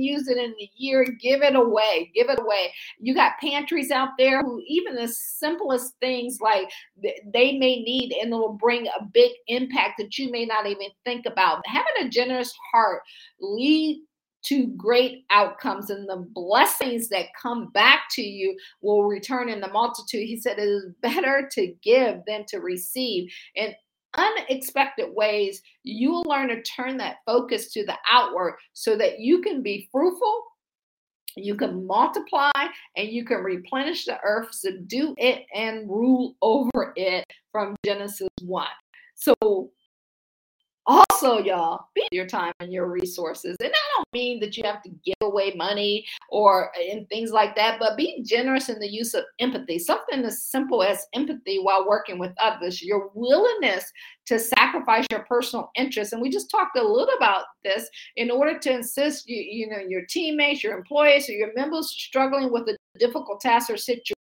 used 0.00 0.30
it 0.30 0.38
in 0.38 0.54
the 0.58 0.70
year, 0.76 1.04
give 1.20 1.42
it 1.42 1.56
away. 1.56 2.10
Give 2.14 2.28
it 2.30 2.40
away. 2.40 2.72
You 2.98 3.14
got 3.14 3.38
pantries 3.40 3.90
out 3.90 4.10
there 4.18 4.42
who 4.42 4.62
even 4.66 4.94
the 4.94 5.08
simplest 5.08 5.94
things 6.00 6.38
like 6.40 6.70
they 7.02 7.58
may 7.58 7.82
need 7.82 8.14
and 8.20 8.32
it'll 8.32 8.52
bring 8.52 8.86
a 8.86 9.04
big 9.12 9.32
impact 9.48 9.94
that 9.98 10.18
you 10.18 10.30
may 10.30 10.44
not 10.44 10.66
even 10.66 10.88
think 11.04 11.26
about. 11.26 11.66
Having 11.66 12.06
a 12.06 12.08
generous 12.08 12.52
heart 12.72 13.02
lead 13.40 14.02
to 14.44 14.66
great 14.76 15.24
outcomes 15.30 15.90
and 15.90 16.08
the 16.08 16.26
blessings 16.34 17.08
that 17.08 17.26
come 17.40 17.70
back 17.70 18.02
to 18.10 18.22
you 18.22 18.56
will 18.80 19.04
return 19.04 19.48
in 19.48 19.60
the 19.60 19.68
multitude. 19.68 20.26
He 20.26 20.36
said 20.36 20.58
it 20.58 20.62
is 20.62 20.86
better 21.00 21.48
to 21.52 21.72
give 21.82 22.18
than 22.26 22.44
to 22.48 22.58
receive. 22.58 23.30
And 23.56 23.74
unexpected 24.16 25.08
ways, 25.14 25.62
you 25.82 26.10
will 26.10 26.24
learn 26.26 26.48
to 26.48 26.62
turn 26.62 26.96
that 26.98 27.18
focus 27.26 27.72
to 27.72 27.84
the 27.84 27.96
outward 28.10 28.56
so 28.72 28.96
that 28.96 29.20
you 29.20 29.40
can 29.40 29.62
be 29.62 29.88
fruitful, 29.90 30.44
you 31.36 31.54
can 31.54 31.86
multiply, 31.86 32.50
and 32.96 33.08
you 33.08 33.24
can 33.24 33.38
replenish 33.38 34.04
the 34.04 34.18
earth, 34.22 34.48
subdue 34.52 35.14
it, 35.16 35.46
and 35.54 35.88
rule 35.88 36.36
over 36.42 36.92
it 36.96 37.24
from 37.50 37.74
Genesis 37.84 38.28
1. 38.42 38.66
So 39.14 39.70
also 40.86 41.38
y'all 41.38 41.86
be 41.94 42.06
your 42.10 42.26
time 42.26 42.52
and 42.60 42.72
your 42.72 42.90
resources. 42.90 43.56
And 43.60 43.72
i 43.72 43.96
don't 43.96 44.08
mean 44.12 44.40
that 44.40 44.56
you 44.56 44.64
have 44.64 44.82
to 44.82 44.90
give 45.04 45.14
away 45.20 45.52
money 45.56 46.04
or 46.28 46.70
eh, 46.78 46.92
and 46.92 47.08
things 47.08 47.30
like 47.30 47.54
that 47.56 47.78
but 47.78 47.96
be 47.96 48.22
generous 48.24 48.68
in 48.68 48.78
the 48.78 48.88
use 48.88 49.14
of 49.14 49.24
empathy. 49.38 49.78
Something 49.78 50.24
as 50.24 50.42
simple 50.42 50.82
as 50.82 51.06
empathy 51.14 51.58
while 51.58 51.88
working 51.88 52.18
with 52.18 52.32
others 52.40 52.82
your 52.82 53.10
willingness 53.14 53.84
to 54.26 54.38
sacrifice 54.38 55.06
your 55.10 55.24
personal 55.24 55.70
interests. 55.76 56.12
And 56.12 56.22
we 56.22 56.30
just 56.30 56.50
talked 56.50 56.76
a 56.76 56.82
little 56.82 57.14
about 57.16 57.44
this 57.64 57.88
in 58.16 58.30
order 58.30 58.58
to 58.58 58.78
assist 58.78 59.28
you 59.28 59.36
you 59.36 59.68
know 59.68 59.78
your 59.78 60.02
teammates 60.08 60.62
your 60.62 60.76
employees 60.76 61.28
or 61.28 61.32
your 61.32 61.52
members 61.54 61.90
struggling 61.90 62.52
with 62.52 62.68
a 62.68 62.76
difficult 62.98 63.40
task 63.40 63.70
or 63.70 63.76
situation 63.76 64.14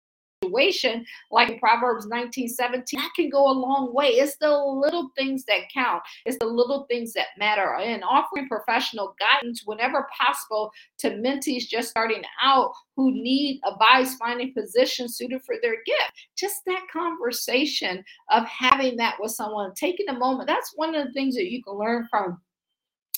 situation, 0.50 1.04
like 1.30 1.50
in 1.50 1.58
Proverbs 1.58 2.06
19 2.06 2.48
17, 2.48 3.00
that 3.00 3.10
can 3.16 3.30
go 3.30 3.50
a 3.50 3.52
long 3.52 3.94
way. 3.94 4.08
It's 4.08 4.36
the 4.40 4.50
little 4.50 5.10
things 5.16 5.44
that 5.44 5.62
count, 5.72 6.02
it's 6.26 6.38
the 6.40 6.46
little 6.46 6.86
things 6.90 7.12
that 7.14 7.26
matter. 7.38 7.74
And 7.76 8.02
offering 8.04 8.48
professional 8.48 9.14
guidance 9.18 9.62
whenever 9.64 10.08
possible 10.18 10.70
to 10.98 11.10
mentees 11.10 11.68
just 11.68 11.90
starting 11.90 12.22
out 12.42 12.72
who 12.96 13.10
need 13.12 13.60
advice 13.66 14.16
finding 14.16 14.52
positions 14.52 15.16
suited 15.16 15.42
for 15.42 15.56
their 15.62 15.76
gift. 15.86 16.12
Just 16.36 16.62
that 16.66 16.86
conversation 16.92 18.04
of 18.30 18.44
having 18.44 18.96
that 18.96 19.16
with 19.20 19.32
someone, 19.32 19.72
taking 19.74 20.08
a 20.08 20.18
moment. 20.18 20.46
That's 20.46 20.72
one 20.76 20.94
of 20.94 21.06
the 21.06 21.12
things 21.12 21.34
that 21.36 21.50
you 21.50 21.62
can 21.62 21.74
learn 21.74 22.06
from 22.10 22.40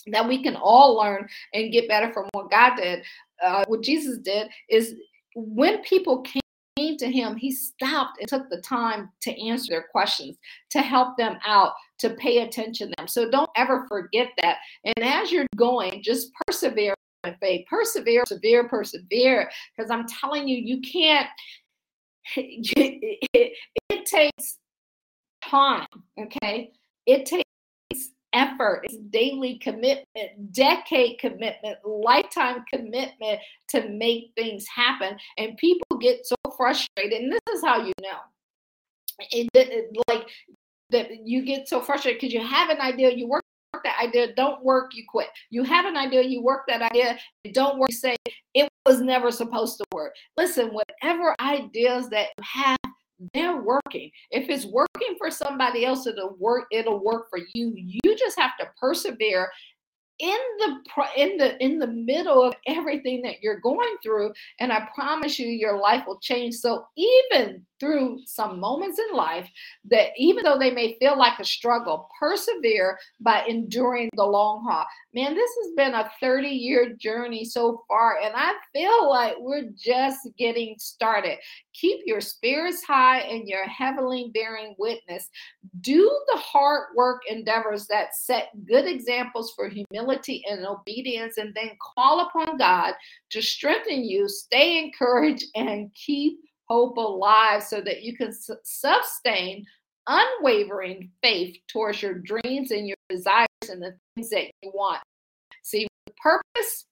that 0.09 0.27
we 0.27 0.43
can 0.43 0.57
all 0.57 0.97
learn 0.97 1.29
and 1.55 1.73
get 1.73 1.89
better 1.89 2.13
from 2.13 2.29
what 2.33 2.51
God 2.51 2.75
did. 2.75 3.05
Uh, 3.41 3.65
what 3.69 3.83
Jesus 3.83 4.19
did 4.19 4.49
is 4.69 4.97
when 5.35 5.83
people 5.83 6.23
came 6.23 6.42
came 6.77 6.97
to 6.99 7.11
him, 7.11 7.37
he 7.37 7.51
stopped 7.51 8.19
and 8.19 8.29
took 8.29 8.49
the 8.49 8.61
time 8.61 9.11
to 9.23 9.49
answer 9.49 9.71
their 9.71 9.87
questions, 9.91 10.37
to 10.71 10.81
help 10.81 11.17
them 11.17 11.39
out, 11.47 11.73
to 11.99 12.11
pay 12.11 12.39
attention 12.39 12.89
to 12.89 12.95
them. 12.97 13.09
So 13.09 13.31
don't 13.31 13.51
ever 13.57 13.87
forget 13.89 14.29
that. 14.41 14.59
And 14.85 15.05
as 15.05 15.31
you're 15.31 15.47
going, 15.57 16.03
just 16.03 16.31
persevere 16.47 16.95
in 17.25 17.35
faith. 17.41 17.67
Persevere, 17.69 18.25
persevere, 18.27 18.69
persevere. 18.69 19.51
Because 19.77 19.91
I'm 19.91 20.07
telling 20.07 20.49
you, 20.49 20.59
you 20.59 20.81
can't, 20.81 21.29
it, 22.37 23.21
it, 23.33 23.53
it 23.89 24.07
takes 24.07 24.59
time, 25.45 25.87
okay? 26.19 26.73
It 27.07 27.27
takes 27.27 27.43
effort, 28.33 28.81
it's 28.85 28.97
daily 28.97 29.59
commitment, 29.59 30.53
decade 30.53 31.19
commitment, 31.19 31.79
lifetime 31.85 32.65
commitment 32.73 33.41
to 33.69 33.89
make 33.89 34.33
things 34.37 34.67
happen. 34.67 35.17
And 35.37 35.57
people 35.57 35.99
get 36.01 36.27
so 36.27 36.37
frustrated, 36.63 37.23
and 37.23 37.33
this 37.33 37.57
is 37.57 37.65
how 37.65 37.85
you 37.85 37.93
know. 38.01 38.21
It, 39.33 39.49
it, 39.55 39.97
like 40.09 40.29
that 40.91 41.27
you 41.27 41.45
get 41.45 41.69
so 41.69 41.81
frustrated 41.81 42.21
because 42.21 42.33
you 42.33 42.47
have 42.47 42.71
an 42.71 42.81
idea, 42.81 43.13
you 43.13 43.27
work 43.27 43.43
that 43.83 43.99
idea, 44.01 44.33
don't 44.35 44.63
work, 44.63 44.93
you 44.95 45.03
quit. 45.09 45.27
You 45.51 45.65
have 45.65 45.87
an 45.87 45.97
idea, 45.97 46.23
you 46.23 46.41
work 46.41 46.63
that 46.69 46.83
idea, 46.83 47.19
don't 47.53 47.79
work, 47.79 47.91
you 47.91 47.97
say 47.97 48.17
it 48.55 48.69
was 48.87 49.01
never 49.01 49.33
supposed 49.33 49.79
to 49.79 49.85
work. 49.93 50.15
Listen, 50.37 50.69
whatever 50.69 51.35
ideas 51.41 52.09
that 52.11 52.29
you 52.39 52.45
have 52.45 52.79
they're 53.35 53.63
working. 53.63 54.11
If 54.31 54.49
it's 54.49 54.67
working 54.67 55.15
for 55.17 55.31
somebody 55.31 55.85
else, 55.85 56.09
it'll 56.09 56.35
work. 56.41 56.65
It'll 56.73 57.03
work 57.05 57.31
for 57.31 57.39
you. 57.55 57.73
You 57.77 58.17
just 58.17 58.37
have 58.37 58.57
to 58.59 58.67
persevere 58.81 59.49
in 60.19 60.39
the 60.59 60.77
in 61.17 61.37
the 61.37 61.63
in 61.63 61.79
the 61.79 61.87
middle 61.87 62.43
of 62.43 62.55
everything 62.67 63.23
that 63.23 63.43
you're 63.43 63.61
going 63.61 63.97
through 64.03 64.33
and 64.61 64.73
i 64.73 64.87
promise 64.95 65.39
you 65.39 65.49
your 65.49 65.79
life 65.79 66.05
will 66.07 66.19
change. 66.21 66.55
So 66.57 66.85
even 66.97 67.65
through 67.81 68.21
some 68.27 68.61
moments 68.61 69.01
in 69.01 69.17
life 69.17 69.49
that 69.91 70.11
even 70.17 70.45
though 70.45 70.59
they 70.59 70.71
may 70.71 70.97
feel 71.01 71.19
like 71.19 71.39
a 71.41 71.45
struggle 71.45 72.09
persevere 72.19 72.97
by 73.21 73.45
enduring 73.49 74.09
the 74.15 74.25
long 74.25 74.65
haul. 74.65 74.85
Man 75.15 75.35
this 75.35 75.51
has 75.63 75.73
been 75.77 75.95
a 75.95 76.11
30 76.21 76.49
year 76.49 76.95
journey 76.95 77.45
so 77.45 77.83
far 77.89 78.19
and 78.23 78.33
i 78.37 78.53
feel 78.73 79.11
like 79.11 79.35
we're 79.39 79.71
just 79.77 80.29
getting 80.39 80.77
started. 80.79 81.39
Keep 81.75 82.03
your 82.05 82.21
spirits 82.21 82.85
high 82.85 83.21
and 83.21 83.49
your 83.49 83.67
heavenly 83.67 84.31
bearing 84.33 84.75
witness. 84.79 85.29
Do 85.81 86.09
the 86.33 86.39
hard 86.39 86.95
work 86.95 87.23
endeavors 87.29 87.87
that 87.89 88.15
set 88.15 88.51
good 88.67 88.87
examples 88.87 89.53
for 89.57 89.69
humility 89.69 90.02
humility 90.03 90.43
and 90.49 90.67
obedience, 90.67 91.39
and 91.39 91.55
then 91.55 91.71
call 91.97 92.21
upon 92.21 92.57
God 92.57 92.95
to 93.31 93.43
strengthen 93.43 94.05
you, 94.05 94.29
stay 94.29 94.79
encouraged, 94.79 95.45
and 95.55 95.91
keep 95.95 96.39
hope 96.69 96.97
alive 96.97 97.63
so 97.63 97.81
that 97.81 98.03
you 98.03 98.17
can 98.17 98.33
sustain 98.65 99.65
unwavering 100.09 101.11
faith 101.23 101.57
towards 101.69 102.03
your 102.03 102.15
dreams 102.15 102.71
and 102.71 102.89
your 102.89 102.97
desires 103.09 103.47
and 103.69 103.83
the 103.83 103.95
things 104.15 104.31
that 104.31 104.47
you 104.63 104.71
want. 104.75 105.01
See, 105.63 105.87
purpose, 106.21 106.87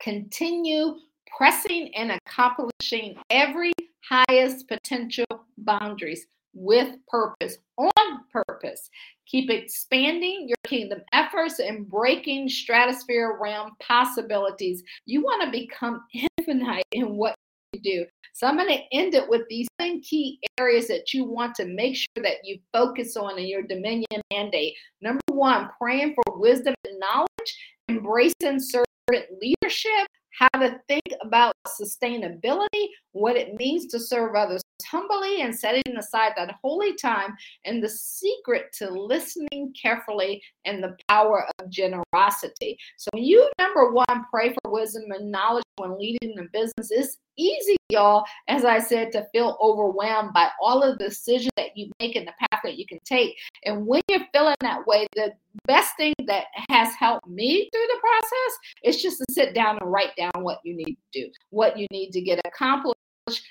continue 0.00 0.96
pressing 1.36 1.92
and 1.94 2.12
accomplishing 2.12 3.16
every 3.30 3.72
highest 4.08 4.68
potential 4.68 5.26
boundaries 5.58 6.26
with 6.54 6.94
purpose, 7.08 7.58
on 7.76 7.90
purpose. 8.32 8.90
Keep 9.26 9.50
expanding 9.50 10.48
your 10.48 10.56
kingdom 10.64 11.00
efforts 11.12 11.58
and 11.58 11.88
breaking 11.88 12.48
stratosphere 12.48 13.38
realm 13.40 13.72
possibilities. 13.80 14.82
You 15.06 15.22
want 15.22 15.44
to 15.44 15.50
become 15.50 16.02
infinite 16.38 16.84
in 16.92 17.16
what 17.16 17.34
you 17.72 17.80
do. 17.80 18.06
So 18.32 18.46
I'm 18.46 18.56
going 18.56 18.68
to 18.68 18.82
end 18.96 19.14
it 19.14 19.28
with 19.28 19.42
these 19.48 19.66
10 19.80 20.00
key 20.02 20.38
areas 20.60 20.86
that 20.88 21.12
you 21.12 21.24
want 21.24 21.54
to 21.56 21.64
make 21.64 21.96
sure 21.96 22.22
that 22.22 22.44
you 22.44 22.58
focus 22.72 23.16
on 23.16 23.38
in 23.38 23.48
your 23.48 23.62
dominion 23.62 24.22
mandate. 24.32 24.74
Number 25.00 25.20
one, 25.32 25.68
praying 25.80 26.14
for 26.14 26.38
wisdom 26.38 26.74
and 26.86 27.00
knowledge, 27.00 27.56
embracing 27.88 28.60
servant 28.60 29.26
leadership, 29.40 30.06
how 30.38 30.60
to 30.60 30.78
think 30.86 31.02
about 31.22 31.54
sustainability, 31.66 32.86
what 33.18 33.36
it 33.36 33.54
means 33.58 33.86
to 33.86 34.00
serve 34.00 34.34
others 34.34 34.62
humbly, 34.86 35.42
and 35.42 35.54
setting 35.54 35.96
aside 35.98 36.32
that 36.36 36.54
holy 36.62 36.94
time, 36.94 37.36
and 37.64 37.82
the 37.82 37.88
secret 37.88 38.66
to 38.78 38.90
listening 38.90 39.72
carefully 39.80 40.42
and 40.64 40.82
the 40.82 40.96
power 41.08 41.46
of 41.58 41.70
generosity. 41.70 42.78
So, 42.96 43.10
when 43.12 43.24
you, 43.24 43.48
number 43.58 43.90
one, 43.90 44.24
pray 44.30 44.50
for 44.50 44.72
wisdom 44.72 45.04
and 45.10 45.30
knowledge 45.30 45.64
when 45.76 45.98
leading 45.98 46.34
the 46.34 46.48
business, 46.52 46.90
it's 46.90 47.18
easy, 47.36 47.76
y'all, 47.88 48.24
as 48.48 48.64
I 48.64 48.80
said, 48.80 49.12
to 49.12 49.26
feel 49.32 49.56
overwhelmed 49.60 50.32
by 50.32 50.48
all 50.60 50.82
of 50.82 50.98
the 50.98 51.04
decisions 51.04 51.52
that 51.56 51.76
you 51.76 51.90
make 52.00 52.16
and 52.16 52.26
the 52.26 52.32
path 52.38 52.60
that 52.64 52.78
you 52.78 52.86
can 52.86 52.98
take. 53.04 53.36
And 53.64 53.86
when 53.86 54.02
you're 54.08 54.26
feeling 54.32 54.56
that 54.60 54.86
way, 54.86 55.06
the 55.14 55.32
best 55.66 55.96
thing 55.96 56.14
that 56.26 56.46
has 56.70 56.94
helped 56.94 57.28
me 57.28 57.68
through 57.72 57.86
the 57.86 58.00
process 58.00 58.58
is 58.84 59.02
just 59.02 59.18
to 59.18 59.24
sit 59.30 59.54
down 59.54 59.78
and 59.80 59.90
write 59.90 60.16
down 60.16 60.42
what 60.42 60.58
you 60.64 60.74
need 60.74 60.96
to 61.12 61.22
do, 61.22 61.30
what 61.50 61.78
you 61.78 61.86
need 61.92 62.10
to 62.10 62.20
get 62.20 62.40
accomplished. 62.44 62.98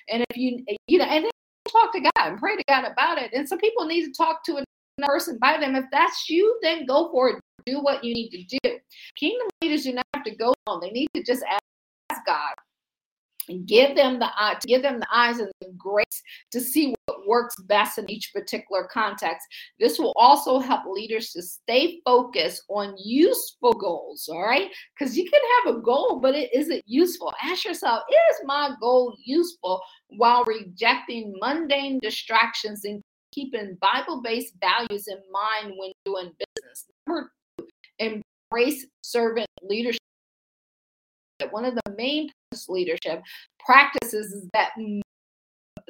And 0.10 0.24
if 0.30 0.38
you, 0.38 0.64
you 0.88 0.98
know, 0.98 1.06
and 1.06 1.26
then 1.26 1.32
talk 1.70 1.94
to 1.94 2.00
God 2.00 2.12
and 2.28 2.40
pray 2.40 2.56
to 2.56 2.64
God 2.68 2.86
about 2.86 3.18
it. 3.18 3.32
And 3.34 3.48
some 3.48 3.60
people 3.60 3.86
need 3.86 4.06
to 4.06 4.12
talk 4.12 4.44
to 4.46 4.54
another 4.54 4.66
person 5.06 5.38
by 5.40 5.58
them. 5.60 5.76
If 5.76 5.86
that's 5.92 6.30
you, 6.30 6.60
then 6.62 6.86
go 6.86 7.12
for 7.12 7.30
it. 7.30 7.36
Do 7.66 7.82
what 7.82 8.04
you 8.04 8.14
need 8.14 8.30
to 8.30 8.60
do. 8.64 8.78
Kingdom 9.16 9.48
leaders 9.62 9.84
do 9.84 9.94
not 9.94 10.06
have 10.14 10.24
to 10.24 10.36
go 10.36 10.54
on. 10.68 10.80
They 10.82 10.92
need 10.92 11.10
to 11.16 11.24
just 11.24 11.44
ask 11.50 12.26
God 12.26 12.54
give 13.66 13.96
them 13.96 14.20
the 14.20 14.30
eye 14.36 14.58
give 14.66 14.82
them 14.82 15.00
the 15.00 15.08
eyes 15.12 15.40
and 15.40 15.52
the 15.62 15.72
grace 15.78 16.24
to 16.52 16.60
see 16.60 16.94
what 17.06 17.28
works 17.28 17.56
best 17.64 17.98
in 17.98 18.10
each 18.10 18.34
particular 18.34 18.88
context. 18.92 19.48
This 19.80 20.00
will 20.00 20.14
also 20.16 20.60
help 20.60 20.86
leaders 20.86 21.32
to 21.32 21.42
stay 21.42 22.02
focused 22.06 22.64
on 22.70 22.96
useful 22.98 23.74
goals 23.74 24.30
all 24.32 24.44
right? 24.44 24.70
Because 24.98 25.18
you 25.18 25.30
can 25.30 25.42
have 25.66 25.76
a 25.76 25.82
goal 25.82 26.20
but 26.20 26.36
it 26.36 26.50
isn't 26.54 26.84
useful. 26.86 27.34
Ask 27.44 27.66
yourself 27.66 28.04
is 28.32 28.38
my 28.46 28.72
goal 28.80 29.16
useful 29.24 29.82
while 30.10 30.44
rejecting 30.46 31.34
mundane 31.40 32.00
distractions 32.00 32.86
and 32.86 33.02
keeping 33.32 33.78
bible-based 33.82 34.54
values 34.60 35.08
in 35.08 35.18
mind 35.32 35.74
when 35.78 35.92
doing 36.06 36.32
business? 36.56 36.86
Number 37.08 37.32
two 37.58 37.68
embrace 38.52 38.86
servant 39.02 39.48
leadership 39.64 40.00
one 41.52 41.66
of 41.66 41.76
the 41.76 41.96
main 41.96 42.30
leadership 42.68 43.22
practices 43.60 44.32
is 44.32 44.48
that 44.54 44.72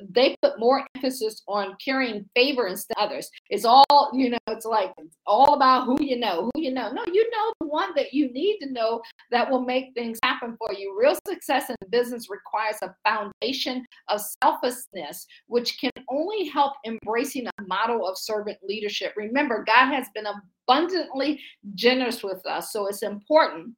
they 0.10 0.36
put 0.42 0.60
more 0.60 0.86
emphasis 0.96 1.42
on 1.48 1.76
carrying 1.84 2.26
favor 2.36 2.68
instead 2.68 2.98
of 2.98 3.10
others. 3.10 3.30
It's 3.50 3.66
all, 3.66 4.12
you 4.14 4.30
know, 4.30 4.38
it's 4.48 4.66
like 4.66 4.94
all 5.26 5.56
about 5.56 5.86
who 5.86 5.98
you 6.00 6.20
know, 6.20 6.50
who 6.54 6.62
you 6.62 6.72
know. 6.72 6.92
No, 6.92 7.04
you 7.12 7.30
know 7.32 7.54
the 7.60 7.68
one 7.68 7.92
that 7.96 8.14
you 8.14 8.32
need 8.32 8.60
to 8.60 8.72
know 8.72 9.02
that 9.32 9.50
will 9.50 9.64
make 9.64 9.94
things 9.94 10.20
happen 10.24 10.56
for 10.58 10.74
you. 10.74 10.96
Real 11.00 11.18
success 11.28 11.70
in 11.70 11.76
business 11.90 12.30
requires 12.30 12.78
a 12.82 12.96
foundation 13.08 13.86
of 14.08 14.22
selflessness, 14.44 15.26
which 15.48 15.80
can 15.80 15.92
only 16.10 16.48
help 16.48 16.74
embracing 16.86 17.48
a 17.48 17.64
model 17.64 18.08
of 18.08 18.18
servant 18.18 18.58
leadership. 18.64 19.14
Remember, 19.18 19.64
God 19.66 19.94
has 19.94 20.08
been 20.14 20.28
abundantly 20.68 21.40
generous 21.76 22.24
with 22.24 22.46
us, 22.46 22.72
so 22.72 22.88
it's 22.88 23.04
important 23.04 23.74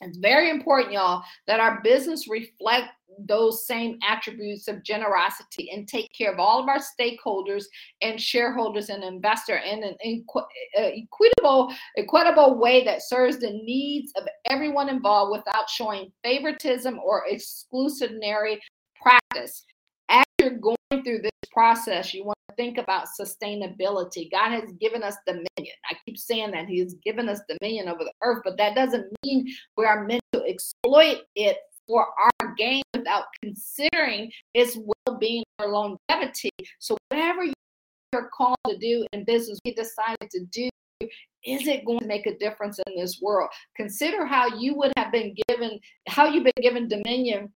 it's 0.00 0.18
very 0.18 0.50
important, 0.50 0.92
y'all, 0.92 1.22
that 1.46 1.60
our 1.60 1.80
business 1.82 2.28
reflect 2.28 2.88
those 3.18 3.66
same 3.66 3.98
attributes 4.06 4.68
of 4.68 4.82
generosity 4.82 5.70
and 5.72 5.88
take 5.88 6.10
care 6.12 6.32
of 6.32 6.38
all 6.38 6.62
of 6.62 6.68
our 6.68 6.78
stakeholders 6.78 7.64
and 8.02 8.20
shareholders 8.20 8.90
and 8.90 9.02
investor 9.02 9.56
in 9.56 9.82
an 9.82 9.96
uh, 10.34 10.42
equitable, 10.78 11.72
equitable 11.96 12.58
way 12.58 12.84
that 12.84 13.02
serves 13.02 13.38
the 13.38 13.50
needs 13.50 14.12
of 14.16 14.24
everyone 14.50 14.88
involved 14.88 15.32
without 15.32 15.68
showing 15.70 16.12
favoritism 16.22 16.98
or 17.04 17.24
exclusionary 17.30 18.58
practice. 19.00 19.64
As 20.08 20.24
you're 20.40 20.58
going 20.58 20.76
through 20.90 21.22
this 21.22 21.50
process, 21.52 22.12
you 22.12 22.24
want 22.24 22.35
think 22.56 22.78
about 22.78 23.06
sustainability. 23.18 24.30
God 24.30 24.50
has 24.50 24.72
given 24.80 25.02
us 25.02 25.16
dominion. 25.26 25.76
I 25.90 25.96
keep 26.04 26.18
saying 26.18 26.52
that 26.52 26.66
He 26.66 26.80
has 26.80 26.94
given 27.04 27.28
us 27.28 27.40
dominion 27.48 27.88
over 27.88 28.04
the 28.04 28.12
earth, 28.22 28.42
but 28.44 28.56
that 28.58 28.74
doesn't 28.74 29.06
mean 29.24 29.46
we 29.76 29.84
are 29.84 30.04
meant 30.04 30.22
to 30.32 30.42
exploit 30.44 31.18
it 31.34 31.58
for 31.86 32.06
our 32.18 32.54
gain 32.56 32.82
without 32.94 33.24
considering 33.42 34.30
its 34.54 34.76
well 34.76 35.18
being 35.18 35.44
or 35.60 35.68
longevity. 35.68 36.50
So, 36.78 36.96
whatever 37.08 37.44
you're 37.44 38.30
called 38.36 38.56
to 38.68 38.76
do 38.78 39.06
in 39.12 39.24
business, 39.24 39.58
we 39.64 39.74
decided 39.74 40.30
to 40.30 40.44
do. 40.50 40.68
Is 41.44 41.68
it 41.68 41.84
going 41.84 42.00
to 42.00 42.06
make 42.06 42.26
a 42.26 42.36
difference 42.38 42.80
in 42.86 42.96
this 42.96 43.20
world? 43.22 43.50
Consider 43.76 44.24
how 44.26 44.48
you 44.48 44.74
would 44.76 44.92
have 44.96 45.12
been 45.12 45.34
given, 45.46 45.78
how 46.08 46.26
you've 46.26 46.44
been 46.44 46.52
given 46.60 46.88
dominion 46.88 47.52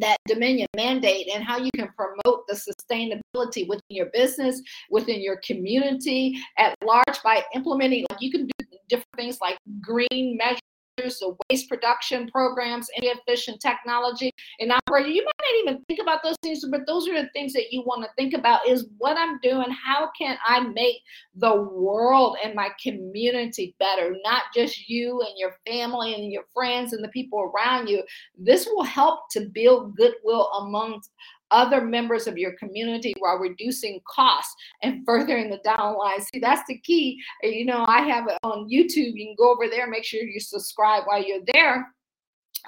that 0.00 0.16
dominion 0.26 0.66
mandate 0.76 1.28
and 1.32 1.44
how 1.44 1.58
you 1.58 1.70
can 1.76 1.88
promote 1.96 2.46
the 2.48 2.54
sustainability 2.54 3.68
within 3.68 3.82
your 3.90 4.06
business, 4.06 4.60
within 4.90 5.20
your 5.22 5.40
community 5.44 6.38
at 6.58 6.74
large 6.84 7.22
by 7.22 7.42
implementing, 7.54 8.06
like 8.10 8.20
you 8.20 8.30
can 8.30 8.46
do 8.46 8.66
different 8.88 9.16
things 9.16 9.38
like 9.40 9.58
green 9.80 10.36
measures 10.36 10.60
the 10.96 11.36
waste 11.50 11.68
production 11.68 12.28
programs, 12.28 12.88
efficient 12.96 13.60
technology, 13.60 14.30
and 14.60 14.72
operating. 14.72 15.14
You 15.14 15.24
might 15.24 15.32
not 15.40 15.72
even 15.72 15.84
think 15.84 16.00
about 16.00 16.22
those 16.22 16.36
things, 16.42 16.64
but 16.70 16.86
those 16.86 17.08
are 17.08 17.14
the 17.14 17.30
things 17.32 17.52
that 17.54 17.72
you 17.72 17.82
want 17.82 18.02
to 18.02 18.10
think 18.16 18.34
about 18.34 18.68
is 18.68 18.86
what 18.98 19.16
I'm 19.16 19.38
doing. 19.40 19.70
How 19.70 20.10
can 20.18 20.36
I 20.46 20.60
make 20.60 20.96
the 21.34 21.62
world 21.62 22.36
and 22.44 22.54
my 22.54 22.70
community 22.82 23.74
better? 23.78 24.14
Not 24.24 24.42
just 24.54 24.88
you 24.88 25.20
and 25.20 25.38
your 25.38 25.54
family 25.66 26.14
and 26.14 26.30
your 26.30 26.44
friends 26.52 26.92
and 26.92 27.02
the 27.02 27.08
people 27.08 27.40
around 27.40 27.88
you. 27.88 28.02
This 28.36 28.66
will 28.66 28.84
help 28.84 29.30
to 29.32 29.48
build 29.52 29.96
goodwill 29.96 30.50
amongst 30.60 31.10
other 31.52 31.80
members 31.82 32.26
of 32.26 32.36
your 32.36 32.52
community 32.56 33.14
while 33.18 33.38
reducing 33.38 34.00
costs 34.08 34.54
and 34.82 35.02
furthering 35.06 35.50
the 35.50 35.58
downline. 35.58 36.20
See, 36.20 36.40
that's 36.40 36.66
the 36.66 36.78
key. 36.78 37.20
You 37.42 37.66
know, 37.66 37.84
I 37.86 38.02
have 38.02 38.26
it 38.28 38.38
on 38.42 38.68
YouTube. 38.68 39.12
You 39.14 39.26
can 39.26 39.36
go 39.38 39.52
over 39.52 39.68
there, 39.68 39.86
make 39.86 40.04
sure 40.04 40.22
you 40.22 40.40
subscribe 40.40 41.04
while 41.06 41.22
you're 41.22 41.44
there 41.52 41.86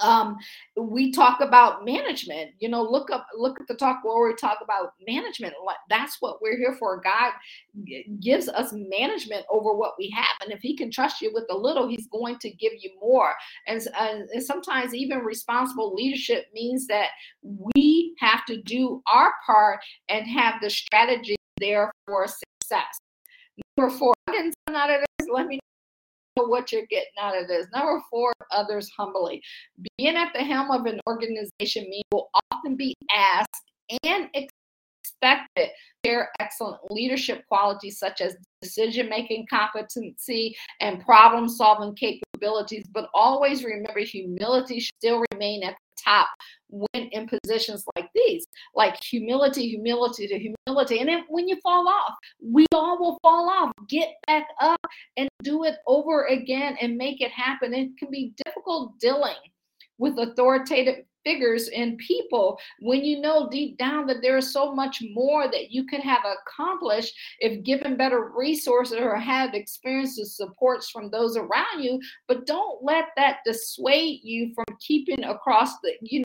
um, 0.00 0.36
we 0.76 1.12
talk 1.12 1.40
about 1.40 1.84
management 1.84 2.50
you 2.58 2.68
know 2.68 2.82
look 2.82 3.10
up 3.10 3.26
look 3.36 3.60
at 3.60 3.66
the 3.68 3.74
talk 3.74 4.00
where 4.02 4.28
we 4.28 4.34
talk 4.34 4.58
about 4.62 4.92
management 5.06 5.54
that's 5.88 6.16
what 6.20 6.40
we're 6.40 6.56
here 6.56 6.76
for. 6.78 7.00
God 7.00 7.32
gives 8.20 8.48
us 8.48 8.72
management 8.72 9.44
over 9.50 9.72
what 9.74 9.94
we 9.98 10.10
have 10.10 10.36
and 10.42 10.52
if 10.52 10.60
he 10.60 10.76
can 10.76 10.90
trust 10.90 11.20
you 11.20 11.30
with 11.32 11.44
a 11.50 11.56
little 11.56 11.88
he's 11.88 12.08
going 12.08 12.38
to 12.38 12.50
give 12.50 12.72
you 12.80 12.90
more. 13.00 13.34
And, 13.66 13.80
and, 13.98 14.28
and 14.30 14.42
sometimes 14.42 14.94
even 14.94 15.18
responsible 15.18 15.94
leadership 15.94 16.46
means 16.52 16.86
that 16.86 17.08
we 17.42 18.14
have 18.18 18.44
to 18.46 18.60
do 18.62 19.02
our 19.12 19.32
part 19.46 19.80
and 20.08 20.26
have 20.26 20.60
the 20.60 20.70
strategy 20.70 21.36
there 21.58 21.90
for 22.06 22.26
success. 22.26 22.98
Number 23.76 23.96
four 23.96 24.14
let 25.32 25.46
me 25.46 25.58
what 26.36 26.72
you're 26.72 26.86
getting 26.86 27.12
out 27.20 27.40
of 27.40 27.48
this. 27.48 27.66
Number 27.72 28.02
four, 28.10 28.32
others 28.50 28.90
humbly. 28.96 29.42
Being 29.96 30.16
at 30.16 30.32
the 30.34 30.40
helm 30.40 30.70
of 30.70 30.86
an 30.86 31.00
organization 31.08 31.88
means 31.88 32.04
will 32.12 32.30
often 32.50 32.76
be 32.76 32.94
asked 33.14 33.62
and 34.04 34.28
expected 35.24 35.70
share 36.04 36.30
excellent 36.38 36.78
leadership 36.90 37.44
qualities 37.48 37.98
such 37.98 38.20
as 38.20 38.36
decision 38.60 39.08
making 39.08 39.46
competency 39.48 40.54
and 40.80 41.04
problem 41.04 41.48
solving 41.48 41.94
capabilities, 41.94 42.86
but 42.92 43.08
always 43.14 43.64
remember 43.64 44.00
humility 44.00 44.80
still 44.80 45.24
remain 45.32 45.62
at 45.62 45.72
the 45.74 46.02
top 46.04 46.28
when 46.68 47.08
in 47.12 47.26
positions 47.26 47.84
like 47.96 48.08
these, 48.14 48.46
like 48.74 49.02
humility, 49.02 49.68
humility 49.68 50.26
to 50.26 50.38
humility. 50.38 50.98
And 51.00 51.08
then 51.08 51.24
when 51.28 51.48
you 51.48 51.58
fall 51.62 51.88
off, 51.88 52.14
we 52.42 52.66
all 52.74 52.98
will 52.98 53.18
fall 53.22 53.48
off. 53.48 53.72
Get 53.88 54.10
back 54.26 54.46
up 54.60 54.80
and 55.16 55.28
do 55.42 55.64
it 55.64 55.76
over 55.86 56.26
again 56.26 56.76
and 56.80 56.96
make 56.96 57.20
it 57.20 57.30
happen. 57.30 57.72
It 57.72 57.96
can 57.98 58.10
be 58.10 58.34
difficult 58.44 58.98
dealing 58.98 59.36
with 59.98 60.18
authoritative 60.18 61.04
figures 61.24 61.68
and 61.74 61.98
people 61.98 62.58
when 62.80 63.04
you 63.04 63.20
know 63.20 63.48
deep 63.50 63.78
down 63.78 64.06
that 64.06 64.22
there 64.22 64.36
is 64.36 64.52
so 64.52 64.74
much 64.74 65.02
more 65.12 65.50
that 65.50 65.70
you 65.70 65.86
could 65.86 66.00
have 66.00 66.22
accomplished 66.24 67.14
if 67.40 67.64
given 67.64 67.96
better 67.96 68.32
resources 68.36 68.98
or 68.98 69.16
have 69.16 69.54
experiences 69.54 70.36
supports 70.36 70.90
from 70.90 71.10
those 71.10 71.36
around 71.36 71.82
you. 71.82 72.00
But 72.28 72.46
don't 72.46 72.82
let 72.82 73.06
that 73.16 73.38
dissuade 73.44 74.20
you 74.22 74.52
from 74.54 74.64
keeping 74.80 75.24
across 75.24 75.78
the 75.80 75.94
you 76.02 76.20
know 76.20 76.24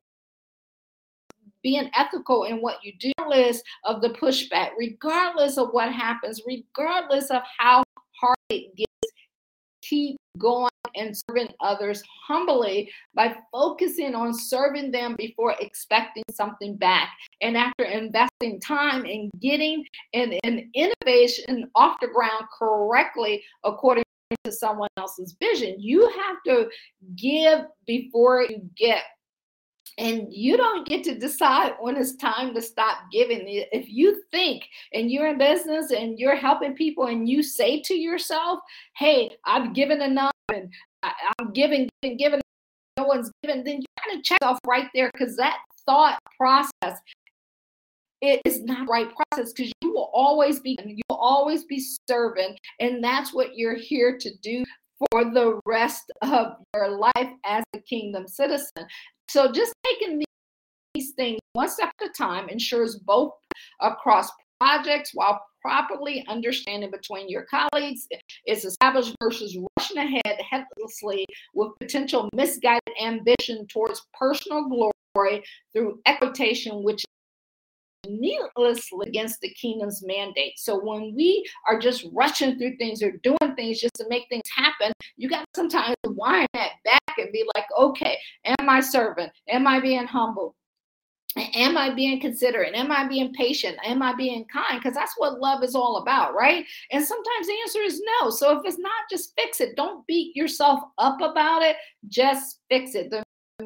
being 1.62 1.90
ethical 1.94 2.46
in 2.46 2.62
what 2.62 2.78
you 2.84 2.94
do, 3.00 3.12
regardless 3.30 3.62
of 3.84 4.02
the 4.02 4.10
pushback, 4.10 4.70
regardless 4.78 5.58
of 5.58 5.70
what 5.72 5.92
happens, 5.92 6.42
regardless 6.46 7.30
of 7.30 7.42
how 7.58 7.84
hard 8.20 8.38
it 8.50 8.76
gets, 8.76 9.14
keep 9.82 10.19
going 10.40 10.70
and 10.96 11.16
serving 11.16 11.50
others 11.62 12.02
humbly 12.28 12.90
by 13.14 13.36
focusing 13.52 14.16
on 14.16 14.34
serving 14.34 14.92
them 14.92 15.16
before 15.18 15.56
expecting 15.60 16.24
something 16.32 16.76
back. 16.76 17.10
And 17.42 17.58
after 17.58 17.86
investing 17.86 18.60
time 18.60 19.06
in 19.06 19.30
getting 19.40 19.86
an, 20.14 20.34
an 20.44 20.72
innovation 20.74 21.70
off 21.76 21.98
the 22.02 22.08
ground 22.08 22.46
correctly 22.58 23.44
according 23.64 24.04
to 24.44 24.52
someone 24.52 24.90
else's 24.98 25.36
vision, 25.40 25.76
you 25.80 26.10
have 26.10 26.38
to 26.48 26.70
give 27.16 27.62
before 27.86 28.44
you 28.44 28.62
get 28.78 29.04
and 30.00 30.34
you 30.34 30.56
don't 30.56 30.88
get 30.88 31.04
to 31.04 31.20
decide 31.20 31.74
when 31.82 31.98
it's 31.98 32.16
time 32.16 32.54
to 32.56 32.62
stop 32.62 33.00
giving. 33.12 33.42
If 33.46 33.90
you 33.90 34.24
think 34.32 34.64
and 34.94 35.12
you're 35.12 35.28
in 35.28 35.38
business 35.38 35.92
and 35.92 36.18
you're 36.18 36.38
helping 36.38 36.74
people 36.74 37.08
and 37.08 37.28
you 37.28 37.44
say 37.44 37.82
to 37.82 37.94
yourself, 37.94 38.60
hey, 38.96 39.30
I've 39.46 39.74
given 39.74 40.02
enough 40.02 40.32
and 40.54 40.74
I'm 41.04 41.52
giving, 41.52 41.90
giving, 42.02 42.18
giving, 42.18 42.42
no 42.98 43.04
one's 43.04 43.30
given, 43.44 43.66
then 43.66 43.82
you 43.82 43.86
gotta 44.06 44.22
check 44.24 44.42
off 44.42 44.58
right 44.66 44.88
there 44.96 45.12
because 45.14 45.36
that 45.36 45.58
thought 45.86 46.18
process 46.38 47.00
it 48.22 48.42
is 48.46 48.62
not 48.64 48.86
the 48.86 48.92
right 48.92 49.08
process 49.16 49.54
because 49.54 49.72
you 49.82 49.94
will 49.94 50.12
always 50.14 50.60
be 50.60 50.78
you 50.86 51.02
will 51.10 51.18
always 51.18 51.64
be 51.64 51.82
serving 52.10 52.56
and 52.82 53.02
that's 53.02 53.34
what 53.34 53.56
you're 53.56 53.78
here 53.78 54.18
to 54.18 54.30
do 54.44 54.64
for 55.10 55.24
the 55.24 55.60
rest 55.66 56.12
of 56.22 56.58
your 56.76 56.90
life 56.90 57.32
as 57.46 57.64
a 57.74 57.80
kingdom 57.80 58.28
citizen 58.28 58.86
so 59.30 59.52
just 59.52 59.74
taking 59.86 60.22
these 60.94 61.14
things 61.16 61.40
one 61.54 61.70
step 61.70 61.92
at 62.02 62.08
a 62.08 62.12
time 62.18 62.50
ensures 62.50 62.98
both 62.98 63.32
across 63.82 64.30
projects 64.60 65.12
while 65.14 65.42
properly 65.62 66.26
understanding 66.28 66.92
between 66.92 67.30
your 67.30 67.46
colleagues 67.46 68.08
is 68.48 68.66
established 68.66 69.16
versus 69.22 69.58
rushing 69.78 69.98
ahead 69.98 70.40
headlessly 70.50 71.26
with 71.54 71.72
potential 71.80 72.30
misguided 72.34 72.82
ambition 73.02 73.66
towards 73.68 74.06
personal 74.18 74.68
glory 74.68 75.44
through 75.74 76.00
exploitation, 76.06 76.84
which 76.84 77.06
needlessly 78.10 79.08
against 79.08 79.42
the 79.42 79.50
kingdom's 79.50 80.04
mandate. 80.06 80.58
So 80.58 80.84
when 80.84 81.14
we 81.16 81.48
are 81.68 81.80
just 81.80 82.06
rushing 82.14 82.58
through 82.58 82.78
things 82.78 83.04
or 83.04 83.12
doing 83.24 83.56
things 83.56 83.80
just 83.80 83.96
to 83.96 84.06
make 84.10 84.28
things 84.30 84.50
happen, 84.56 84.92
you 85.18 85.30
got 85.30 85.46
sometimes 85.56 85.96
wind 86.06 86.48
that 86.54 86.72
back 86.84 87.18
and 87.18 87.32
be 87.32 87.48
like, 87.56 87.66
okay, 87.78 88.18
am 88.46 88.70
I 88.70 88.80
serving? 88.80 89.30
Am 89.48 89.68
I 89.68 89.80
being 89.80 90.06
humble? 90.06 90.56
Am 91.38 91.78
I 91.78 91.94
being 91.94 92.20
considerate? 92.20 92.74
Am 92.74 92.92
I 92.92 93.08
being 93.08 93.32
patient? 93.34 93.78
Am 93.86 94.02
I 94.02 94.16
being 94.16 94.46
kind? 94.52 94.80
Because 94.82 94.96
that's 94.96 95.14
what 95.18 95.40
love 95.40 95.64
is 95.64 95.76
all 95.76 95.98
about, 95.98 96.34
right? 96.34 96.66
And 96.92 97.06
sometimes 97.06 97.48
the 97.48 97.56
answer 97.62 97.82
is 97.82 98.02
no. 98.22 98.32
So 98.32 98.58
if 98.58 98.66
it's 98.66 98.80
not, 98.80 98.92
just 99.12 99.34
fix 99.38 99.62
it. 99.62 99.76
Don't 99.76 100.06
beat 100.08 100.36
yourself 100.36 100.80
up 100.98 101.22
about 101.22 101.62
it. 101.62 101.76
Just 102.08 102.60
fix 102.68 102.96
it. 102.96 103.12
The 103.12 103.24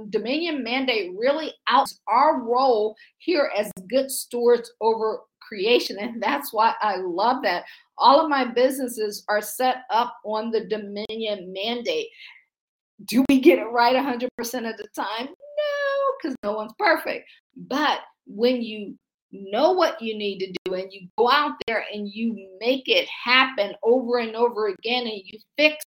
Dominion 0.10 0.64
mandate 0.64 1.12
really 1.18 1.54
outs 1.68 2.00
our 2.08 2.41
role 2.41 2.96
here 3.18 3.52
as 3.56 3.72
good 3.89 4.10
stewards 4.10 4.72
over 4.82 5.20
creation. 5.41 5.98
And 6.00 6.22
that's 6.22 6.54
why 6.54 6.74
I 6.82 6.98
love 6.98 7.44
that. 7.44 7.64
All 7.98 8.20
of 8.20 8.30
my 8.30 8.46
businesses 8.46 9.24
are 9.30 9.41
set 9.41 9.84
up 9.89 10.16
on 10.26 10.52
the 10.52 10.66
Dominion 10.66 11.54
mandate. 11.54 12.08
Do 13.06 13.24
we 13.30 13.39
get 13.39 13.60
it 13.60 13.66
right 13.66 13.96
100% 13.96 14.24
of 14.30 14.78
the 14.78 14.88
time? 14.96 15.28
No, 15.28 16.04
because 16.22 16.36
no 16.44 16.54
one's 16.54 16.74
perfect. 16.80 17.30
But 17.56 18.00
when 18.26 18.62
you 18.62 18.96
know 19.32 19.72
what 19.72 20.02
you 20.02 20.18
need 20.18 20.39
to 20.39 20.54
do 20.64 20.76
and 20.76 20.91
you 20.91 21.08
go 21.18 21.30
out 21.30 21.54
there 21.68 21.86
and 21.91 22.08
you 22.08 22.50
make 22.60 22.88
it 22.88 23.08
happen 23.08 23.74
over 23.84 24.20
and 24.20 24.36
over 24.36 24.68
again 24.68 25.04
and 25.04 25.22
you 25.26 25.39
fix 25.58 25.84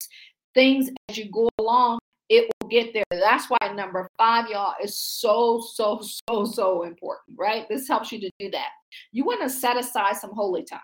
things 0.54 0.90
as 1.10 1.18
you 1.18 1.30
go 1.32 1.50
along, 1.60 2.00
it 2.34 2.50
will 2.62 2.70
get 2.70 2.94
there. 2.94 3.04
That's 3.12 3.48
why 3.48 3.60
number 3.76 4.10
five, 4.18 4.50
y'all, 4.50 4.74
is 4.84 4.98
so, 4.98 5.64
so, 5.74 6.02
so, 6.02 6.46
so 6.46 6.84
important, 6.84 7.38
right? 7.38 7.68
This 7.70 7.88
helps 7.88 8.12
you 8.12 8.20
to 8.22 8.32
do 8.40 8.50
that. 8.52 8.70
You 9.12 9.24
want 9.24 9.42
to 9.42 9.50
set 9.50 9.78
aside 9.78 10.18
some 10.18 10.32
holy 10.34 10.64
time. 10.64 10.80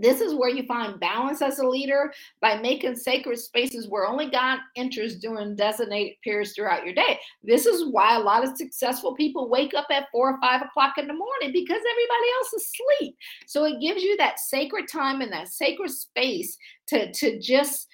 This 0.00 0.20
is 0.20 0.34
where 0.34 0.50
you 0.50 0.64
find 0.64 1.00
balance 1.00 1.40
as 1.40 1.58
a 1.58 1.66
leader 1.66 2.12
by 2.42 2.60
making 2.60 2.94
sacred 2.94 3.38
spaces 3.38 3.88
where 3.88 4.06
only 4.06 4.30
God 4.30 4.58
enters 4.76 5.18
during 5.18 5.56
designated 5.56 6.18
periods 6.22 6.52
throughout 6.52 6.84
your 6.84 6.94
day. 6.94 7.18
This 7.42 7.64
is 7.64 7.90
why 7.90 8.16
a 8.16 8.20
lot 8.20 8.44
of 8.44 8.56
successful 8.56 9.14
people 9.14 9.48
wake 9.48 9.72
up 9.74 9.86
at 9.90 10.08
four 10.12 10.30
or 10.30 10.38
five 10.42 10.60
o'clock 10.60 10.98
in 10.98 11.06
the 11.06 11.14
morning 11.14 11.52
because 11.52 11.80
everybody 11.80 12.28
else 12.36 12.52
is 12.52 12.70
asleep. 12.70 13.16
So 13.46 13.64
it 13.64 13.80
gives 13.80 14.02
you 14.02 14.16
that 14.18 14.38
sacred 14.38 14.88
time 14.92 15.22
and 15.22 15.32
that 15.32 15.48
sacred 15.48 15.90
space 15.90 16.56
to, 16.88 17.10
to 17.10 17.40
just 17.40 17.88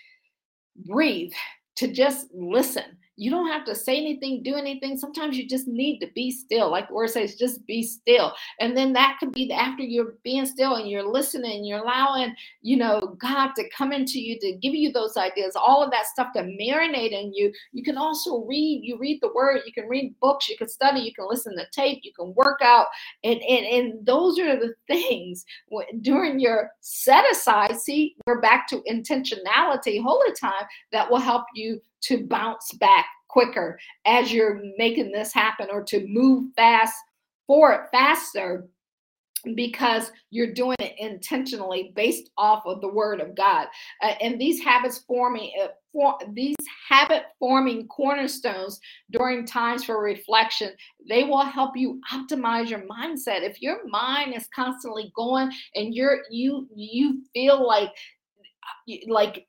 breathe, 0.84 1.32
to 1.77 1.89
just 1.89 2.29
listen 2.35 2.99
you 3.17 3.31
don't 3.31 3.49
have 3.49 3.65
to 3.67 3.75
say 3.75 3.97
anything, 3.97 4.43
do 4.43 4.57
anything. 4.57 4.97
Sometimes 4.97 5.37
you 5.37 5.49
just 5.49 5.69
need 5.69 6.01
to 6.01 6.09
be 6.15 6.31
still. 6.31 6.71
Like 6.71 6.89
the 6.89 6.95
word 6.95 7.11
says, 7.11 7.37
just 7.37 7.65
be 7.67 7.83
still. 7.83 8.33
And 8.61 8.77
then 8.77 8.93
that 8.95 9.17
could 9.21 9.33
be 9.33 9.53
after 9.53 9.83
you're 9.83 10.15
being 10.25 10.47
still 10.47 10.75
and 10.77 10.89
you're 10.89 11.09
listening, 11.09 11.65
you're 11.65 11.83
allowing, 11.83 12.35
you 12.62 12.77
know, 12.77 13.17
God 13.21 13.53
to 13.57 13.65
come 13.77 13.93
into 13.93 14.21
you 14.21 14.39
to 14.41 14.53
give 14.55 14.75
you 14.75 14.91
those 14.93 15.17
ideas, 15.17 15.55
all 15.57 15.83
of 15.83 15.91
that 15.93 16.07
stuff 16.07 16.29
to 16.35 16.43
marinate 16.43 17.12
in 17.12 17.33
you. 17.33 17.53
You 17.73 17.85
can 17.85 17.97
also 17.97 18.45
read, 18.45 18.81
you 18.83 18.99
read 18.99 19.21
the 19.23 19.33
word, 19.33 19.62
you 19.67 19.73
can 19.73 19.89
read 19.89 20.15
books, 20.21 20.49
you 20.49 20.57
can 20.57 20.69
study, 20.69 21.01
you 21.01 21.15
can 21.15 21.27
listen 21.29 21.57
to 21.57 21.65
tape, 21.73 22.01
you 22.03 22.12
can 22.19 22.35
work 22.35 22.61
out. 22.62 22.87
And 23.23 23.41
and, 23.43 23.67
and 23.67 24.07
those 24.07 24.39
are 24.39 24.57
the 24.57 24.75
things 24.89 25.45
during 26.01 26.41
your 26.41 26.71
set 26.81 27.25
aside. 27.31 27.77
See, 27.77 28.17
we're 28.27 28.41
back 28.41 28.67
to 28.69 28.83
intentionality, 28.91 30.03
holy 30.03 30.33
time 30.41 30.65
that 30.93 31.11
will 31.11 31.19
help 31.19 31.45
you 31.55 31.81
to 32.07 32.26
bounce 32.26 32.72
back 32.78 33.07
quicker 33.28 33.78
as 34.07 34.32
you're 34.32 34.62
making 34.78 35.11
this 35.11 35.32
happen 35.32 35.68
or 35.70 35.82
to 35.82 36.07
move 36.07 36.50
fast 36.57 36.94
forward 37.46 37.86
faster 37.92 38.68
because 39.55 40.11
you're 40.30 40.52
doing 40.52 40.76
it 40.78 40.94
intentionally 40.98 41.92
based 41.94 42.30
off 42.38 42.62
of 42.64 42.80
the 42.80 42.88
word 42.88 43.20
of 43.20 43.34
god. 43.34 43.66
Uh, 44.02 44.14
and 44.22 44.40
these 44.40 44.62
habits 44.62 45.05
forming 45.07 45.52
uh, 45.62 45.68
for, 45.92 46.16
these 46.32 46.57
habit 46.88 47.24
forming 47.38 47.86
cornerstones 47.88 48.80
during 49.11 49.44
times 49.44 49.84
for 49.84 50.02
reflection 50.02 50.70
they 51.09 51.24
will 51.24 51.44
help 51.44 51.76
you 51.76 52.00
optimize 52.12 52.70
your 52.70 52.80
mindset. 52.80 53.42
If 53.42 53.61
your 53.61 53.86
mind 53.86 54.34
is 54.34 54.48
constantly 54.55 55.12
going 55.14 55.52
and 55.74 55.94
you're 55.94 56.20
you 56.30 56.66
you 56.74 57.22
feel 57.34 57.66
like 57.66 57.90
like 59.09 59.46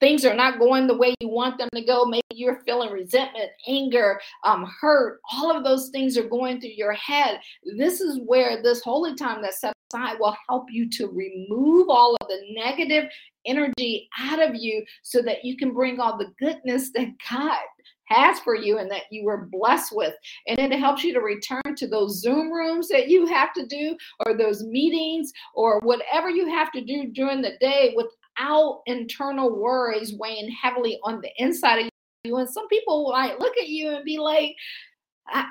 things 0.00 0.24
are 0.24 0.34
not 0.34 0.58
going 0.58 0.86
the 0.86 0.96
way 0.96 1.14
you 1.20 1.28
want 1.28 1.58
them 1.58 1.68
to 1.74 1.84
go. 1.84 2.04
Maybe 2.04 2.22
you're 2.30 2.62
feeling 2.66 2.90
resentment, 2.90 3.50
anger, 3.66 4.20
um, 4.44 4.70
hurt. 4.80 5.20
All 5.32 5.54
of 5.54 5.64
those 5.64 5.88
things 5.90 6.16
are 6.18 6.28
going 6.28 6.60
through 6.60 6.70
your 6.70 6.92
head. 6.92 7.40
This 7.76 8.00
is 8.00 8.20
where 8.24 8.62
this 8.62 8.82
holy 8.82 9.14
time 9.14 9.42
that's 9.42 9.60
set 9.60 9.74
aside 9.92 10.16
will 10.18 10.36
help 10.48 10.66
you 10.70 10.88
to 10.90 11.08
remove 11.08 11.88
all 11.88 12.16
of 12.20 12.28
the 12.28 12.40
negative 12.54 13.08
energy 13.46 14.08
out 14.18 14.40
of 14.40 14.54
you 14.54 14.84
so 15.02 15.22
that 15.22 15.44
you 15.44 15.56
can 15.56 15.72
bring 15.72 16.00
all 16.00 16.18
the 16.18 16.32
goodness 16.38 16.90
that 16.92 17.08
God 17.30 17.60
has 18.06 18.38
for 18.40 18.54
you 18.54 18.78
and 18.78 18.90
that 18.90 19.04
you 19.10 19.24
were 19.24 19.48
blessed 19.50 19.94
with. 19.96 20.14
And 20.46 20.58
it 20.58 20.78
helps 20.78 21.04
you 21.04 21.14
to 21.14 21.20
return 21.20 21.74
to 21.76 21.88
those 21.88 22.20
Zoom 22.20 22.50
rooms 22.50 22.88
that 22.88 23.08
you 23.08 23.26
have 23.26 23.52
to 23.54 23.66
do, 23.66 23.96
or 24.26 24.36
those 24.36 24.62
meetings, 24.64 25.32
or 25.54 25.80
whatever 25.80 26.28
you 26.28 26.46
have 26.48 26.70
to 26.72 26.84
do 26.84 27.06
during 27.12 27.40
the 27.40 27.56
day 27.60 27.94
with 27.96 28.06
without 28.38 28.82
internal 28.86 29.54
worries 29.60 30.14
weighing 30.18 30.50
heavily 30.50 30.98
on 31.02 31.20
the 31.20 31.30
inside 31.38 31.80
of 31.80 31.90
you. 32.24 32.36
And 32.36 32.48
some 32.48 32.68
people 32.68 33.10
might 33.12 33.40
look 33.40 33.56
at 33.58 33.68
you 33.68 33.94
and 33.94 34.04
be 34.04 34.18
like, 34.18 34.54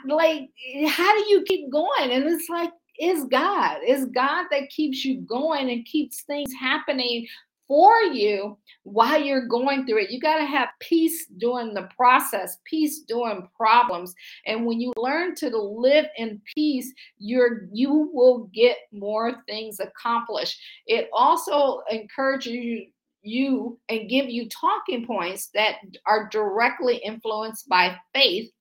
like, 0.08 0.50
how 0.88 1.14
do 1.14 1.30
you 1.30 1.44
keep 1.48 1.72
going? 1.72 2.12
And 2.12 2.26
it's 2.26 2.50
like, 2.50 2.72
it's 2.98 3.26
God. 3.26 3.78
It's 3.82 4.06
God 4.06 4.46
that 4.52 4.70
keeps 4.70 5.04
you 5.04 5.22
going 5.22 5.70
and 5.72 5.86
keeps 5.86 6.24
things 6.24 6.52
happening 6.60 7.28
for 7.68 7.98
you 8.02 8.58
while 8.84 9.22
you're 9.22 9.48
going 9.48 9.86
through 9.86 10.04
it. 10.04 10.12
You 10.12 10.20
got 10.20 10.38
to 10.38 10.46
have 10.46 10.70
peace 10.80 11.28
during 11.38 11.74
the 11.74 11.90
process, 11.96 12.58
peace 12.66 13.02
during 13.08 13.48
problems. 13.56 14.14
And 14.46 14.66
when 14.66 14.80
you 14.80 14.94
learn 14.98 15.36
to 15.36 15.50
live 15.58 16.06
in 16.18 16.42
peace, 16.56 16.94
you're 17.18 17.68
you 17.72 18.10
will 18.14 18.50
get 18.54 18.78
more 18.92 19.44
things 19.48 19.80
accomplished. 19.80 20.60
It 20.88 21.10
also 21.14 21.82
encourages 21.90 22.54
you 22.54 22.86
you 23.26 23.80
and 23.88 24.10
give 24.10 24.30
you 24.30 24.50
talking 24.50 25.08
points 25.08 25.50
that 25.54 25.76
are 26.06 26.28
directly 26.30 26.98
influenced 26.98 27.70
by 27.70 27.96
faith 28.14 28.52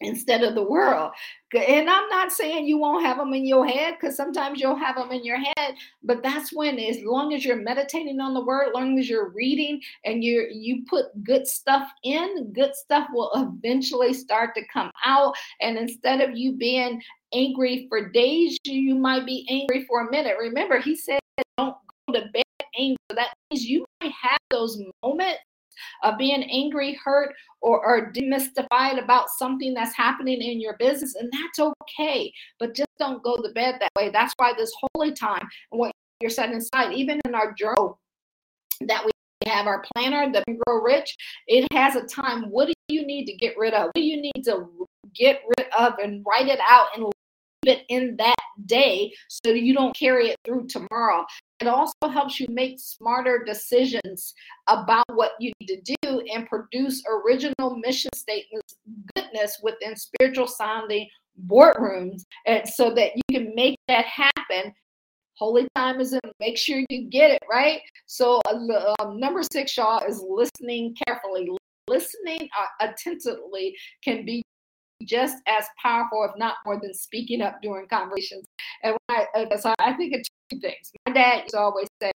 instead 0.00 0.42
of 0.42 0.54
the 0.54 0.62
world. 0.62 1.12
And 1.54 1.88
I'm 1.88 2.08
not 2.08 2.30
saying 2.30 2.66
you 2.66 2.78
won't 2.78 3.04
have 3.04 3.16
them 3.16 3.32
in 3.32 3.46
your 3.46 3.66
head 3.66 3.94
because 3.94 4.16
sometimes 4.16 4.60
you'll 4.60 4.76
have 4.76 4.96
them 4.96 5.10
in 5.10 5.24
your 5.24 5.38
head, 5.38 5.74
but 6.02 6.22
that's 6.22 6.52
when 6.52 6.78
as 6.78 6.98
long 7.02 7.32
as 7.32 7.44
you're 7.44 7.56
meditating 7.56 8.20
on 8.20 8.34
the 8.34 8.44
word, 8.44 8.72
long 8.74 8.98
as 8.98 9.08
you're 9.08 9.30
reading 9.30 9.80
and 10.04 10.22
you 10.22 10.46
you 10.52 10.84
put 10.88 11.06
good 11.24 11.46
stuff 11.46 11.88
in, 12.04 12.52
good 12.52 12.74
stuff 12.74 13.08
will 13.12 13.30
eventually 13.34 14.12
start 14.12 14.54
to 14.56 14.62
come 14.72 14.90
out. 15.04 15.34
And 15.60 15.78
instead 15.78 16.20
of 16.20 16.36
you 16.36 16.52
being 16.52 17.02
angry 17.32 17.86
for 17.88 18.10
days, 18.10 18.58
you 18.64 18.94
might 18.94 19.24
be 19.24 19.46
angry 19.48 19.84
for 19.86 20.06
a 20.06 20.10
minute. 20.10 20.36
Remember, 20.38 20.78
he 20.78 20.96
said 20.96 21.20
don't 21.56 21.76
go 22.06 22.20
to 22.20 22.26
bed 22.32 22.42
angry. 22.78 22.96
That 23.14 23.32
means 23.50 23.64
you 23.64 23.86
might 24.02 24.12
have 24.22 24.38
those 24.50 24.80
moments 25.02 25.40
of 26.02 26.18
being 26.18 26.42
angry, 26.44 26.98
hurt, 27.04 27.34
or, 27.60 27.84
or 27.84 28.12
demystified 28.12 29.02
about 29.02 29.28
something 29.30 29.74
that's 29.74 29.94
happening 29.94 30.40
in 30.40 30.60
your 30.60 30.76
business, 30.78 31.14
and 31.14 31.30
that's 31.32 31.58
okay. 31.82 32.32
But 32.58 32.74
just 32.74 32.88
don't 32.98 33.22
go 33.22 33.36
to 33.36 33.48
bed 33.50 33.76
that 33.80 33.90
way. 33.96 34.10
That's 34.10 34.34
why 34.36 34.52
this 34.56 34.72
holy 34.94 35.12
time 35.12 35.48
what 35.70 35.92
you're 36.20 36.30
setting 36.30 36.56
aside, 36.56 36.92
even 36.94 37.20
in 37.24 37.34
our 37.34 37.52
journal 37.52 37.98
that 38.82 39.04
we 39.04 39.10
have 39.46 39.66
our 39.66 39.84
planner, 39.94 40.30
the 40.30 40.44
Grow 40.64 40.82
Rich, 40.82 41.16
it 41.46 41.66
has 41.72 41.96
a 41.96 42.04
time. 42.04 42.50
What 42.50 42.66
do 42.68 42.74
you 42.88 43.06
need 43.06 43.26
to 43.26 43.34
get 43.34 43.56
rid 43.56 43.74
of? 43.74 43.86
What 43.86 43.94
do 43.94 44.02
you 44.02 44.20
need 44.20 44.44
to 44.44 44.68
get 45.14 45.40
rid 45.56 45.66
of 45.78 45.94
and 45.98 46.24
write 46.26 46.48
it 46.48 46.60
out 46.68 46.88
and 46.94 47.04
it 47.68 47.84
in 47.88 48.16
that 48.16 48.36
day 48.66 49.12
so 49.28 49.50
you 49.50 49.74
don't 49.74 49.94
carry 49.96 50.28
it 50.28 50.36
through 50.44 50.66
tomorrow? 50.66 51.24
It 51.60 51.66
also 51.66 52.08
helps 52.10 52.38
you 52.38 52.46
make 52.50 52.78
smarter 52.78 53.42
decisions 53.44 54.32
about 54.68 55.04
what 55.14 55.32
you 55.40 55.52
need 55.60 55.66
to 55.66 55.96
do 56.02 56.20
and 56.32 56.48
produce 56.48 57.02
original 57.08 57.76
mission 57.76 58.10
statements, 58.14 58.76
goodness 59.14 59.58
within 59.62 59.96
spiritual 59.96 60.46
sounding 60.46 61.08
boardrooms, 61.46 62.24
and 62.46 62.68
so 62.68 62.94
that 62.94 63.12
you 63.16 63.22
can 63.32 63.54
make 63.54 63.76
that 63.88 64.04
happen. 64.06 64.72
Holy 65.36 65.68
time 65.76 66.00
is 66.00 66.12
in. 66.12 66.20
Make 66.40 66.58
sure 66.58 66.82
you 66.90 67.04
get 67.08 67.30
it 67.30 67.42
right. 67.50 67.80
So, 68.06 68.40
uh, 68.48 68.94
um, 69.00 69.20
number 69.20 69.42
six, 69.52 69.76
y'all, 69.76 70.04
is 70.04 70.22
listening 70.28 70.96
carefully. 71.06 71.48
Listening 71.88 72.48
uh, 72.60 72.86
attentively 72.88 73.76
can 74.02 74.24
be 74.24 74.42
just 75.04 75.36
as 75.46 75.64
powerful, 75.82 76.28
if 76.28 76.38
not 76.38 76.56
more, 76.64 76.80
than 76.80 76.94
speaking 76.94 77.40
up 77.42 77.56
during 77.62 77.88
conversations. 77.88 78.46
And 78.82 78.96
I, 79.08 79.26
uh, 79.34 79.56
so 79.56 79.74
I 79.78 79.94
think 79.94 80.14
it's 80.14 80.28
two 80.50 80.60
things. 80.60 80.92
My 81.06 81.12
dad 81.12 81.42
used 81.42 81.54
to 81.54 81.60
always 81.60 81.88
say, 82.00 82.12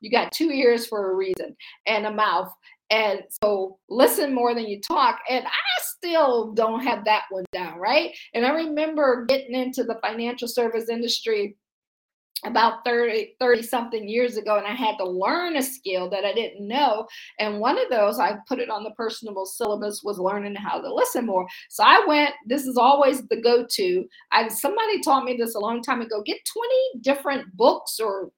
"You 0.00 0.10
got 0.10 0.32
two 0.32 0.50
ears 0.50 0.86
for 0.86 1.12
a 1.12 1.14
reason 1.14 1.56
and 1.86 2.06
a 2.06 2.12
mouth." 2.12 2.52
And 2.90 3.22
so 3.42 3.78
listen 3.88 4.34
more 4.34 4.54
than 4.54 4.66
you 4.66 4.78
talk. 4.80 5.18
And 5.30 5.46
I 5.46 5.80
still 5.80 6.52
don't 6.52 6.82
have 6.82 7.06
that 7.06 7.22
one 7.30 7.44
down, 7.50 7.78
right? 7.78 8.14
And 8.34 8.44
I 8.44 8.50
remember 8.50 9.24
getting 9.26 9.54
into 9.54 9.82
the 9.82 9.98
financial 10.02 10.46
service 10.46 10.90
industry 10.90 11.56
about 12.44 12.84
30 12.84 13.36
30 13.38 13.62
something 13.62 14.08
years 14.08 14.36
ago 14.36 14.56
and 14.56 14.66
i 14.66 14.74
had 14.74 14.96
to 14.98 15.04
learn 15.04 15.56
a 15.56 15.62
skill 15.62 16.10
that 16.10 16.24
i 16.24 16.32
didn't 16.32 16.66
know. 16.66 17.06
And 17.38 17.60
one 17.60 17.78
of 17.78 17.88
those 17.90 18.18
i 18.18 18.36
put 18.48 18.58
it 18.58 18.70
on 18.70 18.84
the 18.84 18.90
personable 18.92 19.46
syllabus 19.46 20.02
was 20.04 20.18
learning 20.18 20.54
how 20.54 20.80
to 20.80 20.92
listen 20.94 21.26
more. 21.26 21.46
So 21.70 21.84
i 21.84 22.04
went 22.06 22.34
this 22.46 22.66
is 22.66 22.76
always 22.76 23.26
the 23.28 23.40
go-to. 23.40 24.04
I 24.32 24.48
somebody 24.48 25.00
taught 25.00 25.24
me 25.24 25.36
this 25.36 25.54
a 25.54 25.60
long 25.60 25.82
time 25.82 26.00
ago 26.00 26.22
get 26.24 26.38
20 26.44 27.00
different 27.02 27.56
books 27.56 28.00
or 28.00 28.30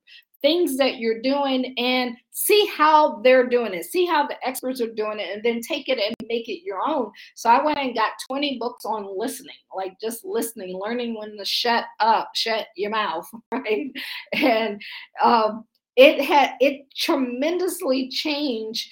things 0.45 0.76
that 0.76 0.99
you're 0.99 1.22
doing 1.22 1.72
and 1.78 2.14
see 2.30 2.70
how 2.76 3.18
they're 3.22 3.49
doing 3.49 3.72
it, 3.72 3.86
see 3.86 4.05
how 4.05 4.26
the 4.26 4.36
experts 4.47 4.78
are 4.82 4.92
doing 4.92 5.18
it, 5.18 5.30
and 5.32 5.42
then 5.42 5.62
take 5.62 5.88
it 5.88 5.99
and 5.99 6.14
make 6.28 6.51
it 6.51 6.62
your 6.66 6.86
own. 6.86 7.11
So 7.34 7.49
I 7.49 7.64
went 7.64 7.78
and 7.78 7.95
got 7.95 8.12
20 8.28 8.59
books 8.59 8.84
on 8.84 9.09
listening, 9.18 9.57
like 9.74 9.99
just 9.99 10.22
listening, 10.22 10.78
learning 10.78 11.18
when 11.18 11.38
to 11.38 11.47
shut 11.47 11.86
up, 11.99 12.28
shut 12.34 12.66
your 12.76 12.90
mouth, 12.90 13.26
right? 13.53 13.90
And 14.34 14.82
um, 15.22 15.64
it 15.97 16.22
had 16.22 16.57
it 16.61 16.82
tremendously 16.95 18.11
changed 18.11 18.90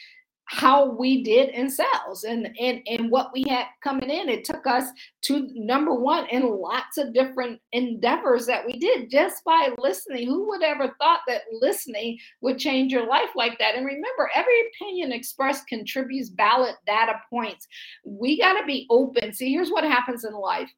how 0.52 0.84
we 0.84 1.22
did 1.22 1.48
in 1.48 1.70
sales 1.70 2.24
and, 2.24 2.46
and 2.60 2.82
and 2.86 3.10
what 3.10 3.32
we 3.32 3.42
had 3.48 3.64
coming 3.82 4.10
in. 4.10 4.28
It 4.28 4.44
took 4.44 4.66
us 4.66 4.84
to 5.22 5.48
number 5.54 5.94
one 5.94 6.26
in 6.26 6.46
lots 6.46 6.98
of 6.98 7.14
different 7.14 7.58
endeavors 7.72 8.44
that 8.46 8.64
we 8.66 8.74
did 8.74 9.10
just 9.10 9.42
by 9.46 9.70
listening. 9.78 10.26
Who 10.26 10.46
would 10.48 10.62
ever 10.62 10.94
thought 11.00 11.20
that 11.26 11.44
listening 11.50 12.18
would 12.42 12.58
change 12.58 12.92
your 12.92 13.06
life 13.06 13.30
like 13.34 13.58
that? 13.60 13.76
And 13.76 13.86
remember 13.86 14.30
every 14.34 14.52
opinion 14.74 15.10
expressed 15.10 15.66
contributes 15.68 16.28
ballot 16.28 16.76
data 16.86 17.14
points. 17.30 17.66
We 18.04 18.38
got 18.38 18.60
to 18.60 18.66
be 18.66 18.86
open. 18.90 19.32
See 19.32 19.52
here's 19.52 19.70
what 19.70 19.84
happens 19.84 20.24
in 20.24 20.34
life. 20.34 20.70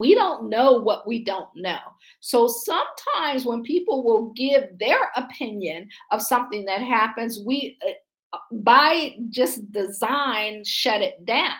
We 0.00 0.16
don't 0.16 0.48
know 0.48 0.72
what 0.72 1.06
we 1.06 1.22
don't 1.22 1.50
know. 1.54 1.78
So 2.18 2.48
sometimes 2.48 3.44
when 3.44 3.62
people 3.62 4.02
will 4.02 4.32
give 4.32 4.76
their 4.80 5.10
opinion 5.14 5.88
of 6.10 6.20
something 6.20 6.64
that 6.64 6.80
happens, 6.80 7.40
we 7.44 7.78
uh, 7.86 7.92
by 8.52 9.16
just 9.30 9.70
design 9.72 10.62
shut 10.64 11.02
it 11.02 11.24
down. 11.24 11.54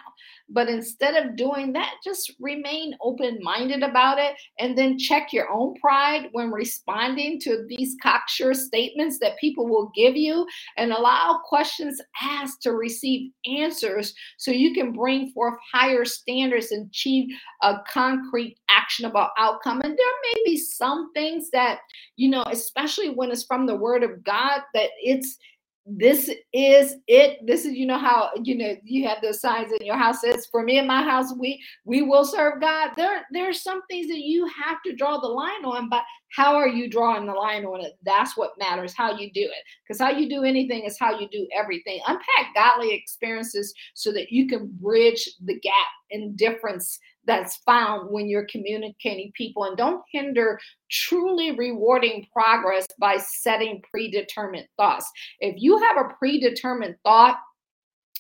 But 0.49 0.69
instead 0.69 1.17
of 1.17 1.37
doing 1.37 1.73
that 1.73 1.95
just 2.05 2.33
remain 2.39 2.97
open 3.03 3.39
minded 3.43 3.83
about 3.83 4.19
it 4.19 4.37
and 4.61 4.79
then 4.79 4.97
check 4.97 5.33
your 5.33 5.51
own 5.51 5.75
pride 5.81 6.29
when 6.33 6.53
responding 6.53 7.41
to 7.41 7.67
these 7.69 7.97
cocksure 8.01 8.55
statements 8.55 9.19
that 9.19 9.39
people 9.39 9.67
will 9.67 9.91
give 9.95 10.15
you 10.17 10.47
and 10.77 10.93
allow 10.93 11.41
questions 11.45 12.01
asked 12.23 12.63
to 12.63 12.75
receive 12.75 13.33
answers 13.45 14.15
so 14.37 14.53
you 14.53 14.73
can 14.73 14.93
bring 14.93 15.31
forth 15.33 15.59
higher 15.73 16.05
standards 16.05 16.71
and 16.71 16.87
achieve 16.87 17.29
a 17.63 17.79
concrete 17.89 18.57
actionable 18.71 19.29
outcome. 19.39 19.81
And 19.81 19.99
there 19.99 20.33
may 20.35 20.43
be 20.45 20.57
some 20.57 21.13
things 21.13 21.51
that 21.51 21.81
you 22.15 22.29
know 22.29 22.45
especially 22.51 23.11
when 23.11 23.31
it's 23.31 23.45
from 23.45 23.67
the 23.67 23.77
word 23.77 24.03
of 24.03 24.23
god 24.23 24.63
that 24.75 24.91
it's 25.03 25.39
this 25.87 26.29
is 26.53 26.97
it. 27.07 27.39
This 27.47 27.65
is 27.65 27.75
you 27.75 27.87
know 27.87 27.99
how 27.99 28.31
you 28.43 28.57
know 28.57 28.75
you 28.83 29.07
have 29.07 29.19
those 29.23 29.41
signs 29.41 29.71
in 29.71 29.87
your 29.87 29.97
house. 29.97 30.21
Says 30.21 30.47
for 30.51 30.63
me 30.65 30.79
and 30.79 30.89
my 30.89 31.03
house 31.03 31.33
we 31.39 31.63
we 31.85 32.03
will 32.03 32.25
serve 32.25 32.61
god. 32.61 32.91
There 32.97 33.25
there's 33.33 33.63
some 33.63 33.83
things 33.89 34.09
that 34.09 34.19
you 34.19 34.47
have 34.47 34.79
to 34.85 34.97
draw 34.97 35.19
the 35.19 35.29
line 35.29 35.65
on 35.65 35.89
but 35.89 36.03
how 36.35 36.57
are 36.57 36.69
you 36.69 36.91
drawing 36.91 37.27
the 37.27 37.33
line 37.33 37.65
on 37.65 37.81
it? 37.81 37.93
That's 38.05 38.37
what 38.37 38.59
matters 38.59 38.95
how 38.97 39.17
you 39.17 39.31
do 39.33 39.43
it. 39.43 39.65
Because 39.87 40.01
how 40.01 40.11
you 40.11 40.29
do 40.29 40.43
anything 40.43 40.85
is 40.85 40.99
how 40.99 41.19
you 41.19 41.29
do 41.31 41.47
everything. 41.57 42.01
Unpack 42.07 42.55
godly 42.55 42.93
experiences 42.93 43.73
so 43.95 44.13
that 44.13 44.31
you 44.31 44.49
can 44.49 44.69
bridge 44.81 45.31
the 45.45 45.59
gap 45.61 45.87
in 46.11 46.35
difference 46.35 46.99
that's 47.27 47.57
found 47.67 48.11
when 48.11 48.29
you're 48.29 48.47
communicating 48.51 49.33
people 49.35 49.65
and 49.65 49.77
don't 49.77 50.03
hinder 50.13 50.59
truly 50.91 51.53
rewarding 51.53 52.27
progress 52.33 52.87
by 52.99 53.17
setting 53.19 53.83
predetermined 53.91 54.69
thoughts. 54.77 55.11
If 55.41 55.55
you 55.59 55.79
have 55.79 55.97
a 55.97 56.15
predetermined 56.19 56.97
thought, 57.05 57.39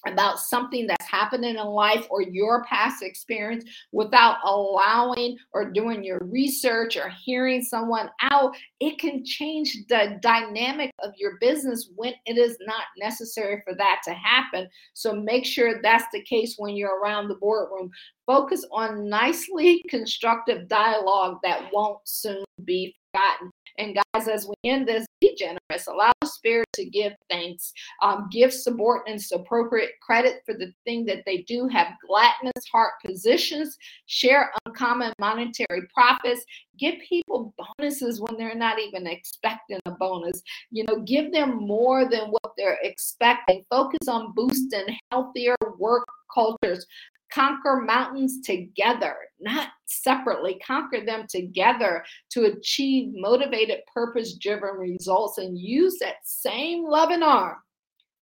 about 0.07 0.39
something 0.39 0.87
that's 0.87 1.07
happening 1.07 1.57
in 1.57 1.67
life 1.67 2.07
or 2.11 2.23
your 2.23 2.65
past 2.65 3.03
experience 3.03 3.65
without 3.93 4.37
allowing 4.45 5.37
or 5.53 5.71
doing 5.71 6.05
your 6.05 6.19
research 6.23 6.97
or 6.97 7.09
hearing 7.09 7.63
someone 7.63 8.11
out, 8.21 8.57
it 8.81 8.99
can 8.99 9.25
change 9.25 9.77
the 9.89 10.19
dynamic 10.21 10.91
of 11.03 11.13
your 11.17 11.39
business 11.41 11.91
when 11.97 12.15
it 12.27 12.37
is 12.39 12.57
not 12.61 12.85
necessary 12.99 13.63
for 13.65 13.75
that 13.75 14.01
to 14.05 14.13
happen. 14.13 14.69
So 14.95 15.15
make 15.15 15.45
sure 15.45 15.81
that's 15.83 16.07
the 16.13 16.23
case 16.23 16.55
when 16.59 16.77
you're 16.77 17.01
around 17.01 17.29
the 17.29 17.37
boardroom. 17.37 17.91
Focus 18.27 18.65
on 18.73 19.09
nicely 19.09 19.83
constructive 19.89 20.69
dialogue 20.69 21.39
that 21.43 21.71
won't 21.73 21.99
soon 22.05 22.45
be 22.65 22.95
forgotten. 23.13 23.51
And 23.79 23.97
guys, 24.15 24.29
as 24.29 24.47
we 24.47 24.55
end 24.69 24.89
this, 24.89 25.07
be 25.21 25.35
generous. 25.37 25.87
Allow 25.87 26.13
the 26.21 26.27
Spirit 26.27 26.67
to 26.75 26.85
give 26.85 27.13
thanks. 27.31 27.73
Um, 28.03 28.29
give 28.31 28.53
subordinates 28.53 29.33
appropriate 29.33 29.93
credit 30.03 30.43
for 30.45 30.55
the 30.55 30.73
thing 30.85 31.05
that 31.07 31.23
they 31.27 31.39
do. 31.43 31.69
Have 31.69 31.89
gladness, 32.07 32.65
heart 32.71 32.93
positions. 33.05 33.77
Share 34.07 34.53
uncommon 34.67 35.13
monetary 35.19 35.83
profits. 35.93 36.45
Give 36.79 36.95
people 37.09 37.55
bonuses 37.79 38.21
when 38.21 38.37
they're 38.37 38.55
not 38.55 38.79
even 38.79 39.07
expecting 39.07 39.79
a 39.87 39.91
bonus. 39.93 40.43
You 40.71 40.85
know, 40.85 41.01
give 41.01 41.33
them 41.33 41.57
more 41.57 42.09
than 42.09 42.29
what 42.29 42.53
they're 42.57 42.79
expecting. 42.83 43.65
Focus 43.71 44.09
on 44.09 44.33
boosting 44.35 44.87
healthier 45.11 45.57
work 45.79 46.07
cultures 46.33 46.87
conquer 47.33 47.81
mountains 47.81 48.41
together, 48.43 49.17
not 49.41 49.69
separately, 49.87 50.59
conquer 50.67 51.05
them 51.05 51.27
together 51.29 52.05
to 52.31 52.45
achieve 52.45 53.13
motivated, 53.15 53.81
purpose 53.93 54.35
driven 54.35 54.77
results 54.77 55.39
and 55.39 55.59
use 55.59 55.99
that 56.01 56.17
same 56.25 56.85
loving 56.85 57.23
arm 57.23 57.57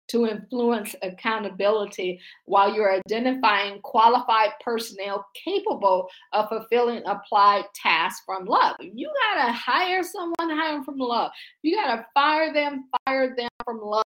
to 0.09 0.27
influence 0.27 0.95
accountability 1.03 2.21
while 2.45 2.75
you're 2.75 2.93
identifying 2.93 3.81
qualified 3.81 4.51
personnel 4.63 5.27
capable 5.33 6.07
of 6.33 6.49
fulfilling 6.49 7.03
applied 7.07 7.65
tasks 7.75 8.23
from 8.27 8.45
love. 8.45 8.77
You 8.81 9.11
got 9.35 9.47
to 9.47 9.53
hire 9.53 10.03
someone, 10.03 10.35
hire 10.39 10.73
them 10.73 10.85
from 10.85 10.99
love. 10.99 11.31
You 11.63 11.77
got 11.77 11.97
to 11.97 12.07
fire 12.13 12.53
them, 12.53 12.89
fire 13.07 13.35
them 13.35 13.49
from 13.65 13.81
love. 13.81 14.05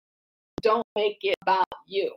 Don't 0.62 0.86
make 0.97 1.18
it 1.22 1.36
about 1.43 1.66
you. 1.86 2.12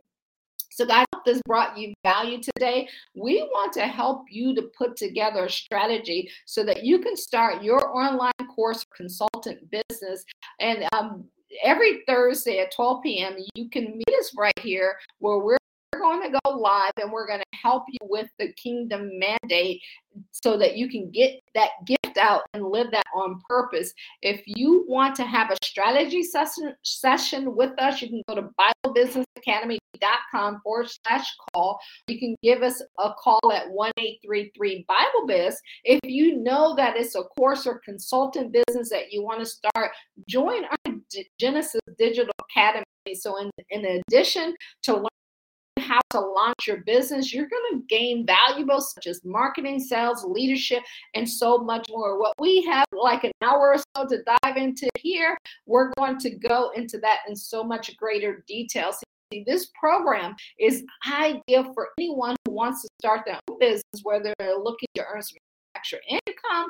So, 0.76 0.86
guys, 0.86 1.06
this 1.26 1.42
brought 1.46 1.78
you 1.78 1.94
value 2.04 2.42
today. 2.42 2.90
We 3.14 3.42
want 3.54 3.72
to 3.74 3.88
help 3.88 4.26
you 4.30 4.54
to 4.56 4.64
put 4.78 4.98
together 4.98 5.46
a 5.46 5.50
strategy 5.50 6.30
so 6.46 6.66
that 6.66 6.84
you 6.84 7.00
can 7.00 7.16
start 7.16 7.64
your 7.64 7.96
online 7.96 8.34
course 8.54 8.86
consultant 8.94 9.60
business. 9.72 10.26
And 10.60 10.86
um, 10.92 11.24
every 11.64 12.04
Thursday 12.06 12.60
at 12.60 12.76
12 12.76 13.04
p.m., 13.04 13.38
you 13.56 13.70
can 13.70 13.98
meet 13.98 14.20
us 14.20 14.34
right 14.38 14.60
here 14.60 14.98
where 15.20 15.38
we're 15.38 15.58
going 16.06 16.22
to 16.22 16.40
go 16.44 16.52
live 16.52 16.92
and 17.02 17.12
we're 17.12 17.26
going 17.28 17.40
to 17.40 17.58
help 17.58 17.84
you 17.88 17.98
with 18.04 18.30
the 18.38 18.54
kingdom 18.54 19.18
mandate 19.18 19.82
so 20.32 20.58
that 20.58 20.78
you 20.78 20.88
can 20.88 21.10
get 21.12 21.42
that 21.56 21.72
gift 21.86 22.18
out 22.18 22.44
and 22.54 22.64
live 22.64 22.92
that 22.92 23.06
on 23.16 23.42
purpose. 23.50 23.92
If 24.22 24.42
you 24.46 24.86
want 24.88 25.16
to 25.16 25.24
have 25.24 25.50
a 25.52 25.58
strategy 25.64 26.22
session, 26.24 26.76
session 26.84 27.56
with 27.56 27.72
us, 27.80 28.02
you 28.02 28.10
can 28.10 28.22
go 28.28 28.36
to 28.36 28.50
BibleBusinessAcademy.com 28.86 30.62
forward 30.64 30.90
slash 30.90 31.28
call. 31.54 31.80
You 32.08 32.20
can 32.20 32.36
give 32.44 32.62
us 32.62 32.82
a 33.00 33.12
call 33.18 33.52
at 33.52 33.70
1 33.70 33.92
833 33.98 34.86
Bible 34.88 35.28
Biz. 35.28 35.60
If 35.84 36.00
you 36.04 36.38
know 36.38 36.76
that 36.76 36.96
it's 36.98 37.16
a 37.16 37.24
course 37.24 37.66
or 37.66 37.82
consultant 37.84 38.54
business 38.54 38.90
that 38.90 39.12
you 39.12 39.24
want 39.24 39.40
to 39.40 39.46
start, 39.46 39.92
join 40.28 40.66
our 40.66 40.78
Genesis 41.40 41.82
Digital 41.98 42.34
Academy. 42.52 42.86
So, 43.14 43.38
in, 43.38 43.52
in 43.70 44.02
addition 44.10 44.56
to 44.84 45.08
how 45.80 46.00
to 46.12 46.20
launch 46.20 46.68
your 46.68 46.78
business, 46.78 47.34
you're 47.34 47.48
going 47.48 47.80
to 47.80 47.86
gain 47.88 48.26
valuable 48.26 48.82
such 48.82 49.08
as 49.08 49.24
marketing, 49.24 49.80
sales, 49.80 50.24
leadership, 50.24 50.84
and 51.14 51.28
so 51.28 51.58
much 51.58 51.88
more. 51.90 52.20
What 52.20 52.34
we 52.40 52.64
have 52.66 52.86
like 52.92 53.24
an 53.24 53.32
hour 53.42 53.76
or 53.76 53.78
so 53.96 54.08
to 54.08 54.24
dive 54.24 54.58
into 54.58 54.90
here, 54.98 55.38
we're 55.66 55.92
going 55.98 56.18
to 56.20 56.30
go 56.32 56.72
into 56.76 56.98
that 57.00 57.20
in 57.28 57.36
so 57.36 57.64
much 57.64 57.96
greater 57.98 58.44
detail. 58.48 58.94
See, 59.34 59.44
this 59.46 59.72
program 59.80 60.36
is 60.60 60.84
ideal 61.12 61.74
for 61.74 61.90
anyone 61.98 62.36
who 62.46 62.54
wants 62.54 62.82
to 62.84 62.88
start 63.02 63.22
their 63.26 63.40
own 63.50 63.60
business, 63.60 64.02
whether 64.04 64.34
they're 64.40 64.58
looking 64.58 64.88
to 64.96 65.04
earn 65.06 65.22
some 65.22 65.38
extra 65.76 66.00
income 66.10 66.70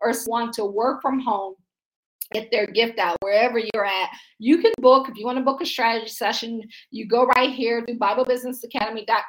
or 0.00 0.12
want 0.26 0.52
to 0.54 0.64
work 0.64 1.00
from 1.02 1.20
home 1.20 1.54
get 2.32 2.50
their 2.50 2.66
gift 2.66 2.98
out 2.98 3.16
wherever 3.20 3.58
you're 3.58 3.84
at. 3.84 4.10
You 4.38 4.58
can 4.58 4.72
book 4.78 5.08
if 5.08 5.16
you 5.16 5.24
want 5.24 5.38
to 5.38 5.44
book 5.44 5.60
a 5.60 5.66
strategy 5.66 6.08
session. 6.08 6.62
You 6.90 7.06
go 7.06 7.26
right 7.26 7.50
here 7.50 7.84
to 7.84 7.94
BibleBusinessAcademy.com 7.94 9.24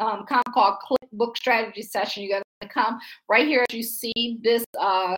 um, 0.00 0.24
called 0.52 0.78
Click 0.80 1.10
Book 1.12 1.36
Strategy 1.36 1.82
Session. 1.82 2.22
You 2.22 2.30
got 2.30 2.42
to 2.60 2.68
come 2.68 2.98
right 3.28 3.46
here 3.46 3.64
as 3.68 3.74
you 3.74 3.82
see 3.82 4.38
this 4.42 4.64
uh, 4.80 5.16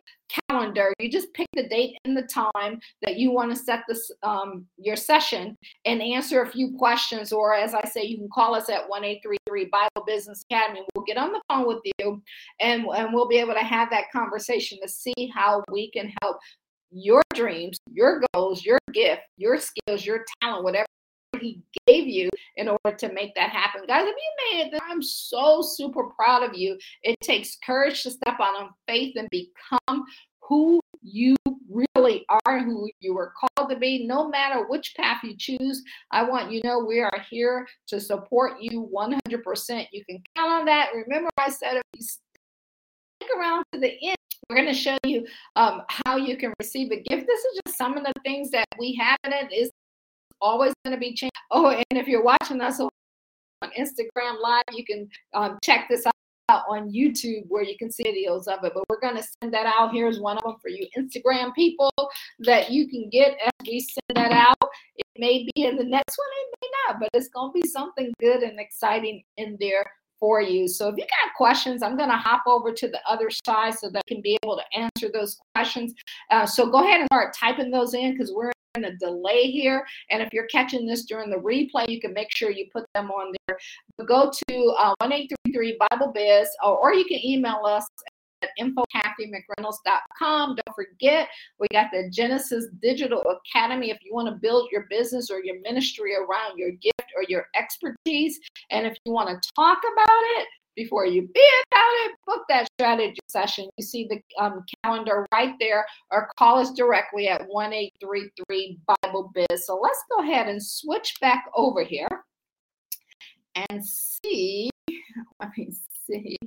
calendar. 0.49 0.93
You 0.99 1.09
just 1.09 1.33
pick 1.33 1.47
the 1.53 1.67
date 1.67 1.97
and 2.05 2.17
the 2.17 2.23
time 2.23 2.79
that 3.03 3.17
you 3.17 3.31
want 3.31 3.51
to 3.51 3.55
set 3.55 3.81
this 3.87 4.11
um, 4.23 4.65
your 4.77 4.95
session 4.95 5.55
and 5.85 6.01
answer 6.01 6.41
a 6.41 6.49
few 6.49 6.75
questions. 6.77 7.31
Or 7.31 7.53
as 7.53 7.73
I 7.73 7.83
say, 7.85 8.03
you 8.03 8.17
can 8.17 8.29
call 8.33 8.55
us 8.55 8.69
at 8.69 8.87
one 8.87 9.03
eight 9.03 9.21
three 9.23 9.37
three 9.47 9.65
Bible 9.65 10.05
Business 10.05 10.43
Academy. 10.49 10.81
We'll 10.95 11.05
get 11.05 11.17
on 11.17 11.31
the 11.31 11.41
phone 11.49 11.67
with 11.67 11.81
you, 11.99 12.21
and 12.59 12.85
and 12.95 13.13
we'll 13.13 13.27
be 13.27 13.37
able 13.37 13.53
to 13.53 13.63
have 13.63 13.89
that 13.91 14.11
conversation 14.11 14.79
to 14.81 14.89
see 14.89 15.31
how 15.33 15.63
we 15.71 15.91
can 15.91 16.11
help 16.21 16.37
your 16.91 17.21
dreams, 17.33 17.77
your 17.91 18.21
goals, 18.33 18.63
your 18.63 18.79
gift, 18.93 19.21
your 19.37 19.59
skills, 19.59 20.05
your 20.05 20.25
talent, 20.41 20.63
whatever 20.63 20.85
he 21.39 21.61
gave 21.87 22.07
you 22.07 22.29
in 22.55 22.69
order 22.69 22.95
to 22.97 23.11
make 23.13 23.35
that 23.35 23.49
happen. 23.49 23.81
Guys, 23.87 24.05
if 24.07 24.15
you 24.15 24.57
made 24.63 24.73
it, 24.73 24.81
I'm 24.89 25.01
so 25.01 25.61
super 25.61 26.05
proud 26.17 26.43
of 26.43 26.55
you. 26.55 26.77
It 27.03 27.15
takes 27.21 27.57
courage 27.65 28.03
to 28.03 28.11
step 28.11 28.35
out 28.39 28.61
on 28.61 28.69
faith 28.87 29.15
and 29.17 29.27
become 29.29 30.05
who 30.41 30.79
you 31.01 31.35
really 31.69 32.25
are, 32.29 32.59
who 32.59 32.89
you 32.99 33.13
were 33.13 33.33
called 33.39 33.69
to 33.69 33.77
be, 33.77 34.07
no 34.07 34.29
matter 34.29 34.65
which 34.67 34.93
path 34.95 35.21
you 35.23 35.35
choose. 35.37 35.83
I 36.11 36.23
want 36.23 36.51
you 36.51 36.61
to 36.61 36.67
know 36.67 36.79
we 36.79 37.01
are 37.01 37.25
here 37.29 37.67
to 37.87 37.99
support 37.99 38.53
you 38.59 38.89
100%. 38.93 39.87
You 39.91 40.05
can 40.05 40.21
count 40.35 40.51
on 40.51 40.65
that. 40.65 40.89
Remember, 40.93 41.29
I 41.37 41.49
said 41.49 41.77
if 41.77 41.83
you 41.95 42.01
stick 42.01 43.29
around 43.37 43.65
to 43.73 43.79
the 43.79 43.93
end, 44.07 44.14
we're 44.49 44.55
going 44.55 44.67
to 44.67 44.73
show 44.73 44.97
you 45.05 45.25
um, 45.55 45.81
how 46.05 46.17
you 46.17 46.37
can 46.37 46.53
receive 46.59 46.91
a 46.91 46.97
gift. 46.97 47.27
This 47.27 47.39
is 47.39 47.61
just 47.65 47.77
some 47.77 47.97
of 47.97 48.03
the 48.03 48.13
things 48.23 48.51
that 48.51 48.65
we 48.79 48.95
have 48.95 49.17
in 49.23 49.33
it. 49.33 49.51
Is 49.51 49.71
always 50.41 50.73
going 50.83 50.95
to 50.95 50.99
be 50.99 51.13
changed. 51.13 51.33
Oh, 51.51 51.69
and 51.69 51.99
if 51.99 52.07
you're 52.07 52.23
watching 52.23 52.61
us 52.61 52.79
on 52.79 52.89
Instagram 53.77 54.41
Live, 54.41 54.63
you 54.73 54.85
can 54.85 55.09
um, 55.33 55.57
check 55.63 55.87
this 55.89 56.05
out 56.49 56.63
on 56.69 56.91
YouTube 56.91 57.45
where 57.47 57.63
you 57.63 57.77
can 57.77 57.91
see 57.91 58.03
videos 58.03 58.47
of 58.47 58.63
it. 58.63 58.73
But 58.73 58.83
we're 58.89 58.99
going 58.99 59.15
to 59.15 59.27
send 59.41 59.53
that 59.53 59.65
out. 59.65 59.93
Here's 59.93 60.19
one 60.19 60.37
of 60.37 60.43
them 60.43 60.55
for 60.61 60.69
you 60.69 60.87
Instagram 60.97 61.53
people 61.53 61.91
that 62.39 62.71
you 62.71 62.87
can 62.87 63.09
get 63.09 63.37
as 63.43 63.51
we 63.65 63.79
send 63.79 64.15
that 64.15 64.31
out. 64.31 64.69
It 64.97 65.05
may 65.17 65.47
be 65.55 65.63
in 65.63 65.75
the 65.77 65.83
next 65.83 66.17
one, 66.17 66.27
it 66.41 66.57
may 66.61 66.67
not, 66.87 66.99
but 66.99 67.09
it's 67.13 67.29
going 67.29 67.51
to 67.53 67.61
be 67.61 67.67
something 67.67 68.11
good 68.19 68.43
and 68.43 68.59
exciting 68.59 69.23
in 69.37 69.57
there 69.59 69.85
for 70.25 70.41
you. 70.41 70.67
So 70.67 70.89
if 70.89 70.95
you 70.97 71.03
got 71.03 71.35
questions, 71.37 71.83
I'm 71.83 71.95
going 71.95 72.09
to 72.09 72.17
hop 72.17 72.41
over 72.47 72.73
to 72.73 72.87
the 72.87 72.99
other 73.07 73.29
side 73.45 73.75
so 73.75 73.91
that 73.91 73.99
I 73.99 74.09
can 74.11 74.23
be 74.23 74.39
able 74.43 74.57
to 74.57 74.63
answer 74.75 75.11
those 75.13 75.37
questions. 75.53 75.93
Uh, 76.31 76.47
so 76.47 76.67
go 76.67 76.83
ahead 76.83 77.01
and 77.01 77.07
start 77.13 77.35
typing 77.39 77.69
those 77.69 77.93
in 77.93 78.13
because 78.13 78.33
we're 78.33 78.51
in 78.75 78.85
a 78.85 78.97
delay 78.97 79.51
here. 79.51 79.85
And 80.09 80.23
if 80.23 80.33
you're 80.33 80.47
catching 80.47 80.87
this 80.87 81.05
during 81.05 81.29
the 81.29 81.35
replay, 81.35 81.87
you 81.89 82.01
can 82.01 82.11
make 82.11 82.35
sure 82.35 82.49
you 82.49 82.65
put 82.73 82.85
them 82.95 83.11
on 83.11 83.35
there. 83.45 83.59
But 83.99 84.07
go 84.07 84.31
to 84.31 84.55
uh, 84.79 84.95
1833 85.01 85.77
Bible 85.91 86.11
Biz 86.11 86.49
or, 86.63 86.75
or 86.79 86.93
you 86.95 87.05
can 87.05 87.23
email 87.23 87.61
us 87.63 87.85
info.kathymcreynolds.com. 88.57 90.55
Don't 90.55 90.75
forget, 90.75 91.29
we 91.59 91.67
got 91.71 91.91
the 91.91 92.09
Genesis 92.11 92.67
Digital 92.81 93.21
Academy 93.21 93.91
if 93.91 93.99
you 94.03 94.13
want 94.13 94.27
to 94.27 94.35
build 94.35 94.69
your 94.71 94.87
business 94.89 95.29
or 95.29 95.43
your 95.43 95.59
ministry 95.61 96.15
around 96.15 96.57
your 96.57 96.71
gift 96.71 97.11
or 97.15 97.23
your 97.27 97.47
expertise. 97.55 98.39
And 98.69 98.87
if 98.87 98.97
you 99.05 99.11
want 99.11 99.29
to 99.29 99.51
talk 99.55 99.79
about 99.79 100.23
it, 100.39 100.47
before 100.75 101.05
you 101.05 101.21
be 101.21 101.49
about 101.71 101.91
it, 102.05 102.11
book 102.25 102.41
that 102.49 102.67
strategy 102.77 103.19
session. 103.27 103.69
You 103.77 103.85
see 103.85 104.09
the 104.09 104.21
um, 104.43 104.63
calendar 104.83 105.25
right 105.31 105.55
there, 105.59 105.85
or 106.11 106.29
call 106.37 106.59
us 106.59 106.73
directly 106.73 107.29
at 107.29 107.47
1 107.47 107.73
833 107.73 108.79
Bible 109.03 109.31
Biz. 109.33 109.65
So 109.65 109.79
let's 109.81 110.03
go 110.11 110.21
ahead 110.23 110.47
and 110.47 110.61
switch 110.61 111.15
back 111.21 111.45
over 111.55 111.83
here 111.83 112.07
and 113.69 113.85
see. 113.85 114.69
Let 115.39 115.51
me 115.57 115.71
see 116.05 116.37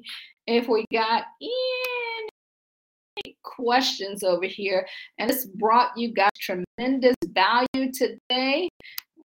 if 0.48 0.68
we 0.68 0.84
got 0.92 1.24
any 1.42 3.36
questions 3.42 4.22
over 4.22 4.46
here. 4.46 4.86
And 5.18 5.28
this 5.28 5.46
brought 5.46 5.96
you 5.96 6.12
guys 6.12 6.30
tremendous 6.40 7.16
value 7.26 7.92
today. 7.92 8.68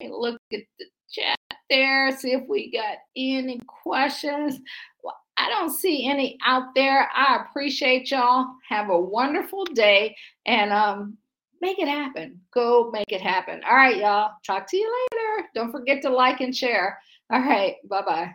Let 0.01 0.09
me 0.09 0.11
look 0.11 0.41
at 0.53 0.61
the 0.79 0.87
chat 1.11 1.37
there, 1.69 2.11
see 2.17 2.33
if 2.33 2.43
we 2.49 2.71
got 2.71 2.99
any 3.17 3.61
questions. 3.67 4.59
Well, 5.03 5.17
I 5.37 5.49
don't 5.49 5.71
see 5.71 6.09
any 6.09 6.39
out 6.45 6.75
there. 6.75 7.09
I 7.15 7.45
appreciate 7.45 8.11
y'all. 8.11 8.47
Have 8.69 8.91
a 8.91 8.99
wonderful 9.01 9.65
day 9.65 10.17
and 10.47 10.73
um 10.73 11.17
make 11.61 11.79
it 11.79 11.89
happen. 11.89 12.41
Go 12.53 12.91
make 12.91 13.13
it 13.13 13.21
happen. 13.21 13.61
All 13.69 13.77
right, 13.77 13.97
y'all. 13.97 14.33
Talk 14.45 14.69
to 14.71 14.77
you 14.77 15.07
later. 15.13 15.49
Don't 15.55 15.73
forget 15.73 16.03
to 16.03 16.11
like 16.11 16.41
and 16.41 16.55
share. 16.55 16.99
All 17.31 17.41
right. 17.41 17.77
Bye 17.89 18.03
bye. 18.03 18.35